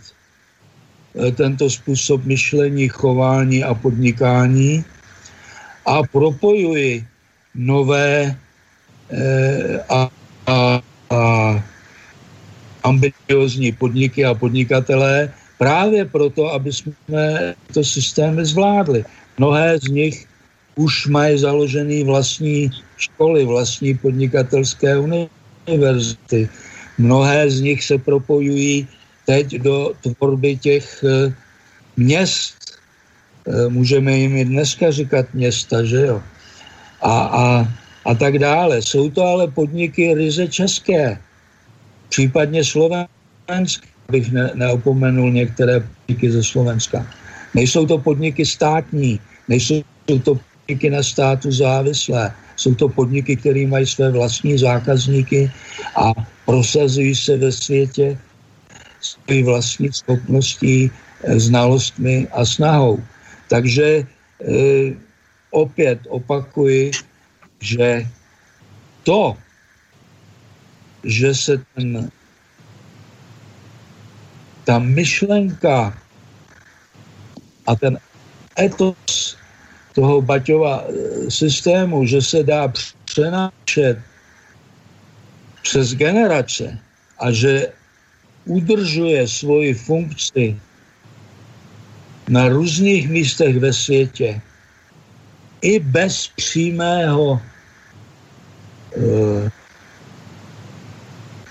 tento 1.34 1.70
způsob 1.70 2.24
myšlení, 2.24 2.88
chování 2.88 3.64
a 3.64 3.74
podnikání 3.74 4.84
a 5.86 6.02
propojuji 6.02 7.04
nové 7.54 8.36
a, 9.88 10.08
a, 10.46 10.80
a 11.10 11.20
ambiciozní 12.82 13.72
podniky 13.72 14.24
a 14.24 14.34
podnikatelé 14.34 15.32
právě 15.58 16.04
proto, 16.04 16.52
aby 16.52 16.72
jsme 16.72 17.54
to 17.74 17.84
systémy 17.84 18.44
zvládli. 18.44 19.04
Mnohé 19.38 19.78
z 19.78 19.88
nich 19.88 20.26
už 20.74 21.06
mají 21.06 21.38
založený 21.38 22.04
vlastní 22.04 22.70
školy, 22.96 23.44
vlastní 23.44 23.94
podnikatelské 23.98 24.96
univerzity. 24.98 26.48
Mnohé 26.98 27.50
z 27.50 27.60
nich 27.60 27.84
se 27.84 27.98
propojují 27.98 28.88
teď 29.26 29.46
do 29.62 29.92
tvorby 30.00 30.56
těch 30.56 31.04
eh, 31.04 31.32
měst. 31.96 32.56
Eh, 33.46 33.68
můžeme 33.68 34.12
jim 34.18 34.36
i 34.36 34.44
dneska 34.44 34.90
říkat 34.90 35.26
města, 35.34 35.84
že 35.84 36.06
jo? 36.06 36.22
A, 37.02 37.14
a, 37.20 37.44
a 38.04 38.14
tak 38.14 38.38
dále. 38.38 38.82
Jsou 38.82 39.10
to 39.10 39.22
ale 39.24 39.48
podniky 39.48 40.14
ryze 40.14 40.48
české 40.48 41.18
případně 42.08 42.64
Slovensk, 42.64 43.86
bych 44.10 44.32
ne, 44.32 44.50
neopomenul 44.54 45.32
některé 45.32 45.80
podniky 45.80 46.30
ze 46.30 46.42
Slovenska. 46.44 47.06
Nejsou 47.54 47.86
to 47.86 47.98
podniky 47.98 48.46
státní, 48.46 49.20
nejsou 49.48 49.82
to 50.24 50.34
podniky 50.34 50.90
na 50.90 51.02
státu 51.02 51.52
závislé, 51.52 52.34
jsou 52.56 52.74
to 52.74 52.88
podniky, 52.88 53.36
které 53.36 53.66
mají 53.66 53.86
své 53.86 54.10
vlastní 54.10 54.58
zákazníky 54.58 55.50
a 55.96 56.12
prosazují 56.46 57.14
se 57.14 57.36
ve 57.36 57.52
světě 57.52 58.18
svojí 59.00 59.42
vlastní 59.42 59.92
schopností, 59.92 60.90
eh, 61.24 61.40
znalostmi 61.40 62.28
a 62.32 62.44
snahou. 62.44 63.02
Takže 63.48 64.06
e, 64.06 64.06
opět 65.50 65.98
opakuji, 66.08 66.90
že 67.60 68.06
to, 69.02 69.36
že 71.04 71.34
se 71.34 71.58
ten, 71.74 72.10
ta 74.64 74.78
myšlenka 74.78 75.98
a 77.66 77.74
ten 77.74 77.98
etos 78.58 79.36
toho 79.94 80.22
Baťova 80.22 80.84
eh, 80.86 81.30
systému, 81.30 82.06
že 82.06 82.22
se 82.22 82.42
dá 82.42 82.72
přenášet 83.04 83.98
přes 85.62 85.94
generace 85.94 86.78
a 87.18 87.30
že 87.30 87.72
udržuje 88.44 89.28
svoji 89.28 89.74
funkci 89.74 90.56
na 92.28 92.48
různých 92.48 93.08
místech 93.10 93.58
ve 93.58 93.72
světě 93.72 94.40
i 95.62 95.78
bez 95.78 96.28
přímého 96.36 97.40
e, 98.96 99.50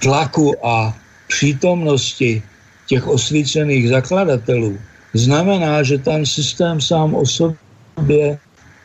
tlaku 0.02 0.56
a 0.66 0.98
přítomnosti 1.28 2.44
těch 2.86 3.08
osvícených 3.08 3.90
zakladatelů. 3.90 4.80
Znamená, 5.14 5.84
že 5.84 5.98
ten 5.98 6.26
systém 6.26 6.82
sám 6.82 7.16
o 7.16 7.26
sobě 7.26 8.40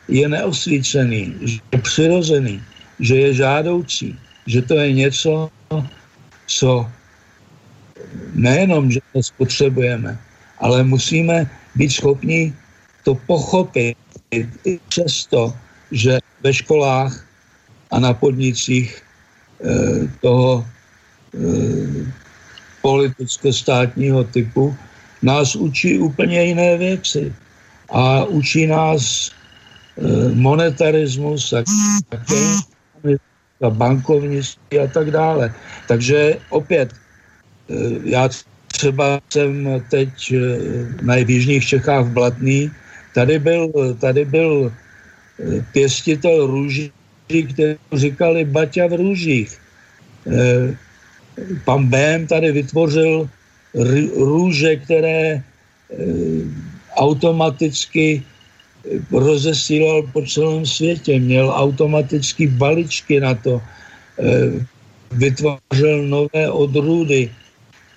je 0.09 0.29
neosvícený, 0.29 1.35
že 1.43 1.59
je 1.73 1.79
přirozený, 1.79 2.63
že 3.01 3.17
je 3.17 3.35
žádoucí, 3.35 4.19
že 4.47 4.63
to 4.63 4.75
je 4.75 4.93
něco, 4.93 5.49
co 6.47 6.87
nejenom, 8.35 8.91
že 8.91 9.01
to 9.13 9.23
spotřebujeme, 9.23 10.19
ale 10.59 10.83
musíme 10.83 11.51
být 11.75 11.91
schopni 11.91 12.53
to 13.05 13.15
pochopit 13.15 13.97
i 14.65 14.79
přesto, 14.89 15.55
že 15.91 16.19
ve 16.43 16.53
školách 16.55 17.27
a 17.91 17.99
na 17.99 18.15
podnicích 18.15 19.03
eh, 19.65 20.09
toho 20.21 20.65
Eh, 21.35 22.07
politické 22.83 23.53
státního 23.53 24.25
typu, 24.25 24.77
nás 25.23 25.57
učí 25.57 25.99
úplně 25.99 26.45
jiné 26.45 26.77
věci. 26.77 27.35
A 27.91 28.25
učí 28.25 28.67
nás 28.67 29.31
eh, 29.31 30.29
monetarismus 30.35 31.53
a, 31.53 31.65
a 33.63 33.71
bankovnictví 33.71 34.79
a 34.79 34.87
tak 34.87 35.11
dále. 35.11 35.55
Takže 35.89 36.39
opět, 36.51 36.95
já 38.05 38.29
třeba 38.67 39.21
jsem 39.33 39.83
teď 39.91 40.35
na 41.03 41.17
Jižních 41.17 41.67
Čechách 41.67 42.05
v 42.07 42.13
Blatný, 42.13 42.71
tady 43.15 43.39
byl, 43.39 43.73
tady 44.01 44.25
byl 44.25 44.73
pěstitel 45.73 46.47
růží, 46.47 46.93
který 47.27 47.77
říkali 47.93 48.45
Baťa 48.45 48.87
v 48.87 48.93
růžích. 48.93 49.59
Pan 51.65 51.87
Bém 51.87 52.27
tady 52.27 52.53
vytvořil 52.53 53.29
růže, 54.17 54.77
které 54.77 55.21
eh, 55.35 55.43
automaticky 56.97 58.23
rozesílal 59.11 60.03
po 60.13 60.23
celém 60.23 60.67
světě, 60.67 61.19
měl 61.21 61.51
automaticky 61.51 62.47
baličky 62.47 63.21
na 63.21 63.35
to, 63.35 63.63
eh, 64.19 64.67
vytvářel 65.13 66.07
nové 66.07 66.51
odrůdy, 66.51 67.31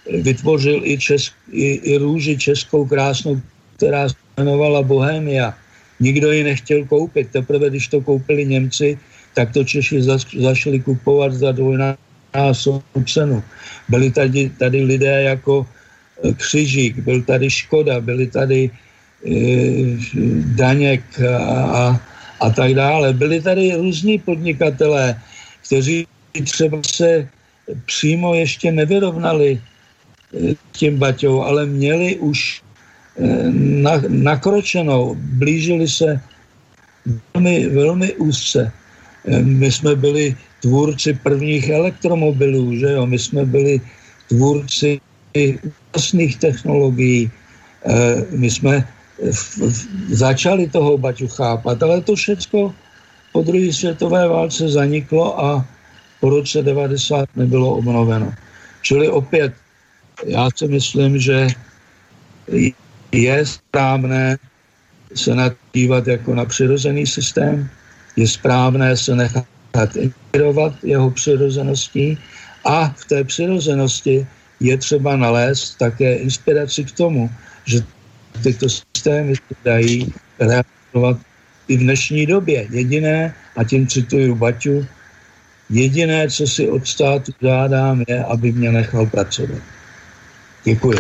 vytvořil 0.10 0.82
i, 0.84 0.98
česk, 0.98 1.34
i, 1.52 1.74
i 1.74 1.98
růži 1.98 2.38
českou 2.38 2.86
krásnou, 2.86 3.42
která 3.78 4.10
se 4.10 4.16
jmenovala 4.38 4.82
Bohemia. 4.82 5.54
Nikdo 6.00 6.32
ji 6.32 6.44
nechtěl 6.44 6.86
koupit. 6.86 7.28
Teprve, 7.32 7.70
když 7.70 7.88
to 7.88 8.02
koupili 8.02 8.46
Němci, 8.46 8.98
tak 9.34 9.54
to 9.54 9.64
Češi 9.64 10.02
zaš, 10.02 10.26
zašli 10.38 10.80
kupovat 10.80 11.34
za 11.34 11.52
dvojnásobnou 11.52 13.04
cenu. 13.08 13.44
Byli 13.90 14.12
tady, 14.12 14.50
tady 14.60 14.84
lidé 14.84 15.24
jako 15.24 15.66
eh, 16.24 16.34
Křižík, 16.34 17.00
byl 17.00 17.22
tady 17.22 17.50
Škoda, 17.50 18.02
byli 18.02 18.28
tady 18.28 18.70
e, 18.70 19.32
Daněk 20.56 21.04
a, 21.22 21.38
a, 21.66 21.84
a 22.40 22.48
tak 22.50 22.74
dále. 22.74 23.14
Byli 23.14 23.42
tady 23.42 23.76
různí 23.76 24.20
podnikatelé, 24.20 25.22
kteří 25.66 26.08
třeba 26.44 26.82
se 26.86 27.30
přímo 27.86 28.34
ještě 28.34 28.72
nevyrovnali 28.72 29.62
tím 30.72 30.98
Baťou, 30.98 31.42
ale 31.42 31.66
měli 31.66 32.16
už 32.16 32.62
na, 33.82 33.92
nakročenou, 34.08 35.16
blížili 35.20 35.88
se 35.88 36.22
velmi, 37.34 37.70
velmi 37.70 38.14
úzce 38.14 38.72
my 39.28 39.72
jsme 39.72 39.96
byli 39.96 40.36
tvůrci 40.62 41.14
prvních 41.14 41.70
elektromobilů, 41.70 42.76
že 42.76 42.92
jo? 42.92 43.06
my 43.06 43.20
jsme 43.20 43.46
byli 43.46 43.82
tvůrci 44.30 45.00
úžasných 45.36 46.38
technologií, 46.38 47.32
eh, 47.86 48.26
my 48.32 48.50
jsme 48.50 48.88
začali 50.10 50.70
toho 50.70 50.98
Baťu 50.98 51.28
chápat, 51.28 51.84
ale 51.84 52.02
to 52.02 52.16
všechno 52.16 52.74
po 53.34 53.42
druhé 53.42 53.74
světové 53.74 54.28
válce 54.28 54.70
zaniklo 54.70 55.34
a 55.46 55.66
po 56.22 56.30
roce 56.30 56.62
90 56.62 57.30
nebylo 57.36 57.76
obnoveno. 57.82 58.34
Čili 58.82 59.10
opět, 59.10 59.54
já 60.26 60.50
si 60.56 60.68
myslím, 60.68 61.20
že 61.20 61.48
je 63.12 63.46
správné 63.46 64.38
se 65.16 65.36
nadívat 65.36 66.08
jako 66.08 66.36
na 66.36 66.46
přirozený 66.46 67.08
systém, 67.08 67.70
je 68.16 68.28
správné 68.28 68.98
se 68.98 69.16
nechat 69.16 69.96
inspirovat 69.96 70.74
jeho 70.84 71.12
přirozeností 71.12 72.18
a 72.66 72.90
v 72.90 73.06
té 73.06 73.24
přirozenosti 73.24 74.28
je 74.60 74.78
třeba 74.78 75.16
nalézt 75.16 75.78
také 75.78 76.16
inspiraci 76.16 76.84
k 76.84 76.92
tomu, 76.92 77.30
že 77.66 77.84
tyto 78.44 78.70
systémy 78.70 79.36
se 79.36 79.56
dají 79.64 80.14
realizovat 80.40 81.18
i 81.68 81.78
v 81.78 81.80
dnešní 81.80 82.26
době. 82.26 82.68
Jediné, 82.70 83.34
a 83.56 83.64
tím 83.64 83.88
cituju 83.88 84.36
Baťu, 84.36 84.86
jediné, 85.70 86.30
co 86.30 86.48
si 86.48 86.70
od 86.70 86.88
státu 86.88 87.32
žádám, 87.42 88.04
je, 88.08 88.24
aby 88.24 88.52
mě 88.52 88.72
nechal 88.72 89.06
pracovat. 89.06 89.77
Děkuji. 90.68 91.00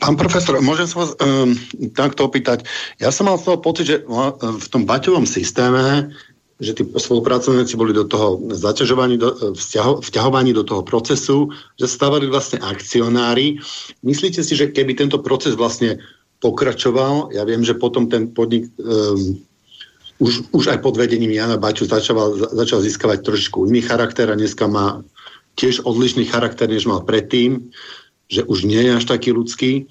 Pán 0.00 0.16
profesor, 0.16 0.56
môžem 0.64 0.88
sa 0.88 1.04
vás 1.04 1.12
um, 1.20 1.52
takto 1.92 2.24
opýtať. 2.28 2.64
Ja 3.00 3.12
som 3.12 3.28
mal 3.28 3.36
z 3.36 3.52
toho 3.52 3.58
pocit, 3.60 3.84
že 3.88 3.96
v 4.40 4.68
tom 4.72 4.88
baťovom 4.88 5.28
systéme, 5.28 6.08
že 6.60 6.76
tí 6.76 6.84
spolupracovníci 6.84 7.76
boli 7.76 7.92
do 7.92 8.04
toho 8.04 8.40
zaťažovaní, 8.52 9.16
do, 9.20 9.56
vzťaho, 9.56 10.00
vťahovaní 10.04 10.52
do 10.56 10.64
toho 10.64 10.84
procesu, 10.84 11.52
že 11.76 11.88
stávali 11.88 12.28
vlastne 12.28 12.60
akcionári. 12.64 13.60
Myslíte 14.04 14.40
si, 14.44 14.56
že 14.56 14.72
keby 14.72 14.96
tento 14.96 15.20
proces 15.20 15.56
vlastne 15.56 16.00
pokračoval, 16.40 17.36
ja 17.36 17.44
viem, 17.44 17.60
že 17.60 17.76
potom 17.76 18.08
ten 18.08 18.32
podnik 18.32 18.72
um, 18.80 19.40
už, 20.20 20.52
už 20.52 20.64
aj 20.68 20.84
pod 20.84 21.00
vedením 21.00 21.32
Jana 21.32 21.56
Baťu 21.56 21.88
začal, 21.88 22.36
začal 22.56 22.84
získavať 22.84 23.24
trošičku 23.24 23.68
iný 23.68 23.80
charakter 23.84 24.28
a 24.28 24.36
dneska 24.36 24.68
má 24.68 25.00
tiež 25.60 25.84
odlišný 25.84 26.24
charakter, 26.24 26.64
než 26.64 26.88
mal 26.88 27.04
predtým 27.04 27.68
že 28.30 28.46
už 28.46 28.64
nie 28.64 28.86
je 28.86 28.92
až 28.94 29.04
taký 29.10 29.34
ľudský. 29.34 29.90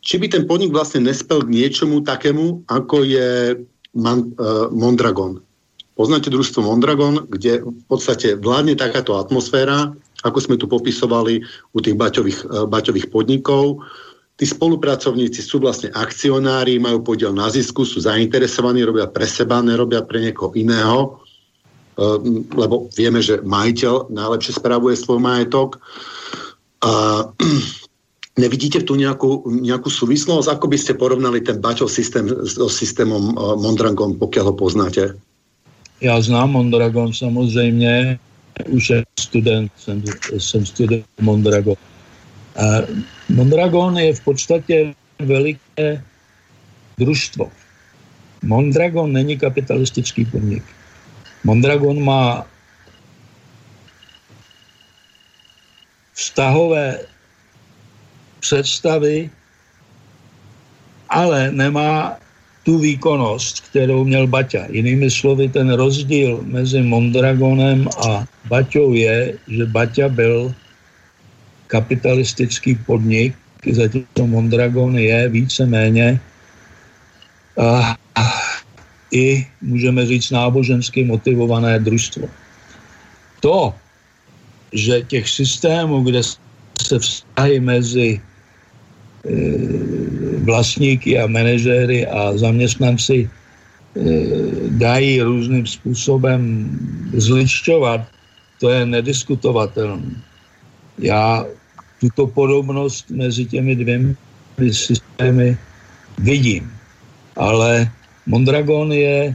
Či 0.00 0.14
by 0.16 0.26
ten 0.32 0.44
podnik 0.48 0.72
vlastne 0.72 1.04
nespel 1.04 1.44
k 1.44 1.52
niečomu 1.52 2.00
takému, 2.00 2.64
ako 2.64 3.04
je 3.04 3.60
Man, 3.92 4.32
uh, 4.40 4.72
Mondragon. 4.72 5.44
Poznáte 5.92 6.32
družstvo 6.32 6.64
Mondragon, 6.64 7.28
kde 7.28 7.60
v 7.60 7.84
podstate 7.84 8.40
vládne 8.40 8.80
takáto 8.80 9.20
atmosféra, 9.20 9.92
ako 10.24 10.38
sme 10.40 10.56
tu 10.56 10.64
popisovali 10.64 11.44
u 11.76 11.78
tých 11.84 12.00
baťových, 12.00 12.38
uh, 12.48 12.64
baťových 12.64 13.12
podnikov. 13.12 13.84
Tí 14.40 14.48
spolupracovníci 14.48 15.44
sú 15.44 15.60
vlastne 15.60 15.92
akcionári, 15.92 16.80
majú 16.80 17.04
podiel 17.04 17.36
na 17.36 17.52
zisku, 17.52 17.84
sú 17.84 18.00
zainteresovaní, 18.00 18.80
robia 18.80 19.04
pre 19.04 19.28
seba, 19.28 19.60
nerobia 19.60 20.00
pre 20.00 20.24
niekoho 20.24 20.56
iného, 20.56 21.20
lebo 22.56 22.88
vieme, 22.96 23.20
že 23.20 23.44
majiteľ 23.44 24.08
najlepšie 24.08 24.56
spravuje 24.56 24.96
svoj 24.96 25.20
majetok. 25.20 25.76
A 26.80 27.24
nevidíte 28.40 28.80
tu 28.80 28.94
nějakou, 28.94 29.50
nějakou 29.50 29.90
souvislost? 29.90 30.48
Ako 30.48 30.66
byste 30.66 30.94
porovnali 30.94 31.40
ten 31.40 31.60
Baťov 31.60 31.92
systém 31.92 32.28
s 32.28 32.56
systémem 32.72 33.36
uh, 33.36 33.56
Mondragon, 33.60 34.16
pokud 34.18 34.42
ho 34.42 34.52
poznáte? 34.52 35.14
Já 36.00 36.20
znám 36.20 36.50
Mondragon 36.50 37.12
samozřejmě, 37.12 38.18
už 38.68 38.90
je 38.90 39.04
student, 39.20 39.72
jsem, 39.76 40.02
jsem 40.38 40.66
student 40.66 41.04
Mondragon. 41.20 41.76
A 42.56 42.64
Mondragon 43.28 43.98
je 43.98 44.14
v 44.14 44.20
podstatě 44.24 44.94
veliké 45.18 46.04
družstvo. 46.98 47.50
Mondragon 48.42 49.12
není 49.12 49.38
kapitalistický 49.38 50.24
podnik. 50.24 50.64
Mondragon 51.44 52.04
má 52.04 52.46
vztahové 56.14 56.98
představy, 58.40 59.30
ale 61.08 61.52
nemá 61.52 62.16
tu 62.62 62.78
výkonnost, 62.78 63.60
kterou 63.60 64.04
měl 64.04 64.26
Baťa. 64.26 64.66
Jinými 64.70 65.10
slovy, 65.10 65.48
ten 65.48 65.72
rozdíl 65.72 66.40
mezi 66.44 66.82
Mondragonem 66.82 67.88
a 68.08 68.24
Baťou 68.48 68.92
je, 68.92 69.38
že 69.48 69.64
Baťa 69.66 70.08
byl 70.08 70.54
kapitalistický 71.66 72.74
podnik, 72.74 73.34
zatímco 73.72 74.26
Mondragon 74.26 74.98
je 74.98 75.28
víceméně 75.28 76.20
a, 77.56 77.96
i, 79.10 79.46
můžeme 79.62 80.06
říct, 80.06 80.30
nábožensky 80.30 81.04
motivované 81.04 81.78
družstvo. 81.78 82.28
To, 83.40 83.74
že 84.72 85.02
těch 85.02 85.28
systémů, 85.28 86.02
kde 86.02 86.22
se 86.82 86.98
vztahy 86.98 87.60
mezi 87.60 88.08
e, 88.16 88.20
vlastníky 90.44 91.18
a 91.18 91.26
manažéry 91.26 92.06
a 92.06 92.36
zaměstnanci 92.36 93.26
e, 93.26 93.30
dají 94.78 95.22
různým 95.22 95.66
způsobem 95.66 96.70
zličťovat, 97.12 98.00
to 98.60 98.70
je 98.70 98.86
nediskutovatelné. 98.86 100.22
Já 100.98 101.44
tuto 102.00 102.26
podobnost 102.26 103.10
mezi 103.10 103.44
těmi 103.44 103.76
dvěmi 103.76 104.16
systémy 104.70 105.56
vidím. 106.18 106.72
Ale 107.36 107.90
Mondragon 108.26 108.92
je 108.92 109.16
e, 109.26 109.34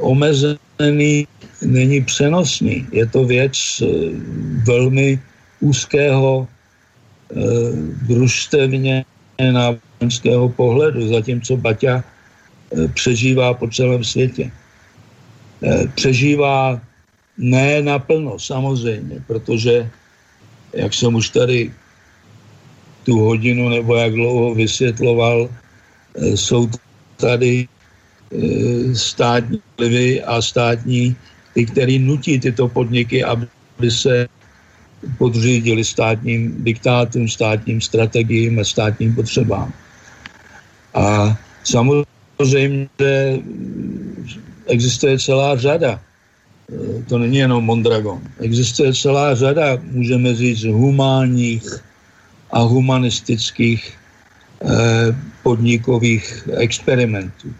omezený 0.00 1.26
není 1.66 2.00
přenosný. 2.04 2.86
Je 2.92 3.06
to 3.06 3.24
věc 3.24 3.54
eh, 3.82 3.86
velmi 4.66 5.20
úzkého 5.60 6.48
eh, 6.48 7.36
družstevně 8.06 9.04
náboženského 9.38 10.48
pohledu, 10.48 11.08
zatímco 11.08 11.56
Baťa 11.56 12.04
přežívá 12.94 13.54
po 13.54 13.68
celém 13.68 14.04
světě. 14.04 14.50
Přežívá 15.94 16.80
ne 17.38 17.82
naplno, 17.82 18.38
samozřejmě, 18.38 19.24
protože, 19.26 19.90
jak 20.72 20.94
jsem 20.94 21.14
už 21.14 21.28
tady 21.28 21.72
tu 23.04 23.18
hodinu 23.18 23.68
nebo 23.68 23.96
jak 23.96 24.12
dlouho 24.12 24.54
vysvětloval, 24.54 25.50
jsou 26.34 26.70
tady 27.22 27.68
státní 28.98 29.62
vlivy 29.78 30.22
a 30.22 30.42
státní 30.42 31.14
ty, 31.54 31.66
který 31.66 31.98
nutí 32.02 32.42
tyto 32.42 32.66
podniky, 32.68 33.22
aby 33.22 33.46
se 33.90 34.26
podřídili 35.18 35.84
státním 35.84 36.64
diktátům, 36.66 37.30
státním 37.30 37.78
strategiím 37.80 38.58
a 38.58 38.64
státním 38.64 39.14
potřebám. 39.14 39.70
A 40.94 41.38
samozřejmě 41.64 42.88
existuje 44.66 45.18
celá 45.18 45.56
řada, 45.56 46.00
to 47.08 47.18
není 47.18 47.38
jenom 47.38 47.64
Mondragon, 47.64 48.18
existuje 48.40 48.94
celá 48.94 49.34
řada, 49.34 49.78
můžeme 49.94 50.34
říct, 50.34 50.64
humánních 50.64 51.66
a 52.50 52.60
humanistických 52.66 54.01
podnikových 55.42 56.48
experimentů. 56.56 57.54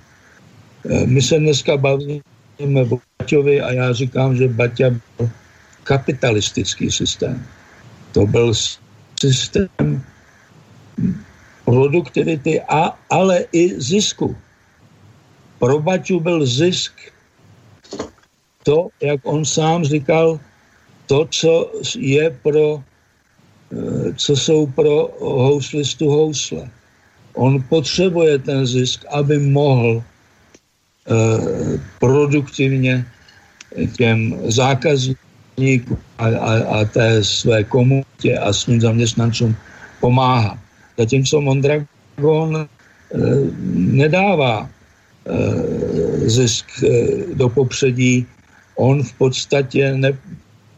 My 1.07 1.23
se 1.23 1.39
dneska 1.39 1.77
bavíme 1.77 2.83
o 2.91 2.99
Baťovi 3.19 3.61
a 3.61 3.73
já 3.73 3.93
říkám, 3.93 4.37
že 4.37 4.49
Baťa 4.49 4.91
byl 4.91 5.31
kapitalistický 5.85 6.91
systém. 6.91 7.47
To 8.13 8.27
byl 8.27 8.53
systém 9.21 10.03
produktivity, 11.65 12.61
a, 12.61 12.99
ale 13.11 13.45
i 13.53 13.81
zisku. 13.81 14.37
Pro 15.59 15.79
Baťu 15.79 16.21
byl 16.21 16.47
zisk 16.47 16.93
to, 18.63 18.89
jak 19.01 19.21
on 19.25 19.45
sám 19.45 19.85
říkal, 19.85 20.41
to, 21.07 21.27
co 21.31 21.73
je 21.99 22.31
pro, 22.43 22.83
eh, 23.73 24.15
co 24.15 24.37
jsou 24.37 24.67
pro 24.67 25.09
houslistu 25.21 26.11
housle. 26.11 26.71
On 27.35 27.63
potřebuje 27.69 28.39
ten 28.39 28.67
zisk, 28.67 29.05
aby 29.11 29.39
mohl 29.39 30.03
eh, 30.03 31.79
produktivně 32.01 33.07
těm 33.97 34.37
zákazníkům 34.49 35.99
a, 36.19 36.27
a, 36.27 36.53
a 36.81 36.85
té 36.85 37.25
své 37.25 37.65
komunitě 37.65 38.39
a 38.39 38.53
svým 38.53 38.81
zaměstnancům 38.81 39.57
pomáhat. 40.01 40.59
Zatímco 40.99 41.41
Mondragon 41.41 42.57
e, 42.57 42.67
nedává 43.75 44.69
e, 44.69 44.71
zisk 46.29 46.67
e, 46.83 46.89
do 47.35 47.49
popředí, 47.49 48.27
on 48.77 49.03
v 49.03 49.13
podstatě 49.13 49.93
ne, 49.95 50.13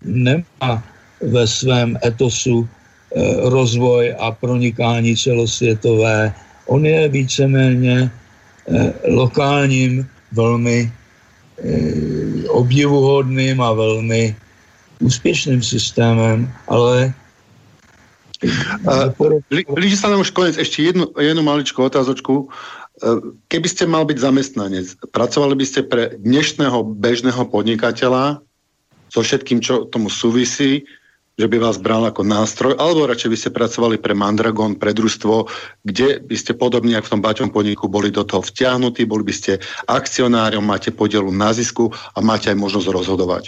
nemá 0.04 0.84
ve 1.20 1.46
svém 1.46 1.98
etosu 2.04 2.68
e, 2.68 2.83
rozvoj 3.50 4.14
a 4.18 4.30
pronikání 4.32 5.16
celosvětové. 5.16 6.34
On 6.66 6.86
je 6.86 7.08
víceméně 7.08 8.10
e, 8.10 8.10
lokálním, 9.08 10.06
velmi 10.32 10.78
e, 10.82 10.90
obdivuhodným 12.48 13.60
a 13.60 13.72
velmi 13.72 14.36
úspěšným 15.00 15.62
systémem, 15.62 16.52
ale 16.68 17.14
Blíži 19.48 19.96
sa 19.96 20.12
nám 20.12 20.20
už 20.20 20.36
konec. 20.36 20.60
Ešte 20.60 20.84
jednu, 20.84 21.08
jednu 21.16 21.40
maličku 21.40 21.80
otázočku. 21.80 22.52
Keby 23.48 23.68
ste 23.68 23.88
mal 23.88 24.04
byť 24.04 24.18
zamestnanec, 24.20 24.86
pracovali 25.10 25.54
by 25.58 25.64
ste 25.66 25.80
pre 25.88 26.14
dnešného 26.20 26.84
bežného 26.94 27.42
podnikateľa 27.48 28.44
so 29.10 29.20
všetkým, 29.24 29.64
čo 29.64 29.88
tomu 29.88 30.12
súvisí, 30.12 30.86
že 31.34 31.50
by 31.50 31.58
vás 31.58 31.82
bral 31.82 32.06
ako 32.06 32.22
nástroj, 32.22 32.78
alebo 32.78 33.10
radšej 33.10 33.30
by 33.30 33.38
ste 33.38 33.50
pracovali 33.50 33.96
pre 33.98 34.14
Mandragon, 34.14 34.78
pre 34.78 34.94
družstvo, 34.94 35.50
kde 35.82 36.22
by 36.22 36.36
ste 36.38 36.54
podobne 36.54 36.94
ako 36.94 37.06
v 37.10 37.12
tom 37.18 37.22
Baťom 37.26 37.50
podniku 37.50 37.90
boli 37.90 38.14
do 38.14 38.22
toho 38.22 38.38
vtiahnutí, 38.38 39.02
boli 39.02 39.26
by 39.26 39.34
ste 39.34 39.52
akcionárom, 39.90 40.62
máte 40.62 40.94
podielu 40.94 41.34
na 41.34 41.50
zisku 41.50 41.90
a 42.14 42.22
máte 42.22 42.54
aj 42.54 42.58
možnosť 42.58 42.86
rozhodovať. 42.86 43.44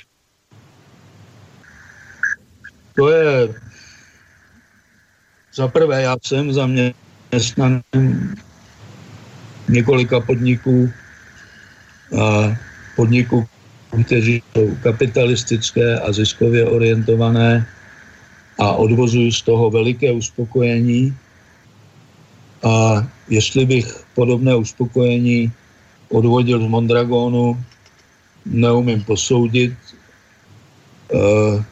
To 2.99 3.07
je 3.13 3.55
za 5.55 5.69
prvé, 5.69 6.03
já 6.03 6.17
jsem 6.25 6.53
zaměstnaný 6.53 7.83
několika 9.69 10.21
podniků 10.21 10.91
a 12.19 12.57
podniků, 12.97 13.47
kteří 14.05 14.43
jsou 14.53 14.75
kapitalistické 14.83 16.01
a 16.01 16.13
ziskově 16.13 16.65
orientované 16.67 17.67
a 18.59 18.73
odvozují 18.73 19.33
z 19.33 19.43
toho 19.43 19.70
veliké 19.70 20.12
uspokojení. 20.12 21.15
A 22.65 23.05
jestli 23.28 23.66
bych 23.66 24.05
podobné 24.15 24.57
uspokojení 24.57 25.53
odvodil 26.09 26.59
z 26.65 26.69
Mondragonu, 26.69 27.65
neumím 28.47 29.05
posoudit. 29.05 29.73
E, 31.12 31.65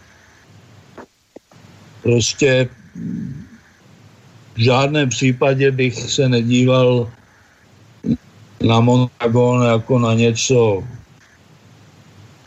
prostě 2.02 2.68
v 4.54 4.60
žádném 4.60 5.08
případě 5.08 5.70
bych 5.70 5.94
se 6.10 6.28
nedíval 6.28 7.10
na 8.66 8.80
Mondragon 8.80 9.62
jako 9.62 9.98
na 9.98 10.14
něco, 10.14 10.84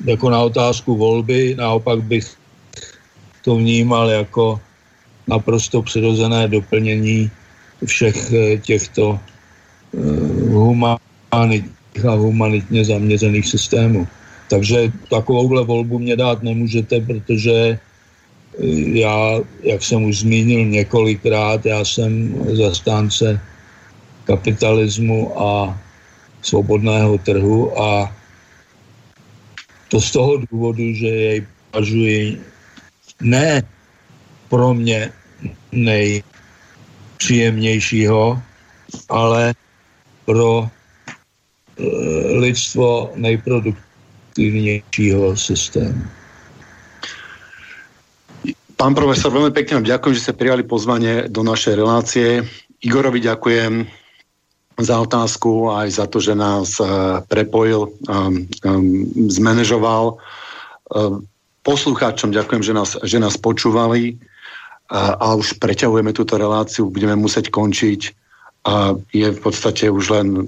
jako 0.05 0.29
na 0.29 0.39
otázku 0.41 0.95
volby, 0.95 1.55
naopak 1.57 2.01
bych 2.03 2.36
to 3.47 3.55
vnímal 3.55 4.11
jako 4.11 4.59
naprosto 5.27 5.79
přirozené 5.79 6.51
doplnění 6.51 7.31
všech 7.79 8.17
eh, 8.33 8.57
těchto 8.59 9.15
eh, 9.15 9.99
humanitních 10.51 12.03
a 12.03 12.13
humanitně 12.19 12.83
zaměřených 12.83 13.47
systémů. 13.47 14.03
Takže 14.51 14.91
takovouhle 15.07 15.63
volbu 15.63 15.99
mě 15.99 16.19
dát 16.19 16.43
nemůžete, 16.43 16.99
protože 16.99 17.79
já, 18.91 19.39
jak 19.63 19.83
jsem 19.83 20.03
už 20.03 20.27
zmínil 20.27 20.65
několikrát, 20.65 21.65
já 21.65 21.85
jsem 21.85 22.35
zastánce 22.55 23.39
kapitalismu 24.23 25.31
a 25.39 25.77
svobodného 26.41 27.17
trhu 27.23 27.71
a 27.79 28.11
to 29.87 30.01
z 30.01 30.11
toho 30.11 30.31
důvodu, 30.51 30.83
že 30.93 31.07
jej 31.07 31.39
považuji 31.71 32.41
ne 33.21 33.63
pro 34.49 34.73
mě 34.73 35.11
nejpříjemnějšího, 35.71 38.41
ale 39.09 39.53
pro 40.25 40.67
eh, 40.67 40.69
lidstvo 42.37 43.11
nejproduktivnějšího 43.15 45.37
systému. 45.37 46.03
Pán 48.77 48.93
profesor, 48.93 49.33
veľmi 49.33 49.49
pekne 49.57 49.81
vám 49.81 49.89
ďakujem, 49.89 50.13
že 50.13 50.29
ste 50.29 50.37
prijali 50.37 50.61
pozvanie 50.61 51.25
do 51.33 51.41
našej 51.41 51.81
relácie. 51.81 52.45
Igorovi 52.85 53.25
ďakujem 53.25 53.89
za 54.77 55.01
otázku 55.01 55.73
aj 55.73 55.97
za 55.97 56.05
to, 56.05 56.21
že 56.21 56.37
nás 56.37 56.77
uh, 56.77 57.25
prepojil, 57.25 57.89
zmanéžoval. 59.33 60.21
Uh, 60.93 61.25
poslucháčom 61.67 62.31
ďakujem, 62.31 62.63
že 62.63 62.71
nás, 62.71 62.95
že 63.03 63.19
nás 63.19 63.35
počúvali 63.35 64.15
uh, 64.15 65.19
a 65.19 65.35
už 65.35 65.59
preťahujeme 65.59 66.15
túto 66.15 66.39
reláciu, 66.39 66.87
budeme 66.87 67.19
musieť 67.19 67.51
končiť 67.51 68.15
a 68.63 68.95
je 69.11 69.27
v 69.27 69.39
podstate 69.43 69.91
už 69.91 70.15
len, 70.15 70.47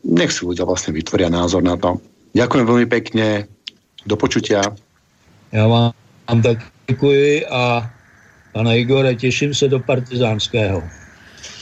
nech 0.00 0.32
si 0.32 0.48
ľudia 0.48 0.64
vlastne 0.64 0.96
vytvoria 0.96 1.28
názor 1.28 1.60
na 1.60 1.76
to. 1.76 2.00
Ďakujem 2.32 2.64
veľmi 2.64 2.88
pekne, 2.88 3.44
do 4.04 4.16
počutia. 4.16 4.60
Ja 5.52 5.64
vám 5.68 5.92
tak 6.40 6.74
Děkuji 6.86 7.46
a 7.46 7.90
pane 8.52 8.78
Igore, 8.78 9.14
těším 9.14 9.54
se 9.54 9.68
do 9.68 9.80
partizánského. 9.80 10.82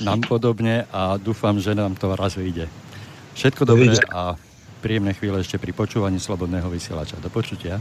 Nám 0.04 0.20
podobně 0.20 0.84
a 0.92 1.16
doufám, 1.16 1.60
že 1.60 1.74
nám 1.74 1.94
to 1.94 2.16
raz 2.16 2.34
vyjde. 2.34 2.68
Všetko 3.34 3.64
dobré 3.64 3.94
a 4.14 4.36
príjemné 4.82 5.14
chvíle 5.14 5.40
ešte 5.40 5.62
pri 5.62 5.72
počúvaní 5.72 6.20
Slobodného 6.20 6.66
vysielača. 6.70 7.22
Do 7.22 7.30
počutia. 7.30 7.80